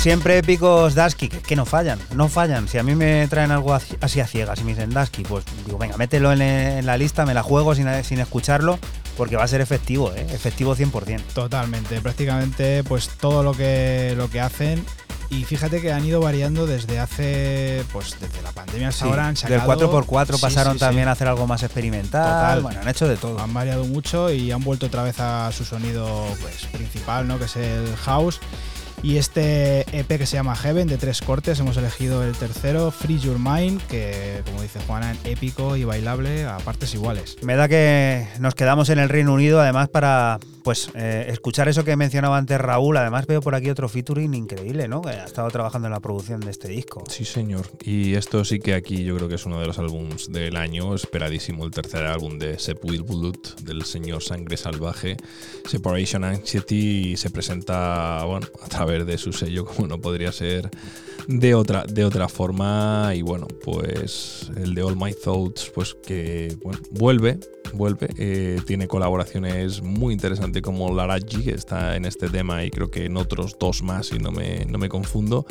Siempre 0.00 0.38
épicos 0.38 0.94
Dasky, 0.94 1.28
que, 1.28 1.38
que 1.40 1.56
no 1.56 1.66
fallan, 1.66 1.98
no 2.14 2.28
fallan. 2.28 2.68
Si 2.68 2.78
a 2.78 2.82
mí 2.82 2.94
me 2.94 3.28
traen 3.28 3.50
algo 3.50 3.74
así 3.74 4.20
a 4.20 4.26
ciegas 4.26 4.58
y 4.60 4.64
me 4.64 4.70
dicen 4.70 4.90
Dasky, 4.90 5.24
pues 5.24 5.44
digo, 5.66 5.76
venga, 5.76 5.98
mételo 5.98 6.32
en, 6.32 6.40
en 6.40 6.86
la 6.86 6.96
lista, 6.96 7.26
me 7.26 7.34
la 7.34 7.42
juego 7.42 7.74
sin, 7.74 7.86
sin 8.02 8.18
escucharlo, 8.18 8.78
porque 9.18 9.36
va 9.36 9.44
a 9.44 9.48
ser 9.48 9.60
efectivo, 9.60 10.10
¿eh? 10.14 10.26
efectivo 10.30 10.74
100%. 10.74 11.20
Totalmente, 11.34 12.00
prácticamente 12.00 12.82
pues 12.84 13.08
todo 13.08 13.42
lo 13.42 13.52
que, 13.52 14.14
lo 14.16 14.30
que 14.30 14.40
hacen. 14.40 14.84
Y 15.28 15.44
fíjate 15.44 15.80
que 15.80 15.92
han 15.92 16.04
ido 16.04 16.20
variando 16.20 16.66
desde 16.66 16.98
hace, 16.98 17.84
pues 17.92 18.16
desde 18.18 18.42
la 18.42 18.50
pandemia 18.50 18.88
hasta 18.88 19.04
Sí, 19.04 19.10
ahora 19.10 19.28
han 19.28 19.34
del 19.34 19.60
sacado... 19.60 20.02
4x4 20.02 20.34
Sí, 20.34 20.40
pasaron 20.40 20.72
sí, 20.72 20.78
sí. 20.80 20.84
también 20.84 21.06
a 21.06 21.12
hacer 21.12 21.28
algo 21.28 21.46
más 21.46 21.62
experimental. 21.62 22.24
Total. 22.24 22.62
Bueno, 22.62 22.80
han 22.80 22.88
hecho 22.88 23.06
de 23.06 23.16
todo. 23.16 23.38
Han 23.38 23.54
variado 23.54 23.84
mucho 23.84 24.32
y 24.32 24.50
han 24.50 24.64
vuelto 24.64 24.86
otra 24.86 25.04
vez 25.04 25.20
a 25.20 25.52
su 25.52 25.64
sonido 25.64 26.26
pues, 26.40 26.66
principal, 26.72 27.28
¿no? 27.28 27.38
que 27.38 27.44
es 27.44 27.54
el 27.54 27.94
house. 27.98 28.40
Y 29.02 29.16
este 29.16 29.80
EP 29.98 30.06
que 30.06 30.26
se 30.26 30.36
llama 30.36 30.54
Heaven, 30.54 30.86
de 30.86 30.98
tres 30.98 31.22
cortes, 31.22 31.58
hemos 31.58 31.76
elegido 31.76 32.22
el 32.22 32.32
tercero, 32.32 32.90
Free 32.90 33.18
Your 33.18 33.38
Mind, 33.38 33.80
que 33.86 34.42
como 34.44 34.59
dice 34.72 34.86
Juana, 34.86 35.16
épico 35.24 35.76
y 35.76 35.82
bailable 35.82 36.44
a 36.44 36.58
partes 36.58 36.94
iguales. 36.94 37.36
Me 37.42 37.56
da 37.56 37.66
que 37.66 38.28
nos 38.38 38.54
quedamos 38.54 38.88
en 38.90 39.00
el 39.00 39.08
Reino 39.08 39.34
Unido, 39.34 39.60
además, 39.60 39.88
para 39.88 40.38
pues 40.62 40.90
eh, 40.94 41.26
escuchar 41.28 41.68
eso 41.68 41.84
que 41.84 41.96
mencionaba 41.96 42.36
antes 42.36 42.60
Raúl. 42.60 42.96
Además, 42.96 43.26
veo 43.26 43.40
por 43.40 43.56
aquí 43.56 43.68
otro 43.68 43.88
featuring 43.88 44.32
increíble, 44.34 44.86
¿no? 44.86 45.02
Que 45.02 45.10
ha 45.10 45.24
estado 45.24 45.48
trabajando 45.50 45.88
en 45.88 45.92
la 45.92 46.00
producción 46.00 46.40
de 46.40 46.52
este 46.52 46.68
disco. 46.68 47.02
Sí, 47.08 47.24
señor. 47.24 47.66
Y 47.82 48.14
esto 48.14 48.44
sí 48.44 48.60
que 48.60 48.74
aquí 48.74 49.02
yo 49.02 49.16
creo 49.16 49.28
que 49.28 49.34
es 49.34 49.46
uno 49.46 49.60
de 49.60 49.66
los 49.66 49.78
álbums 49.78 50.30
del 50.30 50.56
año, 50.56 50.94
esperadísimo, 50.94 51.64
el 51.64 51.72
tercer 51.72 52.06
álbum 52.06 52.38
de 52.38 52.58
Sepul 52.58 53.02
Blood, 53.02 53.62
del 53.62 53.84
señor 53.84 54.22
Sangre 54.22 54.56
Salvaje. 54.56 55.16
Separation 55.66 56.22
Anxiety 56.22 57.16
se 57.16 57.30
presenta 57.30 58.22
bueno, 58.24 58.46
a 58.62 58.68
través 58.68 59.04
de 59.04 59.18
su 59.18 59.32
sello, 59.32 59.64
como 59.64 59.88
no 59.88 59.98
podría 59.98 60.30
ser 60.30 60.70
de 61.26 61.54
otra, 61.54 61.84
de 61.84 62.04
otra 62.04 62.28
forma. 62.28 63.12
Y 63.14 63.22
bueno, 63.22 63.46
pues 63.64 64.50
el 64.60 64.74
de 64.74 64.82
All 64.82 64.96
My 64.96 65.12
Thoughts, 65.12 65.70
pues 65.74 65.94
que 65.94 66.56
vuelve, 66.90 67.38
vuelve. 67.72 68.08
eh, 68.16 68.60
tiene 68.66 68.86
colaboraciones 68.88 69.82
muy 69.82 70.12
interesantes 70.12 70.62
como 70.62 70.94
Laraji, 70.94 71.44
que 71.44 71.52
está 71.52 71.96
en 71.96 72.04
este 72.04 72.28
tema 72.28 72.64
y 72.64 72.70
creo 72.70 72.90
que 72.90 73.06
en 73.06 73.16
otros 73.16 73.56
dos 73.58 73.82
más, 73.82 74.06
si 74.08 74.18
no 74.18 74.30
me, 74.30 74.64
no 74.66 74.78
me 74.78 74.88
confundo. 74.88 75.46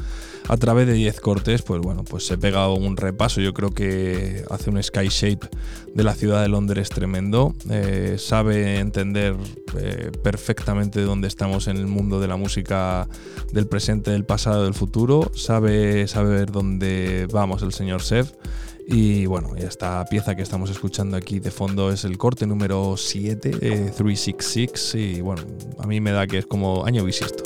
A 0.48 0.58
través 0.58 0.88
de 0.88 0.94
10 0.94 1.20
cortes, 1.20 1.62
pues 1.62 1.80
bueno, 1.82 2.04
pues 2.04 2.26
se 2.26 2.38
pega 2.38 2.68
un 2.70 2.98
repaso. 2.98 3.40
Yo 3.42 3.54
creo 3.54 3.70
que 3.70 4.44
hace 4.50 4.70
un 4.70 4.82
sky 4.82 5.08
shape 5.10 5.48
de 5.94 6.04
la 6.04 6.16
ciudad 6.16 6.42
de 6.42 6.48
Londres 6.50 6.90
tremendo. 6.90 7.54
eh, 7.70 8.16
sabe 8.18 8.80
entender 8.80 9.36
eh, 9.78 10.12
perfectamente 10.24 11.02
dónde 11.02 11.28
estamos 11.28 11.68
en 11.68 11.78
el 11.78 11.88
mundo 11.88 12.20
de 12.20 12.28
la 12.28 12.36
música 12.38 13.08
del 13.52 13.68
presente, 13.68 14.12
del 14.12 14.26
pasado, 14.26 14.64
del 14.64 14.74
futuro. 14.74 15.32
Sabe 15.36 16.08
saber 16.08 16.52
dónde 16.52 17.28
vamos 17.32 17.62
el 17.62 17.74
señor 17.74 18.02
Sev. 18.02 18.32
Y 18.92 19.28
bueno, 19.28 19.56
esta 19.56 20.04
pieza 20.06 20.36
que 20.36 20.42
estamos 20.42 20.72
escuchando 20.72 21.16
aquí 21.16 21.40
de 21.40 21.52
fondo 21.52 21.92
es 21.92 22.06
el 22.06 22.18
corte 22.18 22.48
número 22.48 22.98
7, 22.98 23.50
eh, 23.62 23.92
366. 23.96 24.96
Y 24.96 25.22
bueno, 25.22 25.44
a 25.78 25.86
mí 25.86 26.02
me 26.02 26.12
da 26.12 26.26
que 26.26 26.40
es 26.40 26.48
como 26.48 26.84
año 26.86 27.04
bisiesto. 27.04 27.44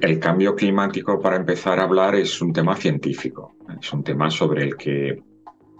El 0.00 0.18
cambio 0.18 0.54
climático, 0.54 1.20
para 1.20 1.36
empezar 1.36 1.78
a 1.78 1.84
hablar, 1.84 2.14
es 2.14 2.40
un 2.40 2.52
tema 2.52 2.76
científico. 2.76 3.54
Es 3.80 3.92
un 3.92 4.02
tema 4.02 4.30
sobre 4.30 4.64
el 4.64 4.76
que 4.76 5.22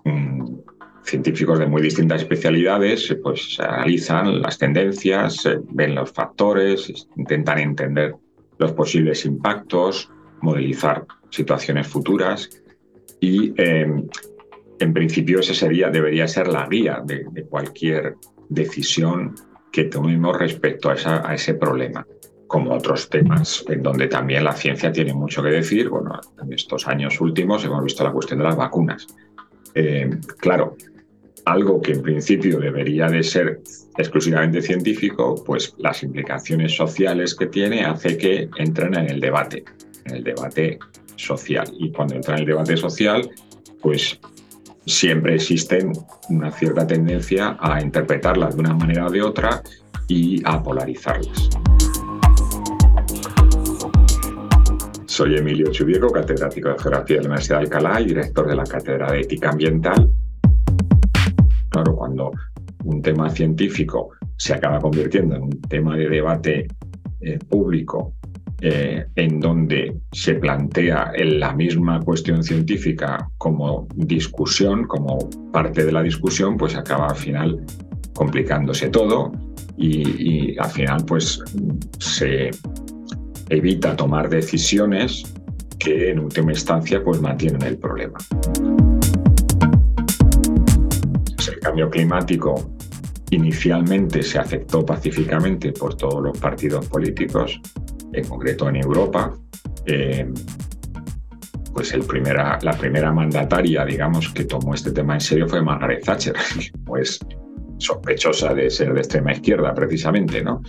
mm, 0.05 0.57
científicos 1.05 1.59
de 1.59 1.67
muy 1.67 1.83
distintas 1.83 2.23
especialidades 2.23 3.11
eh, 3.11 3.17
pues, 3.17 3.59
analizan 3.61 4.43
las 4.43 4.59
tendencias, 4.59 5.49
ven 5.71 5.95
los 5.95 6.13
factores, 6.13 7.09
intentan 7.17 7.59
entender 7.59 8.15
los 8.59 8.73
posibles 8.73 9.25
impactos, 9.25 10.11
modelizar 10.43 11.07
situaciones 11.31 11.87
futuras 11.87 12.51
y, 13.21 13.53
eh, 13.57 13.87
en 14.81 14.93
principio, 14.93 15.41
esa 15.41 15.55
sería, 15.55 15.91
debería 15.91 16.27
ser 16.27 16.49
la 16.49 16.67
guía 16.67 17.03
de 17.05 17.45
cualquier 17.45 18.17
decisión 18.49 19.35
que 19.73 19.85
tomemos 19.85 20.39
respecto 20.39 20.91
a 20.91 21.35
ese 21.35 21.55
problema 21.55 22.07
como 22.51 22.75
otros 22.75 23.09
temas 23.09 23.65
en 23.69 23.81
donde 23.81 24.09
también 24.09 24.43
la 24.43 24.53
ciencia 24.53 24.91
tiene 24.91 25.15
mucho 25.15 25.41
que 25.41 25.51
decir. 25.51 25.89
Bueno, 25.89 26.21
en 26.43 26.53
estos 26.53 26.89
años 26.89 27.21
últimos 27.21 27.65
hemos 27.65 27.85
visto 27.85 28.03
la 28.03 28.11
cuestión 28.11 28.41
de 28.41 28.45
las 28.47 28.57
vacunas. 28.57 29.07
Eh, 29.73 30.11
claro, 30.37 30.77
algo 31.45 31.81
que 31.81 31.93
en 31.93 32.03
principio 32.03 32.59
debería 32.59 33.07
de 33.07 33.23
ser 33.23 33.61
exclusivamente 33.97 34.63
científico, 34.63 35.41
pues 35.47 35.75
las 35.79 36.03
implicaciones 36.03 36.75
sociales 36.75 37.37
que 37.37 37.47
tiene 37.47 37.85
hace 37.85 38.19
que 38.19 38.49
entren 38.57 38.95
en 38.97 39.09
el 39.09 39.21
debate, 39.21 39.63
en 40.07 40.17
el 40.17 40.25
debate 40.25 40.81
social. 41.15 41.73
Y 41.79 41.93
cuando 41.93 42.17
entra 42.17 42.35
en 42.35 42.41
el 42.41 42.47
debate 42.47 42.77
social, 42.77 43.31
pues 43.81 44.19
siempre 44.91 45.37
existe 45.37 45.87
una 46.29 46.51
cierta 46.51 46.87
tendencia 46.87 47.57
a 47.61 47.81
interpretarlas 47.81 48.55
de 48.55 48.61
una 48.61 48.75
manera 48.75 49.07
o 49.07 49.11
de 49.11 49.23
otra 49.23 49.63
y 50.09 50.43
a 50.45 50.63
polarizarlas. 50.63 51.49
Soy 55.07 55.37
Emilio 55.37 55.71
Chubieco, 55.71 56.11
catedrático 56.11 56.71
de 56.71 56.79
Geografía 56.79 57.17
de 57.17 57.23
la 57.23 57.29
Universidad 57.29 57.59
de 57.59 57.65
Alcalá 57.65 58.01
y 58.01 58.07
director 58.07 58.49
de 58.49 58.57
la 58.57 58.65
Cátedra 58.65 59.13
de 59.13 59.21
Ética 59.21 59.51
Ambiental. 59.51 60.11
Claro, 61.69 61.95
cuando 61.95 62.33
un 62.85 63.03
tema 63.03 63.31
científico 63.31 64.11
se 64.37 64.55
acaba 64.55 64.81
convirtiendo 64.81 65.37
en 65.37 65.43
un 65.43 65.61
tema 65.63 65.97
de 65.97 66.09
debate 66.09 66.67
eh, 67.21 67.39
público 67.49 68.15
eh, 68.61 69.07
en 69.17 69.41
donde 69.41 69.97
se 70.13 70.35
plantea 70.35 71.13
la 71.17 71.53
misma 71.55 72.01
cuestión 72.01 72.43
científica 72.43 73.31
como 73.39 73.89
discusión, 73.95 74.87
como 74.87 75.31
parte 75.53 75.85
de 75.85 75.93
la 75.93 76.03
discusión, 76.03 76.57
pues 76.57 76.77
acaba 76.77 77.09
al 77.09 77.17
final 77.17 77.65
complicándose 78.15 78.89
todo 78.89 79.33
y, 79.77 80.53
y 80.53 80.59
al 80.59 80.71
final 80.71 81.05
pues 81.07 81.43
se 81.99 82.51
evita 83.49 83.97
tomar 83.97 84.29
decisiones 84.29 85.25
que 85.79 86.11
en 86.11 86.21
última 86.21 86.53
instancia 86.53 87.03
pues 87.03 87.21
mantienen 87.21 87.63
el 87.63 87.79
problema. 87.79 88.19
El 91.49 91.61
cambio 91.61 91.91
climático 91.91 92.77
inicialmente 93.31 94.23
se 94.23 94.39
aceptó 94.39 94.85
pacíficamente 94.85 95.73
por 95.73 95.97
todos 95.97 96.23
los 96.23 96.39
partidos 96.39 96.87
políticos, 96.87 97.61
en 98.13 98.27
concreto 98.27 98.69
en 98.69 98.77
Europa. 98.77 99.33
Eh, 99.87 100.31
pues 101.73 101.93
el 101.95 102.03
primera, 102.03 102.59
la 102.63 102.73
primera 102.73 103.13
mandataria, 103.13 103.85
digamos, 103.85 104.29
que 104.31 104.45
tomó 104.45 104.75
este 104.75 104.93
tema 104.93 105.15
en 105.15 105.21
serio 105.21 105.49
fue 105.49 105.63
Margaret 105.63 106.05
Thatcher, 106.05 106.35
pues 106.85 107.21
sospechosa 107.79 108.53
de 108.55 108.69
ser 108.71 108.93
de 108.93 109.01
extrema 109.01 109.33
izquierda, 109.33 109.73
precisamente, 109.75 110.43
¿no? 110.43 110.61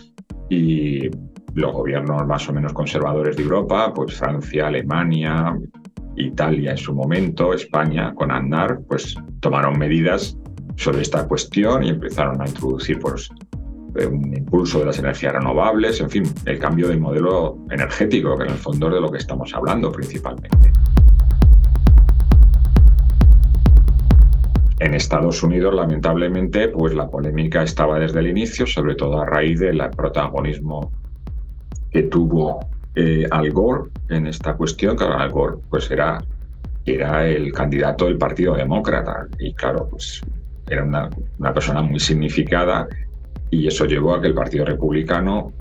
Y 0.49 1.09
los 1.53 1.73
gobiernos 1.73 2.25
más 2.25 2.47
o 2.47 2.53
menos 2.53 2.73
conservadores 2.73 3.35
de 3.35 3.43
Europa, 3.43 3.93
pues 3.93 4.15
Francia, 4.15 4.67
Alemania, 4.67 5.57
Italia 6.15 6.71
en 6.71 6.77
su 6.77 6.93
momento, 6.93 7.53
España, 7.53 8.13
con 8.13 8.31
Andar, 8.31 8.79
pues 8.87 9.15
tomaron 9.39 9.77
medidas 9.77 10.37
sobre 10.77 11.01
esta 11.01 11.27
cuestión 11.27 11.83
y 11.83 11.89
empezaron 11.89 12.41
a 12.41 12.47
introducir 12.47 12.99
pues, 12.99 13.29
un 13.95 14.35
impulso 14.35 14.79
de 14.79 14.85
las 14.85 14.99
energías 14.99 15.33
renovables, 15.33 15.99
en 15.99 16.09
fin, 16.09 16.23
el 16.45 16.59
cambio 16.59 16.87
del 16.87 16.99
modelo 16.99 17.57
energético, 17.69 18.37
que 18.37 18.45
en 18.45 18.51
el 18.51 18.57
fondo 18.57 18.87
es 18.87 18.93
de 18.93 19.01
lo 19.01 19.11
que 19.11 19.17
estamos 19.17 19.53
hablando 19.53 19.91
principalmente. 19.91 20.71
En 24.79 24.95
Estados 24.95 25.43
Unidos, 25.43 25.75
lamentablemente, 25.75 26.69
pues 26.69 26.95
la 26.95 27.07
polémica 27.07 27.61
estaba 27.61 27.99
desde 27.99 28.19
el 28.19 28.27
inicio, 28.27 28.65
sobre 28.65 28.95
todo 28.95 29.21
a 29.21 29.25
raíz 29.25 29.59
del 29.59 29.79
protagonismo 29.95 30.91
que 31.91 32.03
tuvo 32.03 32.59
eh, 32.95 33.27
Al 33.29 33.51
Gore 33.51 33.91
en 34.09 34.25
esta 34.25 34.55
cuestión. 34.55 34.95
Claro, 34.95 35.19
Al 35.19 35.29
Gore 35.29 35.57
pues 35.69 35.91
era, 35.91 36.23
era 36.85 37.27
el 37.27 37.51
candidato 37.51 38.05
del 38.05 38.17
Partido 38.17 38.55
Demócrata 38.55 39.27
y 39.37 39.53
claro, 39.53 39.87
pues 39.87 40.21
era 40.67 40.83
una, 40.83 41.09
una 41.37 41.53
persona 41.53 41.81
muy 41.83 41.99
significada 41.99 42.87
y 43.51 43.67
eso 43.67 43.85
llevó 43.85 44.15
a 44.15 44.21
que 44.21 44.27
el 44.27 44.33
Partido 44.33 44.65
Republicano, 44.65 45.51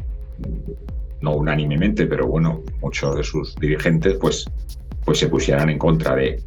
no 1.21 1.35
unánimemente, 1.35 2.07
pero 2.07 2.27
bueno, 2.27 2.63
muchos 2.81 3.17
de 3.17 3.25
sus 3.25 3.55
dirigentes 3.57 4.17
pues, 4.19 4.47
pues 5.05 5.19
se 5.19 5.29
pusieran 5.29 5.69
en 5.69 5.79
contra 5.79 6.15
de. 6.15 6.43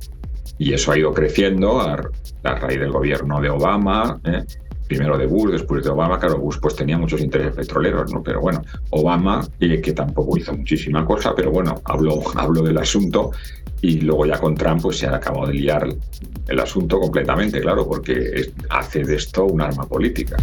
Y 0.57 0.73
eso 0.73 0.91
ha 0.91 0.97
ido 0.97 1.13
creciendo 1.13 1.81
a, 1.81 1.99
a 2.43 2.55
raíz 2.55 2.79
del 2.79 2.91
gobierno 2.91 3.41
de 3.41 3.49
Obama, 3.49 4.19
¿eh? 4.23 4.43
primero 4.87 5.17
de 5.17 5.25
Bush, 5.25 5.51
después 5.51 5.83
de 5.83 5.89
Obama, 5.89 6.19
claro, 6.19 6.37
Bush 6.39 6.57
pues 6.61 6.75
tenía 6.75 6.97
muchos 6.97 7.21
intereses 7.21 7.55
petroleros, 7.55 8.11
¿no? 8.11 8.21
Pero 8.21 8.41
bueno, 8.41 8.61
Obama, 8.91 9.45
eh, 9.59 9.81
que 9.81 9.93
tampoco 9.93 10.37
hizo 10.37 10.53
muchísima 10.53 11.05
cosa, 11.05 11.33
pero 11.35 11.51
bueno, 11.51 11.81
habló, 11.85 12.21
habló 12.35 12.61
del 12.61 12.77
asunto 12.77 13.31
y 13.81 14.01
luego 14.01 14.25
ya 14.25 14.39
con 14.39 14.55
Trump 14.55 14.81
pues 14.81 14.99
se 14.99 15.07
ha 15.07 15.15
acabado 15.15 15.47
de 15.47 15.53
liar 15.53 15.87
el 16.47 16.59
asunto 16.59 16.99
completamente, 16.99 17.59
claro, 17.61 17.87
porque 17.87 18.51
hace 18.69 19.03
de 19.03 19.15
esto 19.15 19.45
un 19.45 19.61
arma 19.61 19.85
política. 19.85 20.37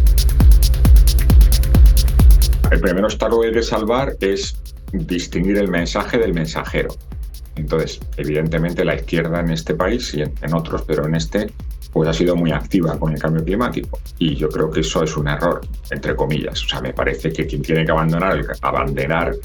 El 2.71 2.81
primer 2.81 3.05
obstáculo 3.05 3.41
que 3.41 3.49
hay 3.49 3.55
que 3.55 3.63
salvar 3.63 4.17
es 4.21 4.57
distinguir 4.93 5.59
el 5.59 5.69
mensaje 5.69 6.19
del 6.19 6.33
mensajero. 6.33 6.95
Entonces, 7.57 8.01
evidentemente 8.17 8.85
la 8.85 8.95
izquierda 8.95 9.41
en 9.41 9.51
este 9.51 9.75
país 9.75 10.15
y 10.15 10.23
en, 10.23 10.55
otros, 10.55 10.83
pero 10.87 11.07
en 11.07 11.17
este 11.17 11.51
pues 11.93 12.09
ha 12.09 12.13
sido 12.13 12.37
muy 12.37 12.53
activa 12.53 12.97
con 12.97 13.13
el 13.13 13.19
cambio 13.19 13.45
climático. 13.45 13.99
Y 14.21 14.37
yo 14.37 14.49
creo 14.49 14.71
que 14.71 14.81
eso 14.81 15.03
es 15.03 15.17
un 15.17 15.27
error, 15.27 15.61
entre 15.91 16.15
comillas. 16.15 16.65
O 16.65 16.69
sea, 16.69 16.81
me 16.81 16.93
parece 16.93 17.33
que 17.33 17.45
quien 17.49 17.63
tiene 17.63 17.85
que 17.85 17.91
abandonar 17.91 18.39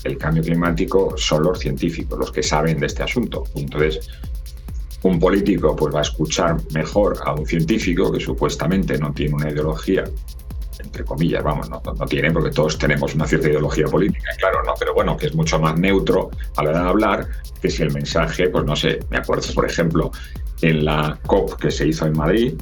el, 0.03 0.17
cambio 0.19 0.43
climático 0.43 1.15
son 1.17 1.41
los 1.41 1.57
científicos, 1.57 2.19
los 2.19 2.31
que 2.31 2.43
saben 2.43 2.79
de 2.79 2.85
este 2.85 3.01
asunto. 3.01 3.45
Entonces, 3.55 4.07
un 5.01 5.19
político 5.19 5.75
pues 5.75 5.95
va 5.95 5.99
a 5.99 6.03
escuchar 6.03 6.57
mejor 6.71 7.17
a 7.25 7.33
un 7.33 7.47
científico 7.47 8.11
que 8.11 8.19
supuestamente 8.19 8.99
no 8.99 9.11
tiene 9.11 9.33
una 9.33 9.49
ideología 9.49 10.03
entre 10.85 11.03
comillas, 11.03 11.43
vamos, 11.43 11.69
no, 11.69 11.81
no, 11.85 12.05
tiene, 12.05 12.31
porque 12.31 12.51
todos 12.51 12.77
tenemos 12.77 13.13
una 13.15 13.27
cierta 13.27 13.49
ideología 13.49 13.85
política, 13.87 14.29
claro, 14.37 14.63
no, 14.63 14.73
pero 14.79 14.93
bueno, 14.93 15.17
que 15.17 15.27
es 15.27 15.35
mucho 15.35 15.59
más 15.59 15.77
neutro 15.77 16.31
a 16.55 16.63
la 16.63 16.69
hora 16.69 16.83
de 16.83 16.89
hablar 16.89 17.27
que 17.61 17.69
si 17.69 17.83
el 17.83 17.91
mensaje, 17.91 18.49
pues 18.49 18.65
no 18.65 18.75
sé, 18.75 18.99
me 19.09 19.17
acuerdo, 19.17 19.43
por 19.53 19.65
ejemplo, 19.65 20.11
en 20.61 20.85
la 20.85 21.19
COP 21.25 21.55
que 21.55 21.71
se 21.71 21.87
hizo 21.87 22.05
en 22.05 22.13
Madrid, 22.13 22.53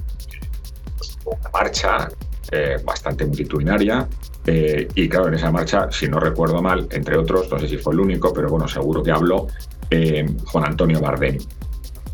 una 1.26 1.50
marcha 1.52 2.10
eh, 2.52 2.78
bastante 2.84 3.26
multitudinaria. 3.26 4.08
Eh, 4.46 4.88
y 4.94 5.08
claro, 5.08 5.30
en 5.30 5.36
esa 5.36 5.52
marcha, 5.52 5.88
si 5.90 6.08
no 6.08 6.20
recuerdo 6.20 6.62
mal, 6.62 6.88
entre 6.92 7.18
otros, 7.18 7.50
no 7.50 7.58
sé 7.60 7.68
si 7.68 7.78
fue 7.78 7.94
el 7.94 8.02
único, 8.02 8.34
pero 8.34 8.50
bueno, 8.50 8.68
seguro 8.68 9.02
que 9.02 9.12
habló 9.12 9.48
eh, 9.90 10.26
Juan 10.46 10.66
Antonio 10.66 11.00
Bardem, 11.00 11.38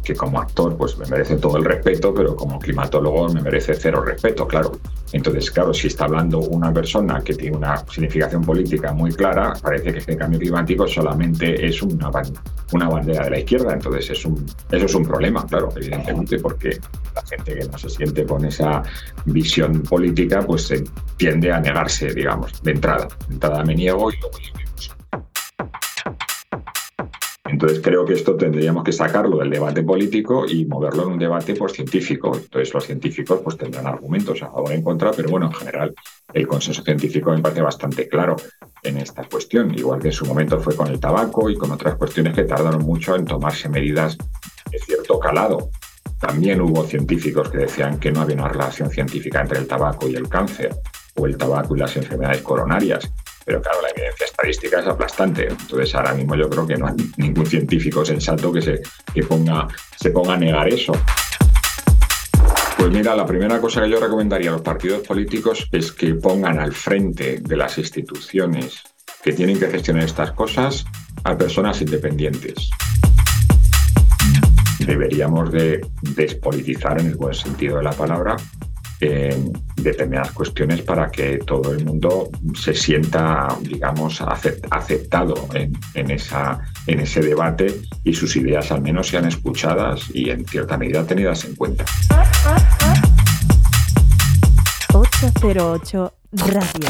que 0.09 0.15
como 0.15 0.41
actor 0.41 0.75
pues 0.75 0.97
me 0.97 1.05
merece 1.05 1.35
todo 1.37 1.57
el 1.57 1.65
respeto, 1.65 2.11
pero 2.11 2.35
como 2.35 2.57
climatólogo 2.57 3.29
me 3.29 3.41
merece 3.41 3.75
cero 3.75 4.01
respeto, 4.01 4.47
claro. 4.47 4.71
Entonces, 5.11 5.51
claro, 5.51 5.71
si 5.71 5.85
está 5.85 6.05
hablando 6.05 6.39
una 6.39 6.73
persona 6.73 7.21
que 7.21 7.35
tiene 7.35 7.57
una 7.57 7.77
significación 7.87 8.43
política 8.43 8.91
muy 8.91 9.11
clara, 9.11 9.53
parece 9.61 9.91
que 9.91 9.99
este 9.99 10.17
cambio 10.17 10.39
climático 10.39 10.87
solamente 10.87 11.63
es 11.63 11.79
una, 11.83 12.09
una 12.71 12.89
bandera 12.89 13.25
de 13.25 13.29
la 13.29 13.39
izquierda. 13.39 13.73
Entonces, 13.73 14.09
es 14.09 14.25
un, 14.25 14.43
eso 14.71 14.85
es 14.85 14.95
un 14.95 15.05
problema, 15.05 15.45
claro, 15.45 15.69
evidentemente, 15.75 16.39
porque 16.39 16.79
la 17.13 17.21
gente 17.27 17.59
que 17.59 17.67
no 17.67 17.77
se 17.77 17.89
siente 17.89 18.25
con 18.25 18.45
esa 18.45 18.81
visión 19.25 19.81
política, 19.83 20.41
pues 20.41 20.63
se 20.63 20.83
tiende 21.17 21.51
a 21.51 21.59
negarse, 21.59 22.13
digamos, 22.15 22.63
de 22.63 22.71
entrada. 22.71 23.07
De 23.27 23.35
entrada 23.35 23.63
me 23.63 23.75
niego 23.75 24.11
y 24.11 24.17
luego 24.17 24.37
entonces 27.49 27.79
creo 27.81 28.05
que 28.05 28.13
esto 28.13 28.35
tendríamos 28.35 28.83
que 28.83 28.91
sacarlo 28.91 29.37
del 29.37 29.49
debate 29.49 29.81
político 29.81 30.45
y 30.47 30.65
moverlo 30.65 31.03
en 31.03 31.13
un 31.13 31.19
debate 31.19 31.55
pues, 31.55 31.73
científico. 31.73 32.31
Entonces 32.35 32.71
los 32.73 32.85
científicos 32.85 33.41
pues, 33.43 33.57
tendrán 33.57 33.87
argumentos 33.87 34.43
a 34.43 34.47
favor 34.47 34.71
y 34.71 34.75
en 34.75 34.83
contra, 34.83 35.11
pero 35.11 35.29
bueno, 35.29 35.47
en 35.47 35.53
general 35.53 35.95
el 36.31 36.47
consenso 36.47 36.83
científico 36.83 37.31
me 37.31 37.41
parece 37.41 37.61
bastante 37.61 38.07
claro 38.07 38.35
en 38.83 38.97
esta 38.97 39.23
cuestión, 39.23 39.73
igual 39.77 39.99
que 39.99 40.09
en 40.09 40.13
su 40.13 40.25
momento 40.25 40.59
fue 40.59 40.75
con 40.75 40.87
el 40.87 40.99
tabaco 40.99 41.49
y 41.49 41.57
con 41.57 41.71
otras 41.71 41.95
cuestiones 41.95 42.35
que 42.35 42.43
tardaron 42.43 42.83
mucho 42.83 43.15
en 43.15 43.25
tomarse 43.25 43.67
medidas 43.67 44.15
de 44.71 44.77
cierto 44.77 45.19
calado. 45.19 45.71
También 46.19 46.61
hubo 46.61 46.83
científicos 46.83 47.49
que 47.49 47.59
decían 47.59 47.99
que 47.99 48.11
no 48.11 48.21
había 48.21 48.35
una 48.35 48.49
relación 48.49 48.91
científica 48.91 49.41
entre 49.41 49.57
el 49.57 49.67
tabaco 49.67 50.07
y 50.07 50.15
el 50.15 50.29
cáncer 50.29 50.75
o 51.15 51.25
el 51.25 51.35
tabaco 51.35 51.75
y 51.75 51.79
las 51.79 51.95
enfermedades 51.97 52.41
coronarias 52.41 53.11
pero 53.49 53.63
claro, 53.63 53.81
la 53.81 53.89
evidencia 53.89 54.27
estadística 54.27 54.79
es 54.79 54.85
aplastante. 54.85 55.47
Entonces, 55.47 55.95
ahora 55.95 56.13
mismo 56.13 56.35
yo 56.35 56.47
creo 56.47 56.67
que 56.67 56.77
no 56.77 56.85
hay 56.85 56.93
ningún 57.17 57.47
científico 57.47 58.05
sensato 58.05 58.53
que 58.53 58.61
se, 58.61 58.79
que 59.11 59.23
ponga, 59.23 59.67
se 59.97 60.11
ponga 60.11 60.35
a 60.35 60.37
negar 60.37 60.67
eso. 60.67 60.91
Pues 62.77 62.91
mira, 62.91 63.15
la 63.15 63.25
primera 63.25 63.59
cosa 63.59 63.81
que 63.81 63.89
yo 63.89 63.99
recomendaría 63.99 64.51
a 64.51 64.53
los 64.53 64.61
partidos 64.61 64.99
políticos 64.99 65.67
es 65.71 65.91
que 65.91 66.13
pongan 66.13 66.59
al 66.59 66.73
frente 66.73 67.39
de 67.41 67.57
las 67.57 67.75
instituciones 67.79 68.83
que 69.23 69.33
tienen 69.33 69.59
que 69.59 69.67
gestionar 69.67 70.03
estas 70.03 70.31
cosas 70.33 70.85
a 71.23 71.35
personas 71.35 71.81
independientes. 71.81 72.69
Deberíamos 74.77 75.51
de 75.51 75.81
despolitizar 76.01 77.01
en 77.01 77.07
el 77.07 77.15
buen 77.15 77.33
sentido 77.33 77.77
de 77.77 77.83
la 77.83 77.93
palabra 77.93 78.35
en 79.01 79.53
determinadas 79.75 80.31
cuestiones 80.31 80.81
para 80.81 81.09
que 81.09 81.37
todo 81.37 81.73
el 81.73 81.85
mundo 81.85 82.29
se 82.53 82.73
sienta, 82.73 83.47
digamos, 83.61 84.21
aceptado 84.21 85.47
en, 85.53 85.77
en, 85.93 86.11
esa, 86.11 86.59
en 86.87 86.99
ese 86.99 87.21
debate 87.21 87.81
y 88.03 88.13
sus 88.13 88.35
ideas 88.35 88.71
al 88.71 88.81
menos 88.81 89.07
sean 89.07 89.25
escuchadas 89.25 90.09
y 90.13 90.29
en 90.29 90.45
cierta 90.45 90.77
medida 90.77 91.05
tenidas 91.05 91.45
en 91.45 91.55
cuenta. 91.55 91.85
808 94.93 96.13
Radio. 96.31 96.89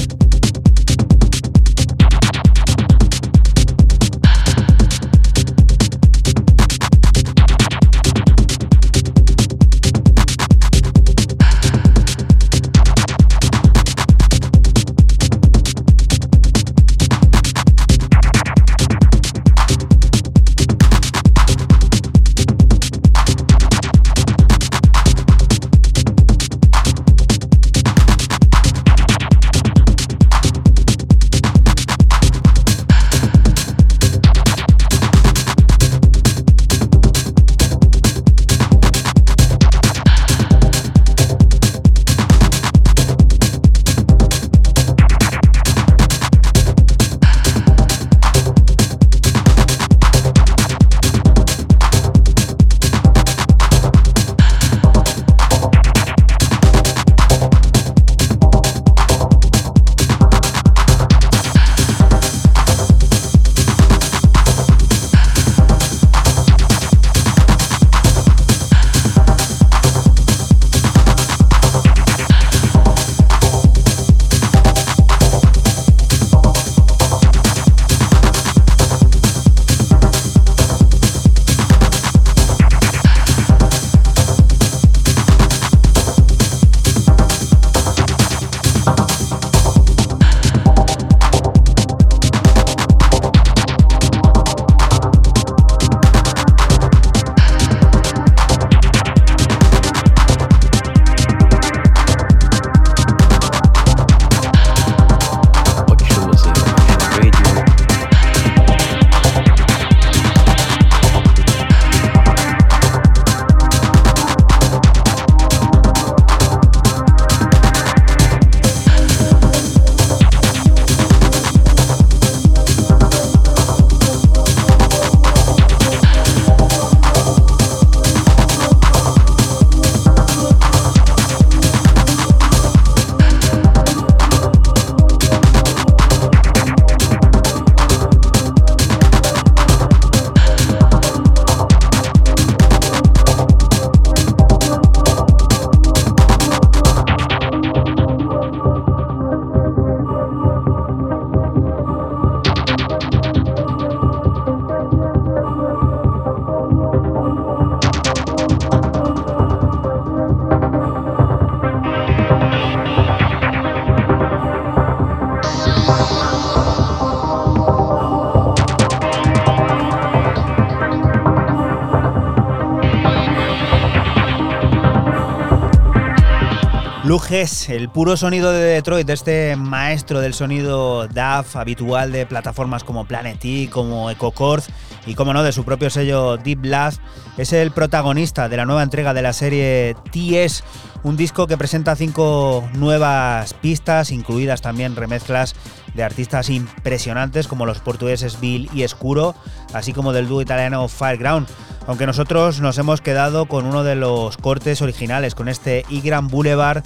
Luges, 177.09 177.69
el 177.69 177.89
puro 177.89 178.15
sonido 178.17 178.51
de 178.51 178.59
Detroit, 178.59 179.07
de 179.07 179.13
este 179.13 179.55
maestro 179.55 180.21
del 180.21 180.35
sonido 180.35 181.07
DAF 181.07 181.55
habitual 181.55 182.11
de 182.11 182.27
plataformas 182.27 182.83
como 182.83 183.05
Planet 183.05 183.43
E, 183.45 183.67
como 183.67 184.11
EcoCord 184.11 184.61
y, 185.07 185.15
como 185.15 185.33
no, 185.33 185.41
de 185.41 185.51
su 185.51 185.65
propio 185.65 185.89
sello 185.89 186.37
Deep 186.37 186.61
Blast, 186.61 187.01
es 187.39 187.51
el 187.51 187.71
protagonista 187.71 188.47
de 188.47 188.57
la 188.57 188.67
nueva 188.67 188.83
entrega 188.83 189.15
de 189.15 189.23
la 189.23 189.33
serie 189.33 189.95
TS, 190.11 190.63
un 191.03 191.15
disco 191.17 191.47
que 191.47 191.57
presenta 191.57 191.95
cinco 191.95 192.67
nuevas 192.73 193.53
pistas, 193.53 194.11
incluidas 194.11 194.61
también 194.61 194.95
remezclas 194.95 195.55
de 195.93 196.03
artistas 196.03 196.49
impresionantes 196.49 197.47
como 197.47 197.65
los 197.65 197.79
portugueses 197.79 198.39
Bill 198.39 198.69
y 198.73 198.83
Escuro, 198.83 199.35
así 199.73 199.93
como 199.93 200.13
del 200.13 200.27
dúo 200.27 200.41
italiano 200.41 200.87
Fireground. 200.87 201.47
Aunque 201.87 202.05
nosotros 202.05 202.61
nos 202.61 202.77
hemos 202.77 203.01
quedado 203.01 203.47
con 203.47 203.65
uno 203.65 203.83
de 203.83 203.95
los 203.95 204.37
cortes 204.37 204.81
originales, 204.81 205.35
con 205.35 205.49
este 205.49 205.85
Igran 205.89 206.27
Boulevard 206.27 206.83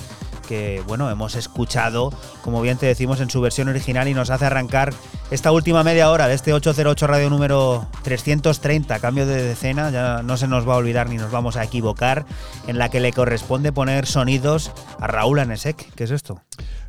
que 0.53 0.83
bueno, 0.85 1.09
hemos 1.09 1.33
escuchado, 1.33 2.13
como 2.43 2.61
bien 2.61 2.77
te 2.77 2.85
decimos, 2.85 3.19
en 3.21 3.29
su 3.31 3.41
versión 3.41 3.69
original 3.69 4.07
y 4.07 4.13
nos 4.13 4.29
hace 4.29 4.45
arrancar 4.45 4.93
esta 5.31 5.51
última 5.51 5.83
media 5.83 6.11
hora 6.11 6.27
de 6.27 6.35
este 6.35 6.53
808 6.53 7.07
radio 7.07 7.31
número 7.31 7.87
330, 8.03 8.99
cambio 8.99 9.25
de 9.25 9.41
decena, 9.41 9.89
ya 9.89 10.21
no 10.21 10.37
se 10.37 10.47
nos 10.47 10.69
va 10.69 10.75
a 10.75 10.77
olvidar 10.77 11.09
ni 11.09 11.17
nos 11.17 11.31
vamos 11.31 11.57
a 11.57 11.63
equivocar, 11.63 12.27
en 12.67 12.77
la 12.77 12.89
que 12.89 12.99
le 12.99 13.11
corresponde 13.13 13.71
poner 13.71 14.05
sonidos 14.05 14.71
a 14.99 15.07
Raúl 15.07 15.39
Anesek. 15.39 15.91
¿Qué 15.95 16.03
es 16.03 16.11
esto? 16.11 16.39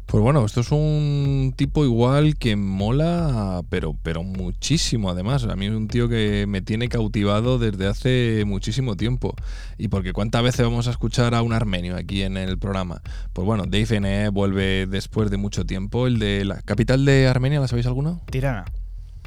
Pues 0.07 0.23
bueno, 0.23 0.45
esto 0.45 0.61
es 0.61 0.71
un 0.71 1.55
tipo 1.57 1.85
igual 1.85 2.37
que 2.37 2.57
mola, 2.57 3.63
pero, 3.69 3.97
pero 4.03 4.23
muchísimo 4.23 5.11
además. 5.11 5.45
A 5.45 5.57
mí 5.57 5.67
es 5.67 5.73
un 5.73 5.89
tío 5.89 6.09
que 6.09 6.45
me 6.47 6.63
tiene 6.63 6.89
cautivado 6.89 7.59
desde 7.59 7.87
hace 7.87 8.45
muchísimo 8.47 8.97
tiempo. 8.97 9.35
Y 9.79 9.89
porque 9.89 10.13
cuántas 10.13 10.43
veces 10.43 10.65
vamos 10.65 10.87
a 10.89 10.91
escuchar 10.91 11.35
a 11.35 11.43
un 11.43 11.53
armenio 11.53 11.97
aquí 11.97 12.23
en 12.23 12.37
el 12.37 12.59
programa. 12.59 13.03
Pues 13.33 13.45
bueno, 13.47 13.65
Dave 13.67 13.97
N 13.97 14.29
vuelve 14.29 14.87
después 14.87 15.31
de 15.31 15.37
mucho 15.37 15.65
tiempo. 15.65 16.07
El 16.07 16.19
de 16.19 16.45
la 16.45 16.61
capital 16.63 17.05
de 17.05 17.27
Armenia, 17.27 17.61
¿la 17.61 17.67
sabéis 17.69 17.87
alguno? 17.87 18.21
Tirana. 18.31 18.67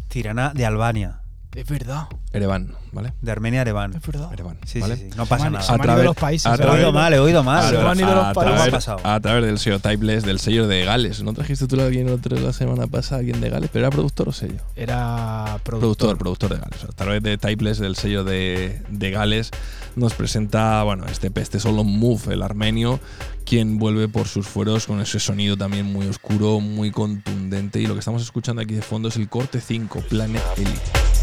Tirana 0.08 0.54
de 0.54 0.66
Albania. 0.66 1.22
Es 1.58 1.66
verdad. 1.68 2.04
Erevan, 2.34 2.76
¿vale? 2.92 3.14
De 3.20 3.32
Armenia 3.32 3.62
a 3.62 3.64
Ereván. 3.64 3.96
Es 3.96 4.06
verdad. 4.06 4.32
Erevan, 4.32 4.60
Sí, 4.64 4.80
¿vale? 4.80 4.96
sí, 4.96 5.08
sí. 5.10 5.18
No 5.18 5.26
pasa 5.26 5.46
Se 5.46 5.50
nada. 5.50 5.64
se 5.64 5.76
me 5.76 5.84
han 5.86 5.96
ido 5.96 6.04
los 6.04 6.16
países, 6.16 6.46
a 6.46 6.54
He 6.54 6.58
través- 6.58 6.76
oído 6.76 6.92
mal, 6.92 7.14
he 7.16 7.20
oído 7.20 7.42
mal. 7.44 7.68
Se 7.68 7.78
han 7.82 7.98
ido 7.98 8.14
los 8.14 8.26
a, 8.26 8.34
países. 8.34 8.54
¿Cómo 8.54 8.64
ha 8.64 8.80
través, 8.80 9.06
a 9.06 9.20
través 9.20 9.44
del 9.44 9.58
sello 9.58 9.80
Typeless, 9.80 10.24
del 10.24 10.38
sello 10.40 10.68
de 10.68 10.86
Gales. 10.86 11.24
¿No 11.24 11.34
trajiste 11.34 11.66
tú 11.66 11.82
a 11.82 11.86
alguien 11.86 12.10
otro 12.10 12.38
la 12.38 12.54
semana 12.54 12.86
pasada, 12.86 13.20
alguien 13.22 13.42
de 13.42 13.50
Gales? 13.50 13.72
¿Pero 13.74 13.86
era 13.88 13.90
productor 13.92 14.30
o 14.30 14.32
sello? 14.34 14.60
Era 14.76 15.58
Productor, 15.64 16.16
productor. 16.16 16.18
productor 16.20 16.50
de 16.54 16.58
Gales. 16.60 16.84
A 16.84 16.94
través 16.96 17.24
de 17.24 17.38
Typeless, 17.40 17.80
del 17.80 17.96
sello 17.96 18.24
de, 18.24 18.80
de 18.90 19.10
Gales, 19.12 19.50
nos 19.96 20.14
presenta, 20.14 20.84
bueno, 20.84 21.06
este, 21.08 21.32
este 21.42 21.60
solo 21.60 21.84
Move, 21.84 22.34
el 22.36 22.44
armenio, 22.44 23.00
quien 23.46 23.80
vuelve 23.80 24.08
por 24.08 24.28
sus 24.28 24.46
fueros 24.46 24.86
con 24.86 25.02
ese 25.02 25.20
sonido 25.20 25.58
también 25.58 25.92
muy 25.92 26.06
oscuro, 26.06 26.60
muy 26.60 26.92
contundente. 26.92 27.82
Y 27.82 27.88
lo 27.88 27.94
que 27.96 28.00
estamos 28.02 28.22
escuchando 28.22 28.62
aquí 28.62 28.76
de 28.76 28.84
fondo 28.84 29.10
es 29.10 29.16
el 29.16 29.28
corte 29.28 29.60
5, 29.60 30.02
Planet 30.08 30.44
Elite. 30.58 31.17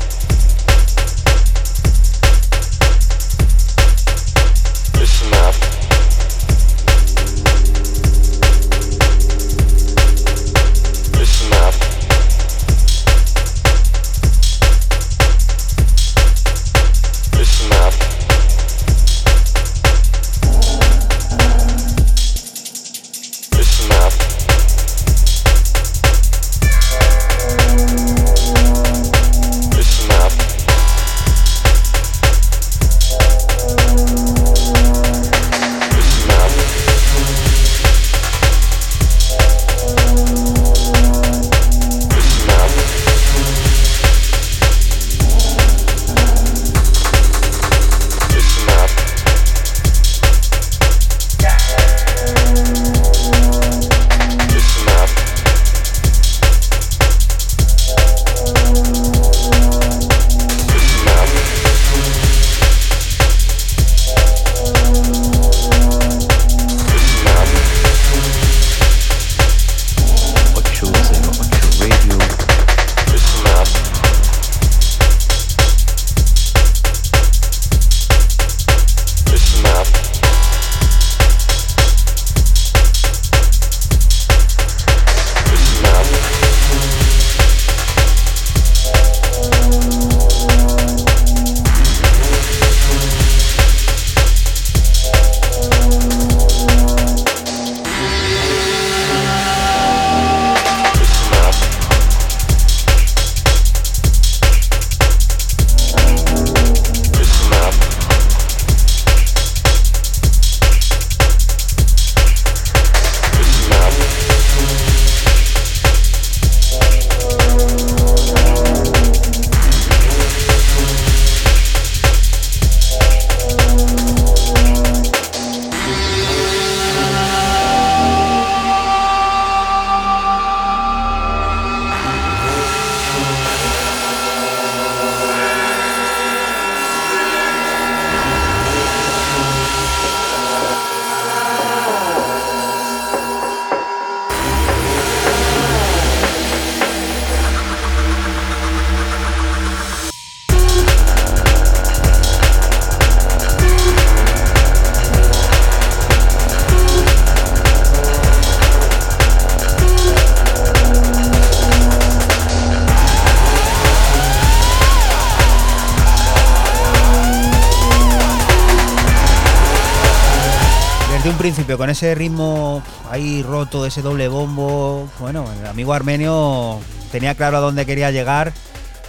Con 171.77 171.91
ese 171.91 172.15
ritmo 172.15 172.83
ahí 173.11 173.43
roto, 173.43 173.85
ese 173.85 174.01
doble 174.01 174.29
bombo, 174.29 175.09
bueno, 175.19 175.45
el 175.61 175.67
amigo 175.67 175.93
armenio 175.93 176.81
tenía 177.11 177.35
claro 177.35 177.57
a 177.57 177.61
dónde 177.61 177.85
quería 177.87 178.11
llegar. 178.11 178.53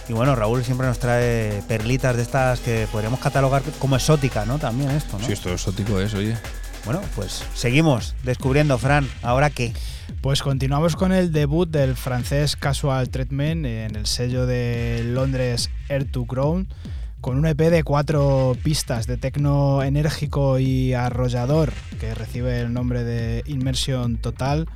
Y 0.08 0.12
bueno, 0.12 0.36
Raúl 0.36 0.64
siempre 0.64 0.86
nos 0.86 0.98
trae 0.98 1.62
perlitas 1.66 2.16
de 2.16 2.22
estas 2.22 2.60
que 2.60 2.86
podríamos 2.92 3.20
catalogar 3.20 3.62
como 3.78 3.96
exótica, 3.96 4.44
¿no? 4.44 4.58
También 4.58 4.90
esto, 4.90 5.18
¿no? 5.18 5.26
Sí, 5.26 5.32
esto 5.32 5.52
exótico 5.52 6.00
es, 6.00 6.14
oye. 6.14 6.36
Bueno, 6.84 7.00
pues 7.16 7.42
seguimos 7.54 8.14
descubriendo, 8.22 8.78
Fran. 8.78 9.08
¿Ahora 9.22 9.50
qué? 9.50 9.72
Pues 10.20 10.42
continuamos 10.42 10.94
con 10.94 11.12
el 11.12 11.32
debut 11.32 11.68
del 11.68 11.96
francés 11.96 12.54
Casual 12.54 13.10
Treatment 13.10 13.66
en 13.66 13.96
el 13.96 14.06
sello 14.06 14.46
de 14.46 15.02
Londres 15.04 15.70
Air 15.88 16.04
to 16.10 16.24
Crown, 16.26 16.68
con 17.20 17.38
un 17.38 17.46
EP 17.46 17.58
de 17.58 17.82
cuatro 17.82 18.56
pistas 18.62 19.06
de 19.06 19.16
tecno 19.16 19.82
enérgico 19.82 20.58
y 20.58 20.92
arrollador 20.94 21.72
que 21.98 22.14
recibe 22.14 22.60
el 22.60 22.72
nombre 22.72 23.04
de 23.04 23.42
Inmersión 23.46 24.16
Total. 24.18 24.66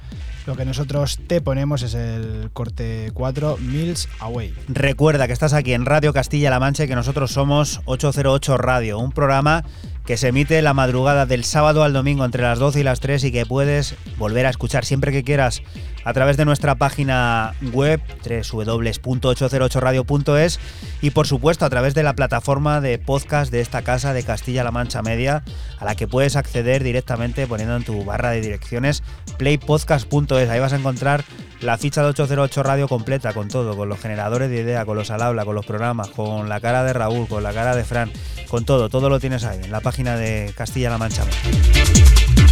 Lo 0.47 0.57
que 0.57 0.65
nosotros 0.65 1.21
te 1.27 1.41
ponemos 1.41 1.83
es 1.83 1.95
el 1.95 2.51
corte 2.53 3.11
4 3.15 3.59
Mills 3.59 4.09
Away. 4.21 4.55
Recuerda 4.69 5.27
que 5.27 5.33
estás 5.33 5.53
aquí 5.53 5.75
en 5.75 5.85
Radio 5.85 6.13
Castilla-La 6.13 6.59
Mancha 6.59 6.85
y 6.85 6.89
que 6.89 6.95
nosotros 6.95 7.31
somos 7.31 7.83
808 7.85 8.57
Radio, 8.57 8.99
un 8.99 9.13
programa 9.13 9.65
que 10.07 10.17
se 10.17 10.29
emite 10.29 10.61
la 10.63 10.75
madrugada 10.75 11.27
del 11.27 11.45
sábado 11.45 11.85
al 11.85 11.93
domingo 11.93 12.25
entre 12.25 12.43
las 12.43 12.59
12 12.59 12.81
y 12.81 12.83
las 12.83 13.01
3 13.01 13.25
y 13.25 13.33
que 13.33 13.47
puedes 13.47 13.95
volver 14.19 14.47
a 14.47 14.51
escuchar 14.51 14.85
siempre 14.85 15.13
que 15.13 15.23
quieras 15.23 15.63
a 16.05 16.13
través 16.13 16.37
de 16.37 16.45
nuestra 16.45 16.75
página 16.75 17.55
web 17.73 18.01
www.808radio.es 18.25 20.61
y 21.01 21.11
por 21.11 21.27
supuesto 21.27 21.65
a 21.65 21.71
través 21.71 21.95
de 21.95 22.03
la 22.03 22.15
plataforma 22.15 22.81
de 22.81 22.99
podcast 22.99 23.53
de 23.53 23.61
esta 23.61 23.83
casa 23.83 24.13
de 24.13 24.23
Castilla-La 24.23 24.71
Mancha 24.71 25.03
Media 25.03 25.43
a 25.79 25.85
la 25.85 25.95
que 25.95 26.09
puedes 26.09 26.37
acceder 26.37 26.85
directamente 26.85 27.47
poniendo 27.47 27.77
en 27.77 27.85
tu 27.85 28.05
barra 28.05 28.31
de 28.31 28.41
direcciones 28.41 29.03
playpodcast.es. 29.39 30.49
Ahí 30.49 30.61
vas 30.61 30.73
a 30.73 30.77
encontrar 30.77 31.25
la 31.61 31.79
ficha 31.79 32.03
de 32.03 32.09
808 32.09 32.63
Radio 32.63 32.89
completa 32.89 33.33
con 33.33 33.49
todo, 33.49 33.77
con 33.77 33.89
los 33.89 34.01
generadores 34.01 34.51
de 34.51 34.61
idea, 34.61 34.85
con 34.85 34.97
los 34.97 35.11
al 35.11 35.23
habla, 35.23 35.45
con 35.45 35.55
los 35.55 35.67
programas, 35.67 36.09
con 36.09 36.49
la 36.49 36.61
cara 36.61 36.85
de 36.85 36.93
Raúl, 36.93 37.29
con 37.29 37.43
la 37.43 37.53
cara 37.53 37.77
de 37.77 37.85
Fran, 37.85 38.11
con 38.49 38.65
todo, 38.65 38.89
todo 38.89 39.09
lo 39.09 39.21
tienes 39.21 39.45
ahí 39.45 39.61
en 39.63 39.71
la 39.71 39.81
página 39.81 40.17
de 40.17 40.53
Castilla-La 40.57 40.99
Mancha. 40.99 41.25
Media. 41.25 42.50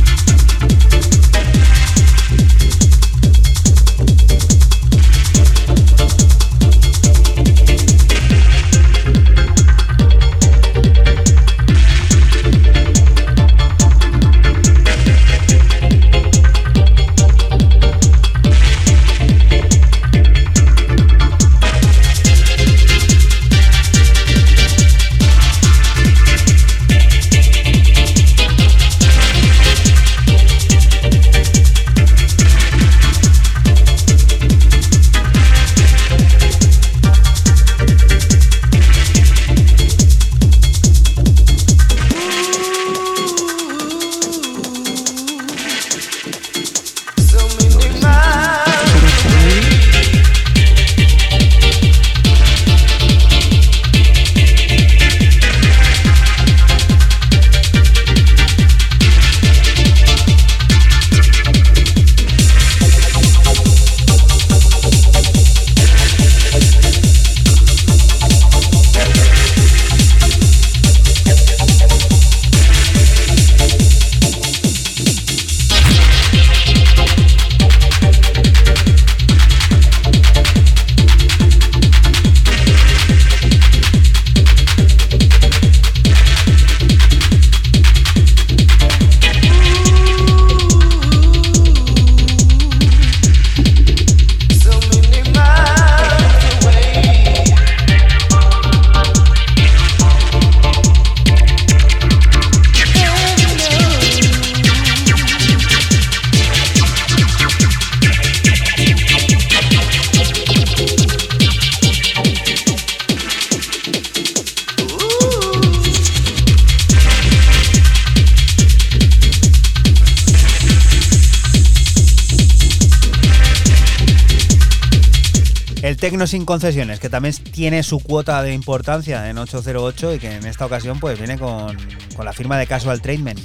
Tecno 126.08 126.26
sin 126.26 126.46
concesiones, 126.46 127.00
que 127.00 127.10
también 127.10 127.34
tiene 127.34 127.82
su 127.82 128.00
cuota 128.00 128.42
de 128.42 128.54
importancia 128.54 129.28
en 129.28 129.36
808 129.36 130.14
y 130.14 130.18
que 130.18 130.36
en 130.36 130.46
esta 130.46 130.64
ocasión 130.64 130.98
pues 131.00 131.18
viene 131.18 131.38
con, 131.38 131.76
con 132.16 132.24
la 132.24 132.32
firma 132.32 132.56
de 132.56 132.66
Casual 132.66 133.02
Treatment. 133.02 133.38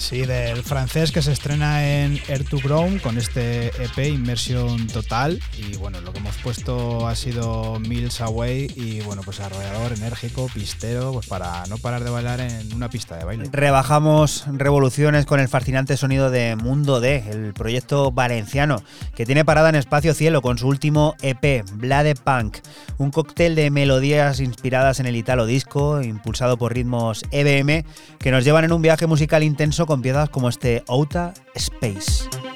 Sí, 0.00 0.24
del 0.24 0.62
francés 0.62 1.12
que 1.12 1.20
se 1.20 1.30
estrena 1.30 1.86
en 1.86 2.18
Air 2.26 2.44
to 2.44 2.56
Ground 2.58 3.02
con 3.02 3.18
este 3.18 3.66
EP 3.66 3.98
Inmersión 4.08 4.86
Total. 4.86 5.38
Y 5.58 5.76
bueno, 5.76 6.00
lo 6.00 6.12
que 6.12 6.18
hemos 6.18 6.36
puesto 6.38 7.06
ha 7.06 7.14
sido 7.14 7.78
Mills 7.80 8.22
Away 8.22 8.72
y 8.76 9.02
bueno, 9.02 9.20
pues 9.22 9.40
arrollador, 9.40 9.92
enérgico, 9.92 10.48
pistero, 10.52 11.12
pues 11.12 11.26
para 11.26 11.64
no 11.66 11.76
parar 11.76 12.02
de 12.02 12.10
bailar 12.10 12.40
en 12.40 12.72
una 12.72 12.88
pista 12.88 13.18
de 13.18 13.24
baile. 13.24 13.50
Rebajamos 13.52 14.46
revoluciones 14.50 15.26
con 15.26 15.38
el 15.38 15.48
fascinante 15.48 15.98
sonido 15.98 16.30
de 16.30 16.56
Mundo 16.56 17.00
D, 17.00 17.22
el 17.30 17.52
proyecto 17.52 18.10
valenciano, 18.10 18.82
que 19.14 19.26
tiene 19.26 19.44
parada 19.44 19.68
en 19.68 19.74
Espacio 19.74 20.14
Cielo 20.14 20.40
con 20.40 20.56
su 20.56 20.66
último 20.66 21.14
EP, 21.20 21.62
Blade 21.74 22.14
Punk, 22.14 22.56
un 22.96 23.10
cóctel 23.10 23.54
de 23.54 23.70
melodías 23.70 24.40
inspiradas 24.40 24.98
en 24.98 25.06
el 25.06 25.14
italo 25.14 25.44
disco, 25.44 26.00
impulsado 26.02 26.56
por 26.56 26.72
ritmos 26.72 27.22
EBM, 27.30 27.84
que 28.18 28.30
nos 28.30 28.44
llevan 28.44 28.64
en 28.64 28.72
un 28.72 28.82
viaje 28.82 29.06
musical 29.06 29.42
intenso 29.42 29.86
con 29.90 30.02
piezas 30.02 30.30
como 30.30 30.48
este 30.48 30.84
Outa 30.86 31.34
Space. 31.56 32.49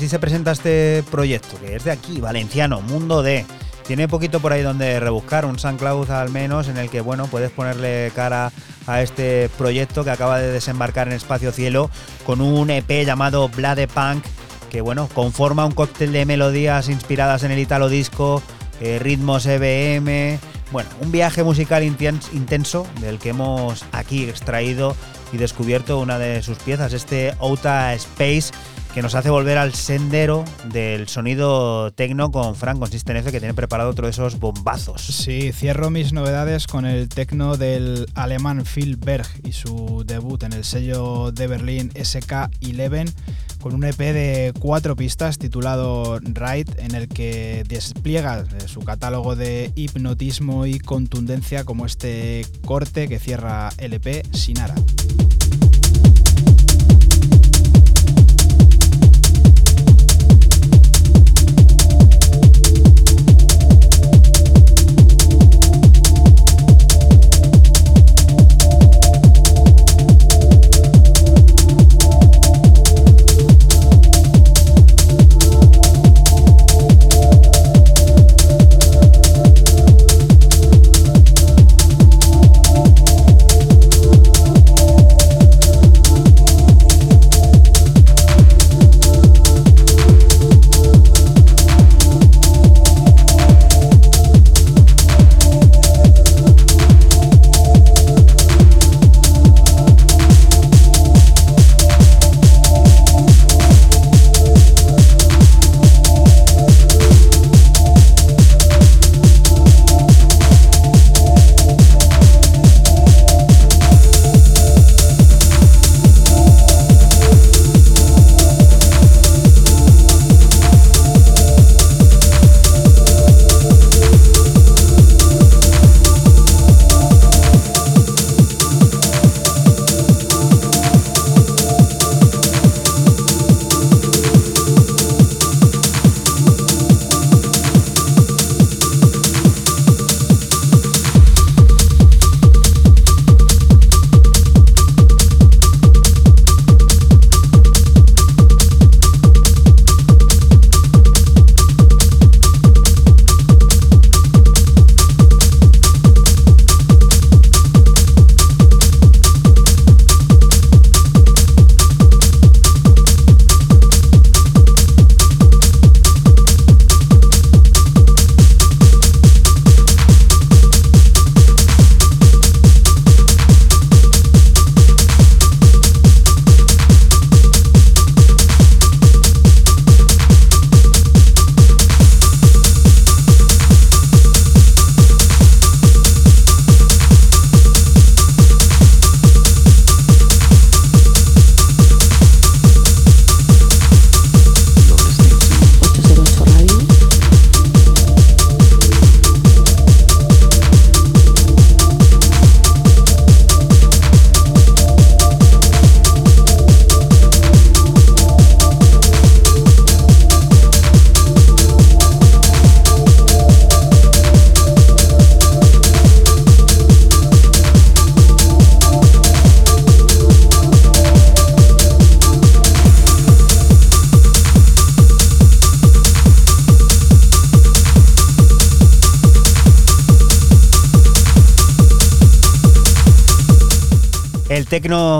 Así 0.00 0.08
se 0.08 0.18
presenta 0.18 0.52
este 0.52 1.04
proyecto, 1.10 1.60
que 1.60 1.76
es 1.76 1.84
de 1.84 1.90
aquí, 1.90 2.22
valenciano, 2.22 2.80
Mundo 2.80 3.22
D, 3.22 3.44
tiene 3.86 4.08
poquito 4.08 4.40
por 4.40 4.50
ahí 4.50 4.62
donde 4.62 4.98
rebuscar, 4.98 5.44
un 5.44 5.58
SoundCloud 5.58 6.10
al 6.10 6.30
menos 6.30 6.68
en 6.68 6.78
el 6.78 6.88
que 6.88 7.02
bueno 7.02 7.26
puedes 7.26 7.50
ponerle 7.50 8.10
cara 8.16 8.50
a 8.86 9.02
este 9.02 9.50
proyecto 9.58 10.02
que 10.02 10.08
acaba 10.10 10.38
de 10.38 10.50
desembarcar 10.52 11.08
en 11.08 11.12
Espacio 11.12 11.52
Cielo 11.52 11.90
con 12.24 12.40
un 12.40 12.70
EP 12.70 13.04
llamado 13.04 13.50
Blood 13.50 13.88
Punk 13.92 14.24
que 14.70 14.80
bueno 14.80 15.06
conforma 15.12 15.66
un 15.66 15.72
cóctel 15.72 16.12
de 16.12 16.24
melodías 16.24 16.88
inspiradas 16.88 17.42
en 17.42 17.50
el 17.50 17.58
italo 17.58 17.90
disco, 17.90 18.42
eh, 18.80 18.98
ritmos 19.02 19.44
EBM, 19.44 20.38
bueno 20.72 20.88
un 21.02 21.12
viaje 21.12 21.44
musical 21.44 21.82
intens- 21.82 22.32
intenso 22.32 22.86
del 23.02 23.18
que 23.18 23.28
hemos 23.28 23.84
aquí 23.92 24.24
extraído 24.24 24.96
y 25.32 25.36
descubierto 25.36 25.98
una 26.00 26.18
de 26.18 26.42
sus 26.42 26.56
piezas, 26.58 26.94
este 26.94 27.34
Outa 27.38 27.92
Space 27.94 28.50
que 28.94 29.02
nos 29.02 29.14
hace 29.14 29.30
volver 29.30 29.58
al 29.58 29.74
sendero 29.74 30.44
del 30.72 31.08
sonido 31.08 31.92
tecno 31.92 32.30
con 32.30 32.56
Frank, 32.56 32.78
con 32.78 32.88
F, 32.92 33.32
que 33.32 33.38
tiene 33.38 33.54
preparado 33.54 33.90
otro 33.90 34.06
de 34.06 34.10
esos 34.10 34.38
bombazos. 34.38 35.02
Sí, 35.02 35.52
cierro 35.52 35.90
mis 35.90 36.12
novedades 36.12 36.66
con 36.66 36.86
el 36.86 37.08
tecno 37.08 37.56
del 37.56 38.06
alemán 38.14 38.64
Phil 38.64 38.96
Berg 38.96 39.26
y 39.44 39.52
su 39.52 40.02
debut 40.06 40.42
en 40.42 40.52
el 40.52 40.64
sello 40.64 41.30
de 41.32 41.46
Berlín 41.46 41.90
SK11 41.90 43.12
con 43.60 43.74
un 43.74 43.84
EP 43.84 43.98
de 43.98 44.52
cuatro 44.58 44.96
pistas 44.96 45.38
titulado 45.38 46.18
Ride 46.18 46.72
en 46.78 46.94
el 46.94 47.08
que 47.08 47.62
despliega 47.68 48.44
su 48.66 48.80
catálogo 48.80 49.36
de 49.36 49.70
hipnotismo 49.74 50.66
y 50.66 50.78
contundencia 50.78 51.64
como 51.64 51.86
este 51.86 52.46
corte 52.64 53.06
que 53.06 53.18
cierra 53.18 53.70
el 53.78 53.92
EP 53.92 54.26
Sinara. 54.32 54.74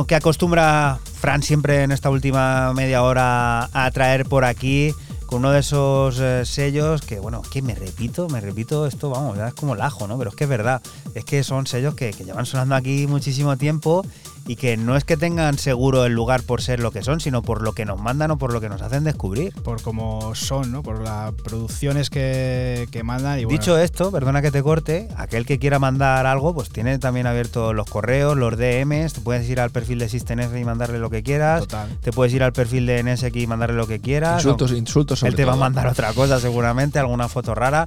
Que 0.06 0.14
acostumbra 0.14 0.98
Fran 1.20 1.42
siempre 1.42 1.82
en 1.82 1.92
esta 1.92 2.10
última 2.10 2.72
media 2.74 3.02
hora 3.02 3.68
a 3.72 3.90
traer 3.90 4.26
por 4.26 4.44
aquí 4.44 4.94
con 5.26 5.40
uno 5.40 5.52
de 5.52 5.60
esos 5.60 6.18
eh, 6.18 6.44
sellos 6.44 7.02
que, 7.02 7.20
bueno, 7.20 7.42
que 7.42 7.62
me 7.62 7.74
repito, 7.74 8.28
me 8.28 8.40
repito, 8.40 8.86
esto, 8.86 9.10
vamos, 9.10 9.36
ya 9.36 9.48
es 9.48 9.54
como 9.54 9.74
el 9.74 9.80
ajo, 9.80 10.08
¿no? 10.08 10.18
Pero 10.18 10.30
es 10.30 10.36
que 10.36 10.44
es 10.44 10.50
verdad, 10.50 10.82
es 11.14 11.24
que 11.24 11.44
son 11.44 11.66
sellos 11.66 11.94
que 11.94 12.12
llevan 12.12 12.46
sonando 12.46 12.74
aquí 12.74 13.06
muchísimo 13.06 13.56
tiempo 13.56 14.04
y 14.50 14.56
que 14.56 14.76
no 14.76 14.96
es 14.96 15.04
que 15.04 15.16
tengan 15.16 15.58
seguro 15.58 16.04
el 16.04 16.12
lugar 16.12 16.42
por 16.42 16.60
ser 16.60 16.80
lo 16.80 16.90
que 16.90 17.04
son, 17.04 17.20
sino 17.20 17.40
por 17.40 17.62
lo 17.62 17.72
que 17.72 17.84
nos 17.84 18.00
mandan 18.00 18.32
o 18.32 18.36
por 18.36 18.52
lo 18.52 18.60
que 18.60 18.68
nos 18.68 18.82
hacen 18.82 19.04
descubrir. 19.04 19.54
Por 19.62 19.80
cómo 19.80 20.34
son, 20.34 20.72
¿no? 20.72 20.82
Por 20.82 21.02
las 21.02 21.30
producciones 21.34 22.10
que, 22.10 22.88
que 22.90 23.04
mandan. 23.04 23.38
Y 23.38 23.44
bueno, 23.44 23.56
Dicho 23.56 23.78
esto, 23.78 24.10
perdona 24.10 24.42
que 24.42 24.50
te 24.50 24.60
corte, 24.60 25.06
aquel 25.16 25.46
que 25.46 25.60
quiera 25.60 25.78
mandar 25.78 26.26
algo, 26.26 26.52
pues 26.52 26.68
tiene 26.68 26.98
también 26.98 27.28
abiertos 27.28 27.76
los 27.76 27.88
correos, 27.88 28.36
los 28.36 28.58
DMs, 28.58 29.12
te 29.12 29.20
puedes 29.20 29.48
ir 29.48 29.60
al 29.60 29.70
perfil 29.70 30.00
de 30.00 30.08
SystemF 30.08 30.56
y 30.56 30.64
mandarle 30.64 30.98
lo 30.98 31.10
que 31.10 31.22
quieras, 31.22 31.60
Total. 31.60 31.88
te 32.00 32.10
puedes 32.10 32.34
ir 32.34 32.42
al 32.42 32.52
perfil 32.52 32.86
de 32.86 33.04
NSX 33.04 33.36
y 33.36 33.46
mandarle 33.46 33.76
lo 33.76 33.86
que 33.86 34.00
quieras. 34.00 34.42
Insultos, 34.42 34.72
insultos 34.72 35.20
sobre 35.20 35.30
Él 35.30 35.36
te 35.36 35.44
va 35.44 35.52
a 35.52 35.56
mandar 35.56 35.86
otra 35.86 36.12
cosa 36.12 36.40
seguramente, 36.40 36.98
alguna 36.98 37.28
foto 37.28 37.54
rara. 37.54 37.86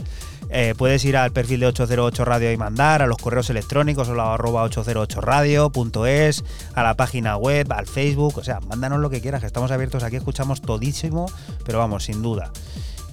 Eh, 0.55 0.75
puedes 0.77 1.03
ir 1.03 1.17
al 1.17 1.31
perfil 1.31 1.61
de 1.61 1.65
808 1.65 2.25
Radio 2.25 2.51
y 2.51 2.57
mandar, 2.57 3.01
a 3.01 3.07
los 3.07 3.17
correos 3.17 3.49
electrónicos 3.49 4.07
o 4.09 4.13
la 4.13 4.35
arroba 4.35 4.63
808radio.es, 4.69 6.43
a 6.75 6.83
la 6.83 6.93
página 6.93 7.37
web, 7.37 7.73
al 7.73 7.87
Facebook, 7.87 8.37
o 8.37 8.43
sea, 8.43 8.59
mándanos 8.59 8.99
lo 8.99 9.09
que 9.09 9.19
quieras, 9.19 9.41
que 9.41 9.47
estamos 9.47 9.71
abiertos 9.71 10.03
aquí, 10.03 10.15
escuchamos 10.15 10.61
todísimo, 10.61 11.25
pero 11.65 11.79
vamos, 11.79 12.03
sin 12.03 12.21
duda. 12.21 12.51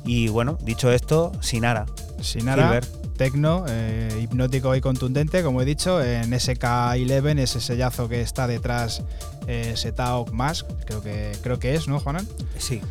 Y 0.05 0.29
bueno, 0.29 0.59
dicho 0.61 0.93
esto, 0.93 1.33
Sinara. 1.41 1.87
Sinara, 2.21 2.65
Silver. 2.65 2.87
tecno, 3.17 3.65
eh, 3.71 4.21
hipnótico 4.23 4.77
y 4.77 4.83
contundente, 4.83 5.43
como 5.43 5.63
he 5.63 5.65
dicho, 5.65 6.03
en 6.03 6.33
SK11, 6.33 7.39
ese 7.39 7.63
sellazo 7.63 8.07
que 8.11 8.21
está 8.21 8.47
detrás, 8.49 9.03
eh, 9.47 9.73
Setaok 9.77 10.31
Mask, 10.33 10.67
creo 10.85 11.01
que, 11.03 11.33
creo 11.43 11.59
que 11.59 11.75
es, 11.75 11.89
¿no, 11.89 12.01
Juanan? 12.01 12.29
Sí. 12.59 12.83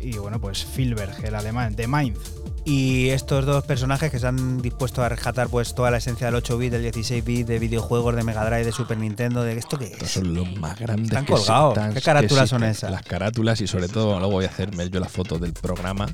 y 0.00 0.16
bueno, 0.18 0.40
pues 0.40 0.64
Filberg, 0.64 1.24
el 1.24 1.34
alemán, 1.34 1.74
de 1.74 1.88
Mainz. 1.88 2.20
Y 2.68 3.10
estos 3.10 3.46
dos 3.46 3.64
personajes 3.64 4.10
que 4.10 4.18
se 4.18 4.26
han 4.26 4.60
dispuesto 4.60 5.00
a 5.00 5.08
rescatar 5.08 5.48
pues 5.48 5.72
toda 5.72 5.92
la 5.92 5.98
esencia 5.98 6.26
del 6.26 6.34
8 6.34 6.58
bit, 6.58 6.72
del 6.72 6.82
16 6.82 7.24
bit, 7.24 7.46
de 7.46 7.60
videojuegos 7.60 8.16
de 8.16 8.24
Mega 8.24 8.44
Drive, 8.44 8.64
de 8.64 8.72
Super 8.72 8.98
Nintendo, 8.98 9.44
de 9.44 9.56
esto 9.56 9.78
que 9.78 9.84
es. 10.00 10.10
son 10.10 10.34
los 10.34 10.52
más 10.58 10.76
grandes 10.76 11.06
Están 11.06 11.24
que 11.26 11.32
colgados. 11.34 11.76
existan- 11.78 11.94
¿Qué 11.94 12.00
carátulas 12.02 12.42
que 12.42 12.48
son 12.48 12.64
esas? 12.64 12.90
Las 12.90 13.02
carátulas 13.02 13.60
y 13.60 13.68
sobre 13.68 13.86
todo 13.88 14.18
luego 14.18 14.32
voy 14.32 14.46
a 14.46 14.48
hacerme 14.48 14.90
yo 14.90 14.98
la 14.98 15.08
foto 15.08 15.38
del 15.38 15.52
programa 15.52 16.06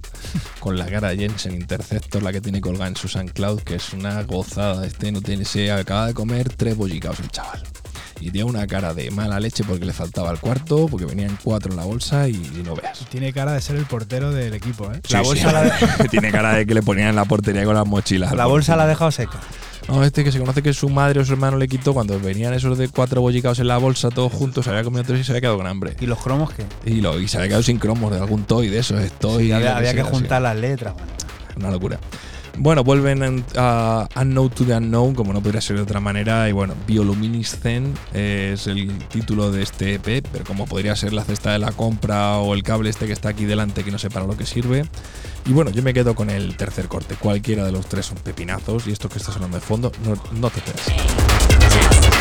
con 0.60 0.76
la 0.78 0.84
cara 0.84 1.08
de 1.08 1.16
Jensen 1.16 1.54
Interceptor, 1.54 2.22
la 2.22 2.32
que 2.32 2.42
tiene 2.42 2.60
colgada 2.60 2.88
en 2.88 2.96
su 2.96 3.08
SoundCloud, 3.08 3.62
que 3.62 3.76
es 3.76 3.94
una 3.94 4.22
gozada. 4.24 4.86
Este 4.86 5.10
no 5.10 5.22
tiene, 5.22 5.46
se 5.46 5.72
acaba 5.72 6.08
de 6.08 6.12
comer 6.14 6.50
tres 6.54 6.76
bollicaos 6.76 7.18
el 7.20 7.30
chaval. 7.30 7.62
Y 8.22 8.30
tiene 8.30 8.44
una 8.48 8.66
cara 8.66 8.94
de 8.94 9.10
mala 9.10 9.40
leche 9.40 9.64
porque 9.64 9.84
le 9.84 9.92
faltaba 9.92 10.30
el 10.30 10.38
cuarto, 10.38 10.86
porque 10.88 11.06
venían 11.06 11.36
cuatro 11.42 11.70
en 11.72 11.76
la 11.76 11.84
bolsa 11.84 12.28
y, 12.28 12.34
y 12.34 12.62
no 12.64 12.76
veas. 12.76 13.00
Tiene 13.10 13.32
cara 13.32 13.52
de 13.52 13.60
ser 13.60 13.76
el 13.76 13.84
portero 13.86 14.30
del 14.30 14.54
equipo, 14.54 14.90
¿eh? 14.92 15.00
La 15.10 15.22
bolsa 15.22 15.48
sí. 15.48 15.98
la- 16.00 16.08
tiene 16.10 16.30
cara 16.30 16.54
de 16.54 16.64
que 16.64 16.74
le 16.74 16.82
ponían 16.82 17.08
en 17.08 17.16
la 17.16 17.24
portería 17.24 17.64
con 17.64 17.74
las 17.74 17.86
mochilas. 17.86 18.32
La 18.34 18.46
bolsa 18.46 18.76
la 18.76 18.84
ha 18.84 18.86
dejado 18.86 19.10
seca. 19.10 19.40
No, 19.88 20.04
este 20.04 20.22
que 20.22 20.30
se 20.30 20.38
conoce 20.38 20.62
que 20.62 20.72
su 20.72 20.88
madre 20.88 21.18
o 21.18 21.24
su 21.24 21.32
hermano 21.32 21.56
le 21.56 21.66
quitó 21.66 21.92
cuando 21.92 22.18
venían 22.20 22.54
esos 22.54 22.78
de 22.78 22.88
cuatro 22.88 23.20
bollicaos 23.20 23.58
en 23.58 23.66
la 23.66 23.78
bolsa 23.78 24.10
todos 24.10 24.32
juntos, 24.32 24.64
se 24.64 24.70
había 24.70 24.84
comido 24.84 25.02
tres 25.02 25.20
y 25.20 25.24
se 25.24 25.32
había 25.32 25.40
quedado 25.40 25.56
con 25.56 25.66
hambre. 25.66 25.96
¿Y 26.00 26.06
los 26.06 26.20
cromos 26.22 26.52
qué? 26.52 26.64
Y, 26.88 27.00
lo, 27.00 27.18
y 27.18 27.26
se 27.26 27.38
había 27.38 27.48
quedado 27.48 27.64
sin 27.64 27.78
cromos 27.78 28.12
de 28.12 28.18
algún 28.18 28.44
toy 28.44 28.68
de 28.68 28.78
esos, 28.78 29.00
toy. 29.18 29.46
Sí, 29.46 29.52
había, 29.52 29.92
que 29.92 30.02
juntar 30.04 30.40
las 30.42 30.56
letras. 30.56 30.94
bueno. 30.94 31.08
Una 31.56 31.70
locura. 31.72 31.98
Bueno, 32.58 32.84
vuelven 32.84 33.22
en- 33.22 33.44
a 33.56 34.06
Unknown 34.14 34.50
to 34.50 34.64
the 34.64 34.74
Unknown, 34.76 35.14
como 35.14 35.32
no 35.32 35.40
podría 35.42 35.60
ser 35.60 35.76
de 35.76 35.82
otra 35.82 36.00
manera. 36.00 36.48
Y 36.48 36.52
bueno, 36.52 36.74
Bioluminescent 36.86 37.96
es 38.12 38.66
el 38.66 38.98
título 39.08 39.50
de 39.50 39.62
este 39.62 39.94
EP, 39.94 40.22
pero 40.30 40.44
como 40.44 40.66
podría 40.66 40.94
ser 40.94 41.12
la 41.12 41.24
cesta 41.24 41.52
de 41.52 41.58
la 41.58 41.72
compra 41.72 42.36
o 42.38 42.54
el 42.54 42.62
cable 42.62 42.90
este 42.90 43.06
que 43.06 43.12
está 43.14 43.30
aquí 43.30 43.46
delante 43.46 43.82
que 43.84 43.90
no 43.90 43.98
sé 43.98 44.10
para 44.10 44.26
lo 44.26 44.36
que 44.36 44.46
sirve. 44.46 44.84
Y 45.46 45.52
bueno, 45.52 45.70
yo 45.70 45.82
me 45.82 45.92
quedo 45.94 46.14
con 46.14 46.30
el 46.30 46.56
tercer 46.56 46.86
corte. 46.88 47.16
Cualquiera 47.16 47.64
de 47.64 47.72
los 47.72 47.86
tres 47.86 48.06
son 48.06 48.18
pepinazos. 48.18 48.86
Y 48.86 48.92
esto 48.92 49.08
que 49.08 49.18
está 49.18 49.32
sonando 49.32 49.56
de 49.56 49.62
fondo, 49.62 49.90
no, 50.04 50.14
no 50.38 50.50
te 50.50 50.58
esperes. 50.60 52.11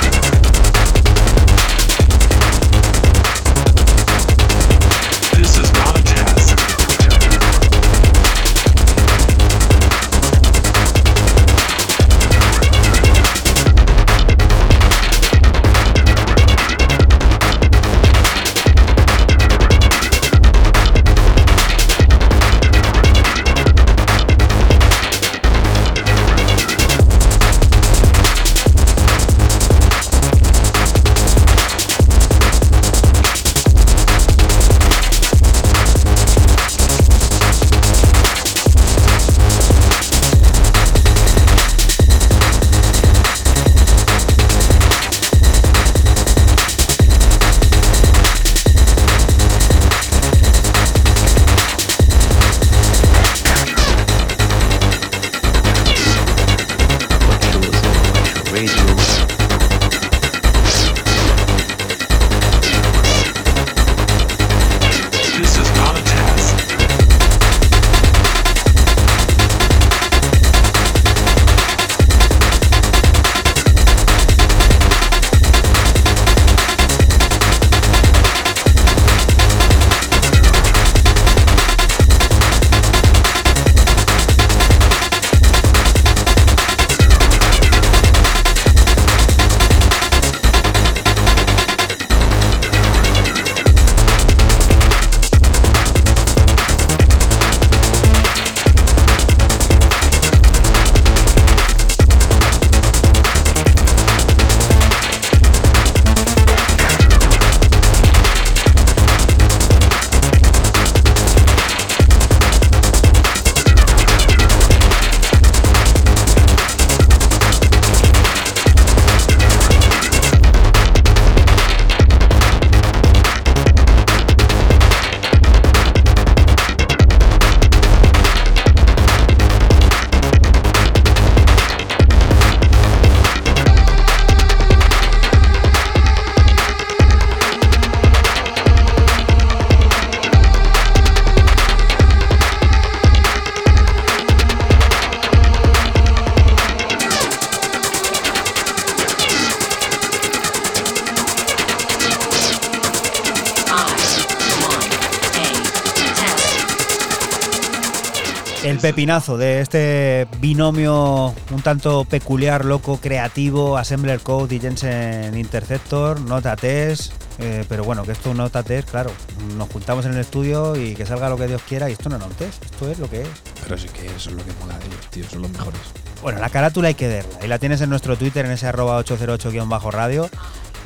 Pepinazo 158.91 159.37
de 159.37 159.61
este 159.61 160.27
binomio 160.41 161.33
un 161.51 161.61
tanto 161.61 162.03
peculiar, 162.03 162.65
loco, 162.65 162.97
creativo, 162.97 163.77
Assembler 163.77 164.19
Code 164.19 164.55
y 164.55 164.59
Jensen 164.59 165.37
Interceptor, 165.37 166.19
Nota 166.19 166.57
Test. 166.57 167.13
eh, 167.39 167.63
pero 167.69 167.85
bueno, 167.85 168.03
que 168.03 168.11
esto 168.11 168.27
es 168.27 168.31
un 168.33 168.39
Nota 168.39 168.63
Test, 168.63 168.89
claro. 168.91 169.09
Nos 169.55 169.69
juntamos 169.69 170.05
en 170.05 170.11
el 170.11 170.17
estudio 170.17 170.75
y 170.75 170.93
que 170.93 171.05
salga 171.05 171.29
lo 171.29 171.37
que 171.37 171.47
Dios 171.47 171.61
quiera 171.61 171.89
y 171.89 171.93
esto 171.93 172.09
no 172.09 172.17
es 172.17 172.23
un 172.23 172.33
test, 172.33 172.65
esto 172.65 172.91
es 172.91 172.99
lo 172.99 173.09
que 173.09 173.21
es. 173.21 173.29
Pero 173.63 173.77
sí 173.77 173.87
que 173.87 174.07
eso 174.07 174.29
es 174.29 174.35
lo 174.35 174.43
que 174.43 174.51
mola 174.59 174.77
de 174.77 174.87
ellos, 174.87 175.09
tío. 175.09 175.23
Son 175.29 175.41
los 175.41 175.51
mejores. 175.51 175.79
Bueno, 176.21 176.39
la 176.39 176.49
carátula 176.49 176.89
hay 176.89 176.95
que 176.95 177.07
verla 177.07 177.39
y 177.45 177.47
la 177.47 177.59
tienes 177.59 177.79
en 177.79 177.89
nuestro 177.89 178.17
Twitter 178.17 178.45
en 178.45 178.51
ese 178.51 178.67
arroba 178.67 179.01
808-radio 179.01 180.29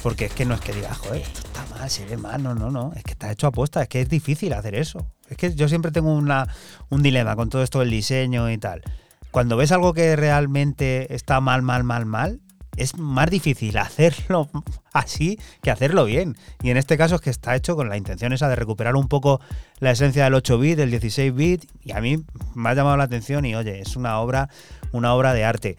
porque 0.06 0.26
es 0.26 0.34
que 0.34 0.46
no 0.46 0.54
es 0.54 0.62
que 0.62 0.72
digas, 0.72 0.96
joder, 1.00 1.24
esto 1.24 1.40
está 1.40 1.66
mal, 1.76 1.90
se 1.90 2.06
ve 2.06 2.16
mal, 2.16 2.44
no, 2.44 2.54
no, 2.54 2.70
no, 2.70 2.94
es 2.96 3.02
que 3.02 3.14
está 3.14 3.32
hecho 3.32 3.48
a 3.48 3.52
posta, 3.52 3.82
es 3.82 3.88
que 3.90 4.02
es 4.02 4.08
difícil 4.08 4.54
hacer 4.54 4.76
eso. 4.76 5.08
Es 5.28 5.36
que 5.36 5.56
yo 5.56 5.68
siempre 5.68 5.90
tengo 5.90 6.14
una, 6.14 6.48
un 6.90 7.04
dilema 7.04 7.36
con 7.36 7.50
todo 7.50 7.64
esto 7.64 7.80
del 7.80 7.90
diseño 7.90 8.50
y 8.52 8.58
tal. 8.58 8.82
Cuando 9.32 9.58
ves 9.58 9.72
algo 9.72 9.94
que 9.94 10.16
realmente 10.16 11.14
está 11.14 11.42
mal, 11.42 11.62
mal, 11.62 11.84
mal, 11.84 12.06
mal, 12.06 12.40
es 12.78 12.98
más 12.98 13.30
difícil 13.30 13.78
hacerlo 13.78 14.50
así 14.94 15.40
que 15.62 15.72
hacerlo 15.72 16.06
bien. 16.06 16.36
Y 16.62 16.70
en 16.70 16.78
este 16.78 16.98
caso 16.98 17.16
es 17.16 17.22
que 17.22 17.30
está 17.30 17.56
hecho 17.56 17.76
con 17.76 17.90
la 17.90 17.98
intención 17.98 18.34
esa 18.34 18.50
de 18.50 18.56
recuperar 18.56 18.96
un 18.96 19.08
poco 19.08 19.42
la 19.80 19.92
esencia 19.92 20.24
del 20.24 20.34
8 20.34 20.58
bit, 20.58 20.78
del 20.78 20.92
16 20.92 21.34
bit, 21.34 21.66
y 21.84 21.92
a 21.92 22.02
mí 22.02 22.24
me 22.54 22.70
ha 22.70 22.74
llamado 22.74 22.98
la 22.98 23.06
atención 23.06 23.46
y 23.46 23.56
oye, 23.56 23.82
es 23.82 23.96
una 23.96 24.20
obra, 24.20 24.50
una 24.92 25.14
obra 25.14 25.34
de 25.34 25.44
arte. 25.44 25.76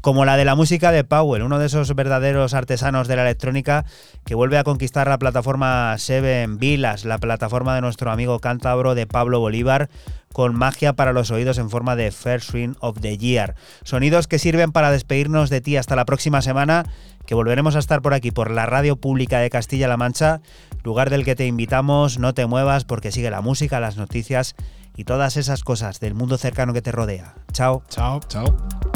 como 0.00 0.24
la 0.24 0.36
de 0.36 0.44
la 0.44 0.54
música 0.54 0.92
de 0.92 1.02
Powell, 1.02 1.42
uno 1.42 1.58
de 1.58 1.66
esos 1.66 1.92
verdaderos 1.94 2.54
artesanos 2.54 3.08
de 3.08 3.16
la 3.16 3.22
electrónica 3.22 3.84
que 4.24 4.36
vuelve 4.36 4.56
a 4.56 4.64
conquistar 4.64 5.08
la 5.08 5.18
plataforma 5.18 5.96
Seven 5.98 6.58
Vilas, 6.58 7.04
la 7.04 7.18
plataforma 7.18 7.74
de 7.74 7.80
nuestro 7.80 8.10
amigo 8.10 8.38
cántabro 8.38 8.94
de 8.94 9.06
Pablo 9.06 9.40
Bolívar, 9.40 9.88
con 10.32 10.54
magia 10.54 10.92
para 10.92 11.12
los 11.12 11.30
oídos 11.30 11.58
en 11.58 11.70
forma 11.70 11.96
de 11.96 12.10
First 12.10 12.50
Swing 12.50 12.74
of 12.80 13.00
the 13.00 13.16
Year. 13.18 13.54
Sonidos 13.84 14.28
que 14.28 14.38
sirven 14.38 14.72
para 14.72 14.90
despedirnos 14.90 15.50
de 15.50 15.60
ti 15.60 15.76
hasta 15.76 15.96
la 15.96 16.04
próxima 16.04 16.42
semana, 16.42 16.84
que 17.26 17.34
volveremos 17.34 17.76
a 17.76 17.80
estar 17.80 18.02
por 18.02 18.14
aquí, 18.14 18.30
por 18.30 18.50
la 18.50 18.66
radio 18.66 18.96
pública 18.96 19.38
de 19.40 19.50
Castilla-La 19.50 19.96
Mancha, 19.96 20.40
lugar 20.82 21.10
del 21.10 21.24
que 21.24 21.36
te 21.36 21.46
invitamos, 21.46 22.18
no 22.18 22.34
te 22.34 22.46
muevas 22.46 22.84
porque 22.84 23.12
sigue 23.12 23.30
la 23.30 23.40
música, 23.40 23.80
las 23.80 23.96
noticias 23.96 24.54
y 24.96 25.04
todas 25.04 25.36
esas 25.36 25.62
cosas 25.62 26.00
del 26.00 26.14
mundo 26.14 26.38
cercano 26.38 26.72
que 26.72 26.82
te 26.82 26.92
rodea. 26.92 27.34
Chao. 27.52 27.82
Chao. 27.88 28.20
Chao. 28.28 28.87